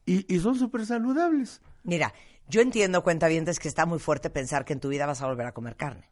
Y, 0.05 0.33
y 0.33 0.39
son 0.39 0.55
súper 0.55 0.85
saludables. 0.87 1.61
Mira, 1.83 2.13
yo 2.47 2.61
entiendo, 2.61 3.03
cuentavientes, 3.03 3.59
que 3.59 3.67
está 3.67 3.85
muy 3.85 3.99
fuerte 3.99 4.31
pensar 4.31 4.65
que 4.65 4.73
en 4.73 4.79
tu 4.79 4.89
vida 4.89 5.05
vas 5.05 5.21
a 5.21 5.27
volver 5.27 5.45
a 5.45 5.53
comer 5.53 5.75
carne. 5.75 6.09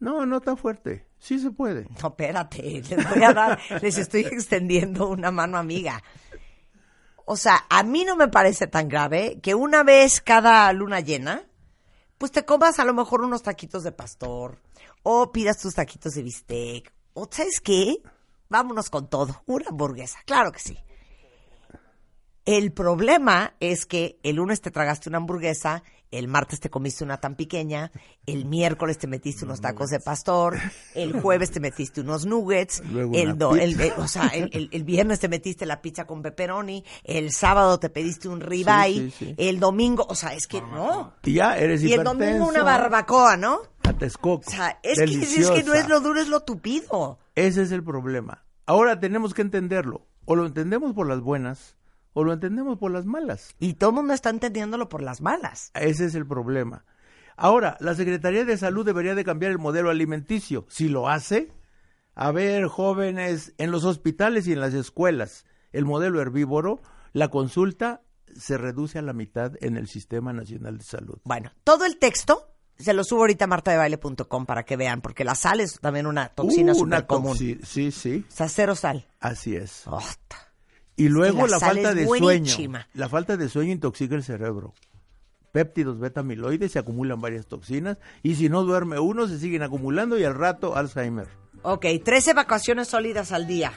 No, 0.00 0.26
no 0.26 0.38
está 0.38 0.56
fuerte. 0.56 1.06
Sí 1.18 1.38
se 1.38 1.50
puede. 1.50 1.86
No, 2.02 2.08
espérate, 2.08 2.62
les 2.62 3.10
voy 3.10 3.22
a 3.22 3.32
dar, 3.34 3.60
les 3.82 3.98
estoy 3.98 4.22
extendiendo 4.22 5.08
una 5.08 5.30
mano 5.30 5.58
amiga. 5.58 6.02
O 7.26 7.36
sea, 7.36 7.64
a 7.68 7.82
mí 7.82 8.04
no 8.04 8.16
me 8.16 8.28
parece 8.28 8.66
tan 8.66 8.88
grave 8.88 9.38
que 9.40 9.54
una 9.54 9.84
vez 9.84 10.20
cada 10.20 10.72
luna 10.72 11.00
llena, 11.00 11.44
pues 12.18 12.32
te 12.32 12.44
comas 12.44 12.80
a 12.80 12.84
lo 12.84 12.94
mejor 12.94 13.22
unos 13.22 13.42
taquitos 13.42 13.84
de 13.84 13.92
pastor, 13.92 14.58
o 15.02 15.30
pidas 15.30 15.58
tus 15.58 15.74
taquitos 15.74 16.14
de 16.14 16.22
bistec, 16.22 16.92
o 17.12 17.28
¿sabes 17.30 17.60
qué? 17.60 18.02
Vámonos 18.48 18.90
con 18.90 19.08
todo, 19.08 19.42
una 19.46 19.68
hamburguesa, 19.68 20.18
claro 20.24 20.50
que 20.50 20.58
sí. 20.58 20.78
El 22.46 22.72
problema 22.72 23.54
es 23.60 23.86
que 23.86 24.18
el 24.22 24.36
lunes 24.36 24.60
te 24.60 24.70
tragaste 24.70 25.08
una 25.08 25.18
hamburguesa, 25.18 25.82
el 26.10 26.26
martes 26.26 26.58
te 26.58 26.70
comiste 26.70 27.04
una 27.04 27.18
tan 27.18 27.36
pequeña, 27.36 27.92
el 28.26 28.44
miércoles 28.46 28.98
te 28.98 29.06
metiste 29.06 29.44
unos 29.44 29.60
tacos 29.60 29.90
de 29.90 30.00
pastor, 30.00 30.56
el 30.94 31.12
jueves 31.20 31.50
te 31.52 31.60
metiste 31.60 32.00
unos 32.00 32.26
nuggets, 32.26 32.80
el, 32.90 32.96
una 33.06 33.34
do- 33.34 33.54
el- 33.56 33.76
pizza. 33.76 33.84
el- 33.94 34.00
o 34.00 34.08
sea, 34.08 34.26
el, 34.28 34.50
el- 34.52 34.68
el 34.72 34.84
viernes 34.84 35.20
te 35.20 35.28
metiste 35.28 35.66
la 35.66 35.80
pizza 35.82 36.06
con 36.06 36.22
pepperoni, 36.22 36.82
el 37.04 37.30
sábado 37.30 37.78
te 37.78 37.90
pediste 37.90 38.28
un 38.28 38.40
ribeye, 38.40 39.10
sí, 39.10 39.14
sí. 39.16 39.34
el 39.36 39.60
domingo, 39.60 40.04
o 40.08 40.14
sea, 40.16 40.34
es 40.34 40.46
que 40.48 40.60
no. 40.62 41.12
Y 41.22 41.34
ya 41.34 41.56
eres 41.56 41.82
Y 41.82 41.92
el 41.92 42.02
domingo 42.02 42.48
una 42.48 42.64
barbacoa, 42.64 43.36
¿no? 43.36 43.60
A 43.84 43.92
Texcoco. 43.92 44.48
O 44.48 44.50
sea, 44.50 44.80
es 44.82 44.98
que, 44.98 45.04
es 45.04 45.50
que 45.50 45.62
no 45.62 45.74
es 45.74 45.88
lo 45.88 46.00
duro, 46.00 46.20
es 46.20 46.28
lo 46.28 46.40
tupido. 46.40 47.18
Ese 47.36 47.62
es 47.62 47.70
el 47.70 47.84
problema. 47.84 48.44
Ahora 48.66 48.98
tenemos 48.98 49.34
que 49.34 49.42
entenderlo. 49.42 50.06
O 50.26 50.36
lo 50.36 50.46
entendemos 50.46 50.92
por 50.94 51.08
las 51.08 51.20
buenas, 51.20 51.76
o 52.12 52.24
lo 52.24 52.32
entendemos 52.32 52.78
por 52.78 52.90
las 52.90 53.06
malas. 53.06 53.54
Y 53.58 53.74
todo 53.74 53.90
el 53.90 53.96
mundo 53.96 54.12
está 54.14 54.30
entendiéndolo 54.30 54.88
por 54.88 55.02
las 55.02 55.20
malas. 55.20 55.70
Ese 55.74 56.06
es 56.06 56.14
el 56.14 56.26
problema. 56.26 56.84
Ahora, 57.36 57.76
la 57.80 57.94
Secretaría 57.94 58.44
de 58.44 58.58
Salud 58.58 58.84
debería 58.84 59.14
de 59.14 59.24
cambiar 59.24 59.52
el 59.52 59.58
modelo 59.58 59.90
alimenticio. 59.90 60.66
Si 60.68 60.88
lo 60.88 61.08
hace, 61.08 61.48
a 62.14 62.30
ver, 62.32 62.66
jóvenes, 62.66 63.54
en 63.58 63.70
los 63.70 63.84
hospitales 63.84 64.46
y 64.46 64.52
en 64.52 64.60
las 64.60 64.74
escuelas, 64.74 65.46
el 65.72 65.84
modelo 65.86 66.20
herbívoro, 66.20 66.82
la 67.12 67.28
consulta 67.28 68.02
se 68.36 68.58
reduce 68.58 68.98
a 68.98 69.02
la 69.02 69.12
mitad 69.12 69.52
en 69.60 69.76
el 69.76 69.88
Sistema 69.88 70.32
Nacional 70.32 70.78
de 70.78 70.84
Salud. 70.84 71.18
Bueno, 71.24 71.50
todo 71.64 71.84
el 71.86 71.98
texto 71.98 72.46
se 72.78 72.92
lo 72.92 73.04
subo 73.04 73.20
ahorita 73.20 73.44
a 73.46 73.48
martadebaile.com 73.48 74.46
para 74.46 74.64
que 74.64 74.76
vean, 74.76 75.00
porque 75.00 75.24
la 75.24 75.34
sal 75.34 75.60
es 75.60 75.80
también 75.80 76.06
una 76.06 76.28
toxina 76.28 76.72
Uh, 76.72 76.76
súper 76.76 77.06
común. 77.06 77.36
Sí, 77.36 77.58
sí, 77.90 78.24
O 78.28 78.32
sea, 78.32 78.48
cero 78.48 78.74
sal. 78.74 79.06
así 79.18 79.56
es. 79.56 79.82
Oh, 79.86 80.00
ta. 80.28 80.36
Y 81.00 81.08
luego 81.08 81.46
la 81.46 81.58
falta 81.60 81.94
de 81.94 82.04
buenísima. 82.06 82.80
sueño. 82.82 82.90
La 82.94 83.08
falta 83.08 83.36
de 83.36 83.48
sueño 83.48 83.72
intoxica 83.72 84.14
el 84.14 84.22
cerebro. 84.22 84.74
Péptidos 85.52 85.98
beta-amiloides 85.98 86.70
se 86.72 86.78
acumulan 86.78 87.20
varias 87.20 87.46
toxinas 87.46 87.98
y 88.22 88.36
si 88.36 88.48
no 88.48 88.62
duerme 88.62 88.98
uno 89.00 89.26
se 89.26 89.38
siguen 89.38 89.62
acumulando 89.62 90.18
y 90.18 90.24
al 90.24 90.34
rato 90.34 90.76
Alzheimer. 90.76 91.26
Ok, 91.62 91.86
tres 92.04 92.28
evacuaciones 92.28 92.88
sólidas 92.88 93.32
al 93.32 93.46
día. 93.46 93.72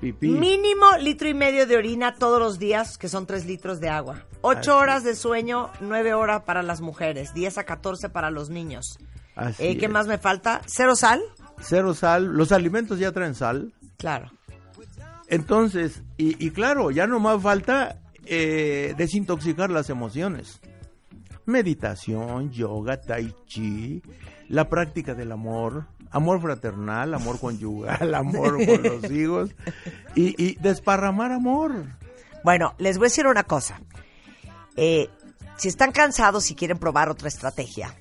Pipí. 0.00 0.28
Mínimo 0.28 0.86
litro 1.00 1.28
y 1.28 1.34
medio 1.34 1.66
de 1.66 1.76
orina 1.76 2.14
todos 2.16 2.38
los 2.38 2.58
días, 2.58 2.98
que 2.98 3.08
son 3.08 3.26
tres 3.26 3.46
litros 3.46 3.80
de 3.80 3.88
agua. 3.88 4.26
Ocho 4.42 4.58
Así 4.58 4.82
horas 4.82 5.04
de 5.04 5.14
sueño, 5.14 5.70
nueve 5.80 6.12
horas 6.12 6.42
para 6.42 6.62
las 6.62 6.80
mujeres, 6.82 7.32
diez 7.32 7.56
a 7.56 7.64
catorce 7.64 8.10
para 8.10 8.30
los 8.30 8.50
niños. 8.50 8.98
Así 9.36 9.62
Eh, 9.64 9.78
¿Qué 9.78 9.86
es. 9.86 9.90
más 9.90 10.06
me 10.06 10.18
falta? 10.18 10.60
¿Cero 10.66 10.94
sal? 10.96 11.22
Cero 11.60 11.94
sal. 11.94 12.26
Los 12.26 12.52
alimentos 12.52 12.98
ya 12.98 13.12
traen 13.12 13.34
sal. 13.34 13.72
Claro. 13.96 14.30
Entonces, 15.34 16.04
y, 16.16 16.44
y 16.44 16.52
claro, 16.52 16.92
ya 16.92 17.08
no 17.08 17.18
más 17.18 17.42
falta 17.42 17.98
eh, 18.24 18.94
desintoxicar 18.96 19.68
las 19.68 19.90
emociones. 19.90 20.60
Meditación, 21.44 22.52
yoga, 22.52 23.00
tai 23.00 23.34
chi, 23.44 24.00
la 24.48 24.68
práctica 24.68 25.14
del 25.14 25.32
amor, 25.32 25.88
amor 26.12 26.40
fraternal, 26.40 27.14
amor 27.14 27.40
conyugal, 27.40 28.14
amor 28.14 28.64
por 28.64 28.80
los 28.80 29.10
hijos 29.10 29.50
y, 30.14 30.40
y 30.40 30.54
desparramar 30.60 31.32
amor. 31.32 31.84
Bueno, 32.44 32.74
les 32.78 32.98
voy 32.98 33.06
a 33.06 33.08
decir 33.08 33.26
una 33.26 33.42
cosa. 33.42 33.80
Eh, 34.76 35.08
si 35.56 35.66
están 35.66 35.90
cansados 35.90 36.48
y 36.52 36.54
quieren 36.54 36.78
probar 36.78 37.08
otra 37.08 37.26
estrategia, 37.26 37.92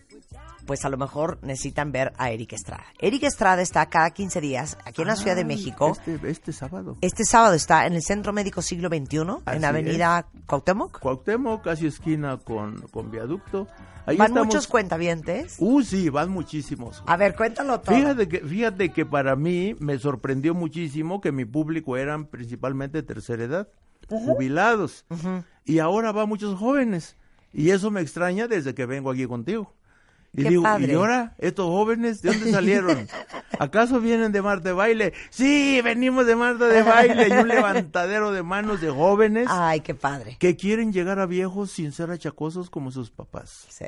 pues 0.65 0.85
a 0.85 0.89
lo 0.89 0.97
mejor 0.97 1.39
necesitan 1.41 1.91
ver 1.91 2.13
a 2.17 2.31
Eric 2.31 2.53
Estrada. 2.53 2.85
Eric 2.99 3.23
Estrada 3.23 3.61
está 3.61 3.85
cada 3.87 4.09
15 4.11 4.41
días 4.41 4.77
aquí 4.85 5.01
en 5.01 5.07
la 5.07 5.15
Ciudad 5.15 5.35
de 5.35 5.41
Ay, 5.41 5.47
México. 5.47 5.97
Este, 6.05 6.29
este 6.29 6.53
sábado. 6.53 6.97
Este 7.01 7.25
sábado 7.25 7.53
está 7.53 7.85
en 7.85 7.93
el 7.93 8.01
Centro 8.03 8.33
Médico 8.33 8.61
Siglo 8.61 8.89
XXI, 8.89 9.17
en 9.17 9.29
Así 9.45 9.65
Avenida 9.65 10.25
Cuauhtémoc. 10.45 10.99
Cuauhtémoc, 10.99 11.63
casi 11.63 11.87
esquina 11.87 12.37
con, 12.37 12.81
con 12.91 13.11
viaducto. 13.11 13.67
Ahí 14.05 14.17
Van 14.17 14.27
estamos- 14.31 14.47
muchos 14.47 14.67
cuentavientes. 14.67 15.55
Uh, 15.59 15.81
sí, 15.81 16.09
van 16.09 16.29
mujísimos. 16.29 17.01
A 17.05 17.15
ver, 17.15 17.35
cuéntalo 17.35 17.79
todo. 17.79 17.95
Fíjate 17.95 18.27
que, 18.27 18.39
fíjate 18.41 18.89
que 18.89 19.05
para 19.05 19.35
mí 19.37 19.75
me 19.79 19.97
sorprendió 19.97 20.53
muchísimo 20.53 21.21
que 21.21 21.31
mi 21.31 21.45
público 21.45 21.95
eran 21.95 22.25
principalmente 22.25 22.97
de 22.97 23.03
tercera 23.07 23.43
edad, 23.43 23.67
jubilados. 24.09 25.05
Y 25.65 25.79
ahora 25.79 26.11
va 26.11 26.25
muchos 26.25 26.57
jóvenes. 26.59 27.15
Y 27.53 27.69
eso 27.69 27.91
me 27.91 28.01
extraña 28.01 28.47
desde 28.47 28.73
que 28.73 28.85
vengo 28.85 29.11
aquí 29.11 29.25
contigo. 29.27 29.73
Y 30.35 30.43
Qué 30.43 30.49
digo, 30.49 30.63
padre. 30.63 30.91
¿y 30.93 30.95
ahora 30.95 31.35
estos 31.37 31.67
jóvenes 31.67 32.21
de 32.23 32.31
dónde 32.31 32.51
salieron? 32.51 33.07
¿Acaso 33.59 33.99
vienen 33.99 34.31
de 34.31 34.41
Marta 34.41 34.69
de 34.69 34.73
Baile? 34.73 35.13
Sí, 35.29 35.79
venimos 35.83 36.25
de 36.25 36.35
Marta 36.35 36.65
de 36.67 36.81
Baile. 36.81 37.27
Y 37.29 37.31
un 37.33 37.47
levantadero 37.47 38.31
de 38.31 38.41
manos 38.41 38.81
de 38.81 38.89
jóvenes 38.89 39.47
Ay, 39.49 39.81
qué 39.81 39.93
padre. 39.93 40.37
que 40.39 40.55
quieren 40.55 40.91
llegar 40.91 41.19
a 41.19 41.27
viejos 41.27 41.69
sin 41.71 41.91
ser 41.91 42.09
achacosos 42.09 42.69
como 42.71 42.91
sus 42.91 43.11
papás. 43.11 43.65
Sí. 43.69 43.85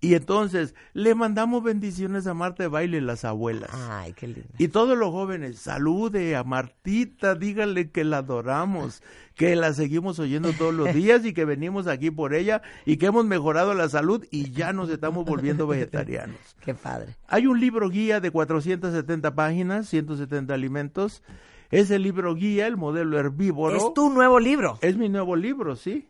Y 0.00 0.14
entonces 0.14 0.74
le 0.92 1.14
mandamos 1.14 1.62
bendiciones 1.62 2.26
a 2.26 2.34
Marta 2.34 2.62
de 2.62 2.68
baile 2.68 3.00
las 3.00 3.24
abuelas. 3.24 3.70
Ay, 3.72 4.12
qué 4.12 4.26
lindo. 4.26 4.50
Y 4.58 4.68
todos 4.68 4.98
los 4.98 5.10
jóvenes, 5.10 5.58
salude 5.58 6.36
a 6.36 6.44
Martita, 6.44 7.34
díganle 7.34 7.90
que 7.90 8.04
la 8.04 8.18
adoramos, 8.18 9.02
que 9.34 9.56
la 9.56 9.72
seguimos 9.72 10.18
oyendo 10.18 10.52
todos 10.52 10.74
los 10.74 10.92
días 10.94 11.24
y 11.24 11.32
que 11.32 11.46
venimos 11.46 11.86
aquí 11.86 12.10
por 12.10 12.34
ella 12.34 12.60
y 12.84 12.98
que 12.98 13.06
hemos 13.06 13.24
mejorado 13.24 13.72
la 13.72 13.88
salud 13.88 14.26
y 14.30 14.50
ya 14.50 14.74
nos 14.74 14.90
estamos 14.90 15.24
volviendo 15.24 15.66
vegetarianos. 15.66 16.36
Qué 16.64 16.74
padre. 16.74 17.16
Hay 17.26 17.46
un 17.46 17.58
libro 17.58 17.88
guía 17.88 18.20
de 18.20 18.30
470 18.30 19.34
páginas, 19.34 19.88
170 19.88 20.52
alimentos. 20.52 21.22
Ese 21.70 21.98
libro 21.98 22.34
guía, 22.34 22.66
el 22.66 22.76
modelo 22.76 23.18
herbívoro. 23.18 23.76
Es 23.76 23.94
tu 23.94 24.10
nuevo 24.10 24.38
libro. 24.38 24.78
Es 24.82 24.96
mi 24.96 25.08
nuevo 25.08 25.34
libro, 25.34 25.76
sí. 25.76 26.06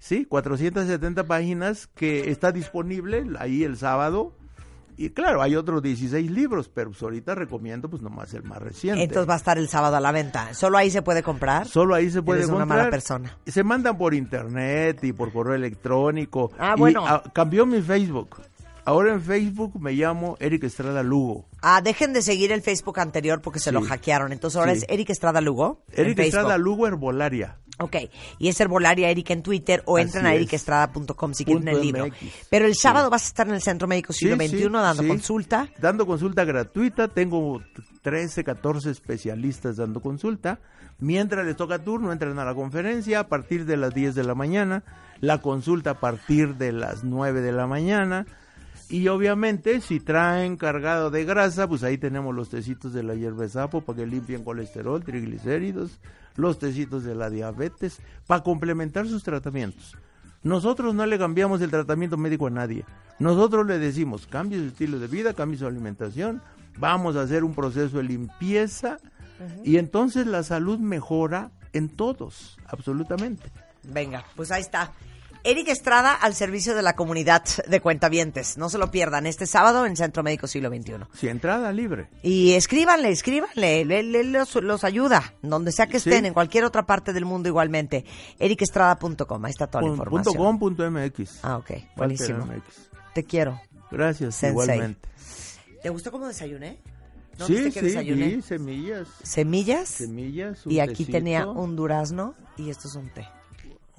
Sí, 0.00 0.24
470 0.24 1.24
páginas 1.24 1.86
que 1.94 2.30
está 2.30 2.50
disponible 2.50 3.24
ahí 3.38 3.62
el 3.62 3.76
sábado. 3.76 4.32
Y 4.96 5.10
claro, 5.10 5.40
hay 5.40 5.56
otros 5.56 5.82
16 5.82 6.30
libros, 6.30 6.68
pero 6.68 6.90
pues 6.90 7.02
ahorita 7.02 7.34
recomiendo 7.34 7.88
pues 7.88 8.02
nomás 8.02 8.34
el 8.34 8.42
más 8.42 8.58
reciente. 8.60 9.02
Entonces 9.02 9.28
va 9.28 9.34
a 9.34 9.36
estar 9.38 9.56
el 9.56 9.68
sábado 9.68 9.96
a 9.96 10.00
la 10.00 10.12
venta. 10.12 10.52
¿Solo 10.52 10.76
ahí 10.76 10.90
se 10.90 11.00
puede 11.00 11.22
comprar? 11.22 11.66
Solo 11.66 11.94
ahí 11.94 12.10
se 12.10 12.20
puede 12.22 12.40
Eres 12.40 12.50
una 12.50 12.60
comprar. 12.60 12.78
mala 12.80 12.90
persona. 12.90 13.38
Se 13.46 13.62
mandan 13.62 13.96
por 13.96 14.12
internet 14.12 15.02
y 15.04 15.12
por 15.14 15.32
correo 15.32 15.54
electrónico. 15.54 16.50
Ah, 16.58 16.74
Y, 16.76 16.80
bueno. 16.80 17.06
ah, 17.06 17.22
cambió 17.32 17.64
mi 17.64 17.80
Facebook. 17.80 18.40
Ahora 18.90 19.12
en 19.12 19.22
Facebook 19.22 19.80
me 19.80 19.92
llamo 19.92 20.36
Eric 20.40 20.64
Estrada 20.64 21.04
Lugo. 21.04 21.46
Ah, 21.62 21.80
dejen 21.80 22.12
de 22.12 22.22
seguir 22.22 22.50
el 22.50 22.60
Facebook 22.60 22.98
anterior 22.98 23.40
porque 23.40 23.60
se 23.60 23.70
Sí. 23.70 23.74
lo 23.74 23.82
hackearon. 23.82 24.32
Entonces 24.32 24.58
ahora 24.58 24.72
Sí. 24.74 24.78
es 24.78 24.86
Eric 24.88 25.10
Estrada 25.10 25.40
Lugo. 25.40 25.84
Eric. 25.92 26.18
Estrada 26.18 26.58
Lugo 26.58 26.88
Herbolaria. 26.88 27.58
Ok, 27.78 27.96
y 28.40 28.48
es 28.48 28.60
Herbolaria 28.60 29.08
Eric 29.08 29.30
en 29.30 29.42
Twitter 29.44 29.84
o 29.86 29.96
Así 29.96 30.06
entran 30.06 30.26
a 30.26 30.30
es. 30.34 30.38
ericestrada.com 30.38 31.34
si 31.34 31.44
quieren 31.44 31.68
el 31.68 31.80
libro. 31.80 32.04
MX. 32.06 32.48
Pero 32.50 32.66
el 32.66 32.74
Sí. 32.74 32.80
sábado 32.82 33.10
vas 33.10 33.22
a 33.22 33.26
estar 33.28 33.46
en 33.46 33.54
el 33.54 33.62
Centro 33.62 33.86
Médico 33.86 34.12
Siglo 34.12 34.34
XXI 34.34 34.68
dando 34.82 35.06
consulta. 35.06 35.68
Dando 35.80 36.04
consulta 36.04 36.44
gratuita. 36.44 37.06
Tengo 37.06 37.62
13, 38.02 38.42
14 38.42 38.90
especialistas 38.90 39.76
dando 39.76 40.00
consulta. 40.00 40.58
Mientras 40.98 41.46
les 41.46 41.54
toca 41.56 41.78
turno, 41.78 42.10
entran 42.12 42.36
a 42.40 42.44
la 42.44 42.54
conferencia 42.56 43.20
a 43.20 43.28
partir 43.28 43.64
de 43.66 43.76
las 43.76 43.94
10 43.94 44.16
de 44.16 44.24
la 44.24 44.34
mañana. 44.34 44.82
La 45.20 45.38
consulta 45.40 45.90
a 45.90 46.00
partir 46.00 46.56
de 46.56 46.72
las 46.72 47.04
9 47.04 47.40
de 47.40 47.52
la 47.52 47.68
mañana. 47.68 48.26
Y 48.90 49.06
obviamente, 49.06 49.80
si 49.80 50.00
traen 50.00 50.56
cargado 50.56 51.10
de 51.10 51.24
grasa, 51.24 51.68
pues 51.68 51.84
ahí 51.84 51.96
tenemos 51.96 52.34
los 52.34 52.48
tecitos 52.48 52.92
de 52.92 53.04
la 53.04 53.14
hierba 53.14 53.44
de 53.44 53.48
sapo 53.48 53.82
para 53.82 53.98
que 53.98 54.06
limpien 54.06 54.42
colesterol, 54.42 55.04
triglicéridos, 55.04 56.00
los 56.34 56.58
tecitos 56.58 57.04
de 57.04 57.14
la 57.14 57.30
diabetes, 57.30 58.00
para 58.26 58.42
complementar 58.42 59.06
sus 59.06 59.22
tratamientos. 59.22 59.96
Nosotros 60.42 60.92
no 60.92 61.06
le 61.06 61.18
cambiamos 61.18 61.60
el 61.60 61.70
tratamiento 61.70 62.16
médico 62.16 62.48
a 62.48 62.50
nadie. 62.50 62.84
Nosotros 63.20 63.64
le 63.64 63.78
decimos, 63.78 64.26
cambie 64.26 64.58
su 64.58 64.64
estilo 64.66 64.98
de 64.98 65.06
vida, 65.06 65.34
cambie 65.34 65.58
su 65.58 65.68
alimentación, 65.68 66.42
vamos 66.76 67.14
a 67.14 67.22
hacer 67.22 67.44
un 67.44 67.54
proceso 67.54 67.98
de 67.98 68.02
limpieza 68.02 68.98
y 69.62 69.76
entonces 69.76 70.26
la 70.26 70.42
salud 70.42 70.80
mejora 70.80 71.52
en 71.72 71.90
todos, 71.90 72.58
absolutamente. 72.66 73.52
Venga, 73.84 74.24
pues 74.34 74.50
ahí 74.50 74.62
está. 74.62 74.92
Eric 75.44 75.68
Estrada 75.68 76.12
al 76.12 76.34
servicio 76.34 76.74
de 76.74 76.82
la 76.82 76.94
comunidad 76.96 77.42
de 77.66 77.80
cuentavientes. 77.80 78.58
No 78.58 78.68
se 78.68 78.78
lo 78.78 78.90
pierdan 78.90 79.26
este 79.26 79.46
sábado 79.46 79.86
en 79.86 79.96
Centro 79.96 80.22
Médico 80.22 80.46
Siglo 80.46 80.68
XXI. 80.68 80.94
Si 81.14 81.28
entrada 81.28 81.72
libre. 81.72 82.08
Y 82.22 82.52
escríbanle, 82.52 83.10
escríbanle, 83.10 83.80
él, 83.82 83.92
él- 83.92 84.14
él 84.16 84.32
los, 84.32 84.54
los 84.56 84.84
ayuda, 84.84 85.34
donde 85.42 85.72
sea 85.72 85.86
que 85.86 85.98
Sí. 85.98 86.10
estén, 86.10 86.26
en 86.26 86.34
cualquier 86.34 86.64
otra 86.64 86.84
parte 86.84 87.12
del 87.12 87.24
mundo 87.24 87.48
igualmente. 87.48 88.04
ericestrada.com, 88.38 89.44
ahí 89.44 89.50
está 89.50 89.66
toda 89.66 89.82
la 89.82 89.90
información. 89.90 90.34
punto 90.34 90.38
com, 90.38 90.58
punto 90.58 90.90
MX. 90.90 91.38
Ah, 91.42 91.56
ok, 91.56 91.70
buenísimo. 91.96 92.44
MX. 92.44 92.90
Te 93.14 93.24
quiero. 93.24 93.60
Gracias, 93.90 94.34
Sensei. 94.36 94.50
igualmente. 94.50 95.08
¿Te 95.82 95.88
gustó 95.88 96.12
cómo 96.12 96.26
desayuné? 96.28 96.78
¿No 97.38 97.46
sí, 97.46 97.54
viste 97.54 97.70
que 97.72 97.80
sí, 97.80 97.86
desayuné? 97.86 98.26
vi 98.36 98.42
semillas. 98.42 99.08
Semillas. 99.22 99.88
Semillas, 99.88 100.66
un 100.66 100.72
y 100.72 100.80
aquí 100.80 100.92
tecito. 101.04 101.12
tenía 101.12 101.46
un 101.46 101.74
durazno 101.74 102.34
y 102.58 102.68
esto 102.68 102.86
es 102.88 102.94
un 102.96 103.08
té. 103.08 103.26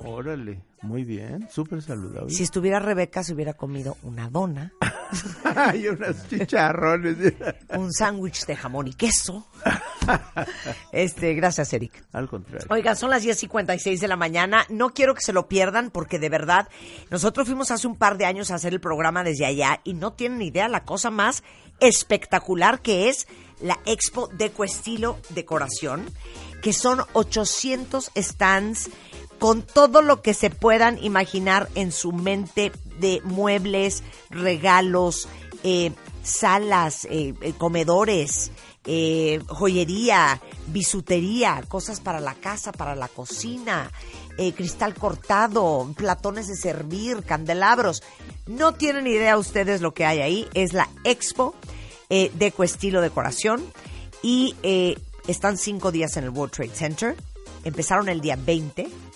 Órale, 0.03 0.61
muy 0.81 1.03
bien, 1.03 1.47
súper 1.51 1.81
saludable. 1.81 2.29
Si 2.29 2.43
estuviera 2.43 2.79
Rebeca, 2.79 3.23
se 3.23 3.33
hubiera 3.33 3.53
comido 3.53 3.97
una 4.03 4.29
dona, 4.29 4.73
Hay 5.55 5.87
unos 5.87 6.27
chicharrones. 6.29 7.33
un 7.75 7.91
sándwich 7.91 8.45
de 8.45 8.55
jamón 8.55 8.87
y 8.87 8.93
queso. 8.93 9.45
Este, 10.91 11.33
gracias, 11.33 11.73
Eric. 11.73 12.03
Al 12.13 12.29
contrario. 12.29 12.67
Oiga, 12.69 12.95
son 12.95 13.09
las 13.09 13.23
10.56 13.23 13.99
de 13.99 14.07
la 14.07 14.15
mañana. 14.15 14.65
No 14.69 14.91
quiero 14.91 15.13
que 15.13 15.21
se 15.21 15.33
lo 15.33 15.47
pierdan 15.47 15.91
porque 15.91 16.19
de 16.19 16.29
verdad, 16.29 16.69
nosotros 17.09 17.47
fuimos 17.47 17.71
hace 17.71 17.87
un 17.87 17.95
par 17.95 18.17
de 18.17 18.25
años 18.25 18.51
a 18.51 18.55
hacer 18.55 18.73
el 18.73 18.81
programa 18.81 19.23
desde 19.23 19.45
allá 19.45 19.81
y 19.83 19.93
no 19.93 20.13
tienen 20.13 20.41
idea 20.41 20.67
la 20.67 20.83
cosa 20.85 21.11
más 21.11 21.43
espectacular 21.79 22.81
que 22.81 23.09
es 23.09 23.27
la 23.61 23.79
Expo 23.85 24.27
Deco 24.27 24.63
Estilo 24.63 25.17
Decoración, 25.29 26.05
que 26.61 26.73
son 26.73 27.01
800 27.13 28.11
stands 28.15 28.89
con 29.41 29.63
todo 29.63 30.03
lo 30.03 30.21
que 30.21 30.35
se 30.35 30.51
puedan 30.51 31.03
imaginar 31.03 31.67
en 31.73 31.91
su 31.91 32.11
mente 32.11 32.71
de 32.99 33.21
muebles, 33.23 34.03
regalos, 34.29 35.27
eh, 35.63 35.93
salas, 36.21 37.05
eh, 37.05 37.33
eh, 37.41 37.53
comedores, 37.57 38.51
joyería, 39.47 40.39
bisutería, 40.67 41.63
cosas 41.67 42.01
para 42.01 42.19
la 42.19 42.35
casa, 42.35 42.71
para 42.71 42.93
la 42.95 43.07
cocina, 43.07 43.91
cristal 44.55 44.93
cortado, 44.93 45.91
platones 45.97 46.47
de 46.47 46.55
servir, 46.55 47.23
candelabros. 47.23 48.03
No 48.45 48.73
tienen 48.75 49.07
idea 49.07 49.39
ustedes 49.39 49.81
lo 49.81 49.95
que 49.95 50.05
hay 50.05 50.19
ahí. 50.19 50.47
Es 50.53 50.73
la 50.73 50.87
Expo 51.03 51.55
eh, 52.11 52.31
Deco 52.35 52.63
Estilo 52.63 53.01
Decoración 53.01 53.63
y 54.21 54.55
están 55.27 55.57
cinco 55.57 55.91
días 55.91 56.15
en 56.17 56.25
el 56.25 56.29
World 56.29 56.53
Trade 56.53 56.75
Center. 56.75 57.15
Empezaron 57.63 58.07
el 58.07 58.21
día 58.21 58.35
20. 58.35 59.10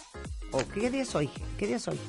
¿O 0.55 0.63
qué 0.73 0.89
día 0.89 1.01
es 1.01 1.13
hoy? 1.15 1.29
¿Qué 1.57 1.67
día 1.67 1.75
es 1.75 1.85
hoy? 1.89 1.99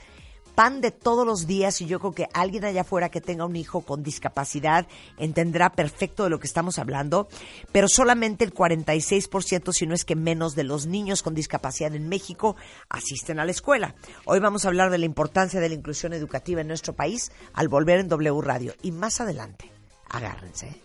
pan 0.49 0.81
de 0.81 0.91
todos 0.91 1.27
los 1.27 1.47
días 1.47 1.81
y 1.81 1.87
yo 1.87 2.01
creo 2.01 2.13
que 2.13 2.29
alguien 2.33 2.65
allá 2.65 2.81
afuera 2.81 3.11
que 3.11 3.21
tenga 3.21 3.45
un 3.45 3.57
hijo 3.57 3.83
con 3.83 4.03
discapacidad 4.03 4.87
entenderá 5.19 5.71
perfecto 5.71 6.25
de 6.25 6.31
lo 6.31 6.41
que 6.41 6.47
estamos 6.47 6.79
hablando, 6.79 7.29
pero 7.73 7.89
solamente 7.89 8.45
el 8.45 8.53
46%, 8.53 9.73
si 9.73 9.87
no 9.87 9.95
es 9.95 10.05
que 10.05 10.17
menos, 10.17 10.55
de 10.55 10.65
los 10.65 10.87
niños 10.87 11.23
con 11.23 11.35
discapacidad 11.35 11.95
en 11.95 12.09
México 12.09 12.57
asisten 12.89 13.39
a 13.39 13.45
la 13.45 13.51
escuela. 13.51 13.95
Hoy 14.25 14.41
vamos 14.41 14.65
a 14.65 14.69
hablar 14.69 14.91
de 14.91 14.99
la 14.99 15.07
importancia 15.07 15.61
de 15.61 15.69
la 15.69 15.75
inclusión 15.75 16.13
educativa 16.13 16.61
en 16.61 16.69
nuestro 16.69 16.95
país 16.95 17.31
al 17.53 17.69
volver 17.69 18.01
en 18.01 18.09
W 18.09 18.41
Radio. 18.41 18.75
Y 18.83 18.93
más 18.93 19.21
adelante, 19.21 19.71
agárrense, 20.09 20.81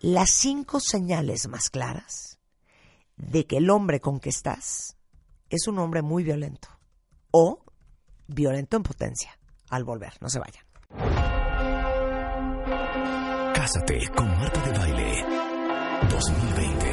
las 0.00 0.30
cinco 0.30 0.80
señales 0.80 1.48
más 1.48 1.70
claras 1.70 2.38
de 3.16 3.46
que 3.46 3.58
el 3.58 3.70
hombre 3.70 4.00
con 4.00 4.20
que 4.20 4.30
estás 4.30 4.96
es 5.48 5.68
un 5.68 5.78
hombre 5.78 6.02
muy 6.02 6.24
violento 6.24 6.68
o 7.30 7.61
violento 8.32 8.76
en 8.76 8.82
potencia. 8.82 9.38
Al 9.70 9.84
volver, 9.84 10.12
no 10.20 10.28
se 10.28 10.38
vayan. 10.38 10.64
Cásate 13.54 14.08
con 14.14 14.28
Marta 14.28 14.60
de 14.60 14.78
Baile 14.78 15.24
2020. 16.10 16.92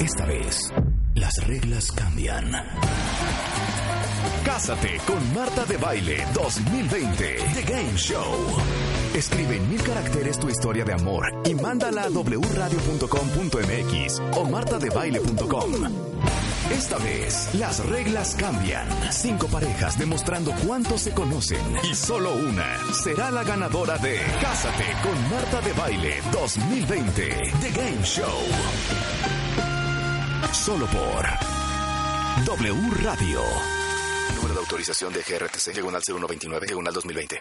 Esta 0.00 0.26
vez, 0.26 0.72
las 1.14 1.46
reglas 1.46 1.92
cambian. 1.92 2.50
Cásate 4.44 4.98
con 5.06 5.34
Marta 5.34 5.64
de 5.64 5.76
Baile 5.76 6.26
2020. 6.34 7.36
The 7.54 7.62
Game 7.62 7.96
Show. 7.96 8.34
Escribe 9.14 9.56
en 9.56 9.68
mil 9.68 9.82
caracteres 9.82 10.38
tu 10.38 10.48
historia 10.48 10.84
de 10.84 10.92
amor 10.94 11.32
y 11.44 11.54
mándala 11.54 12.02
a 12.02 12.10
wradio.com.mx 12.10 13.10
o 14.36 14.44
martadebaile.com. 14.44 15.72
Esta 16.70 16.98
vez, 16.98 17.54
las 17.54 17.84
reglas 17.86 18.34
cambian. 18.34 18.88
Cinco 19.12 19.46
parejas 19.46 19.98
demostrando 19.98 20.52
cuánto 20.66 20.96
se 20.98 21.12
conocen. 21.12 21.60
Y 21.84 21.94
solo 21.94 22.34
una 22.34 22.78
será 22.94 23.30
la 23.30 23.44
ganadora 23.44 23.98
de 23.98 24.18
Cásate 24.40 24.86
con 25.02 25.30
Marta 25.30 25.60
de 25.60 25.72
Baile 25.74 26.22
2020. 26.32 27.28
The 27.60 27.70
Game 27.70 28.02
Show. 28.02 28.26
Solo 30.52 30.86
por 30.86 31.26
W 32.44 32.90
Radio. 33.02 33.81
Número 34.42 34.54
de 34.54 34.64
autorización 34.64 35.12
de 35.12 35.20
GRTC, 35.20 35.72
diagonal 35.72 36.02
0129, 36.04 36.66
diagonal 36.66 36.92
2020. 36.92 37.40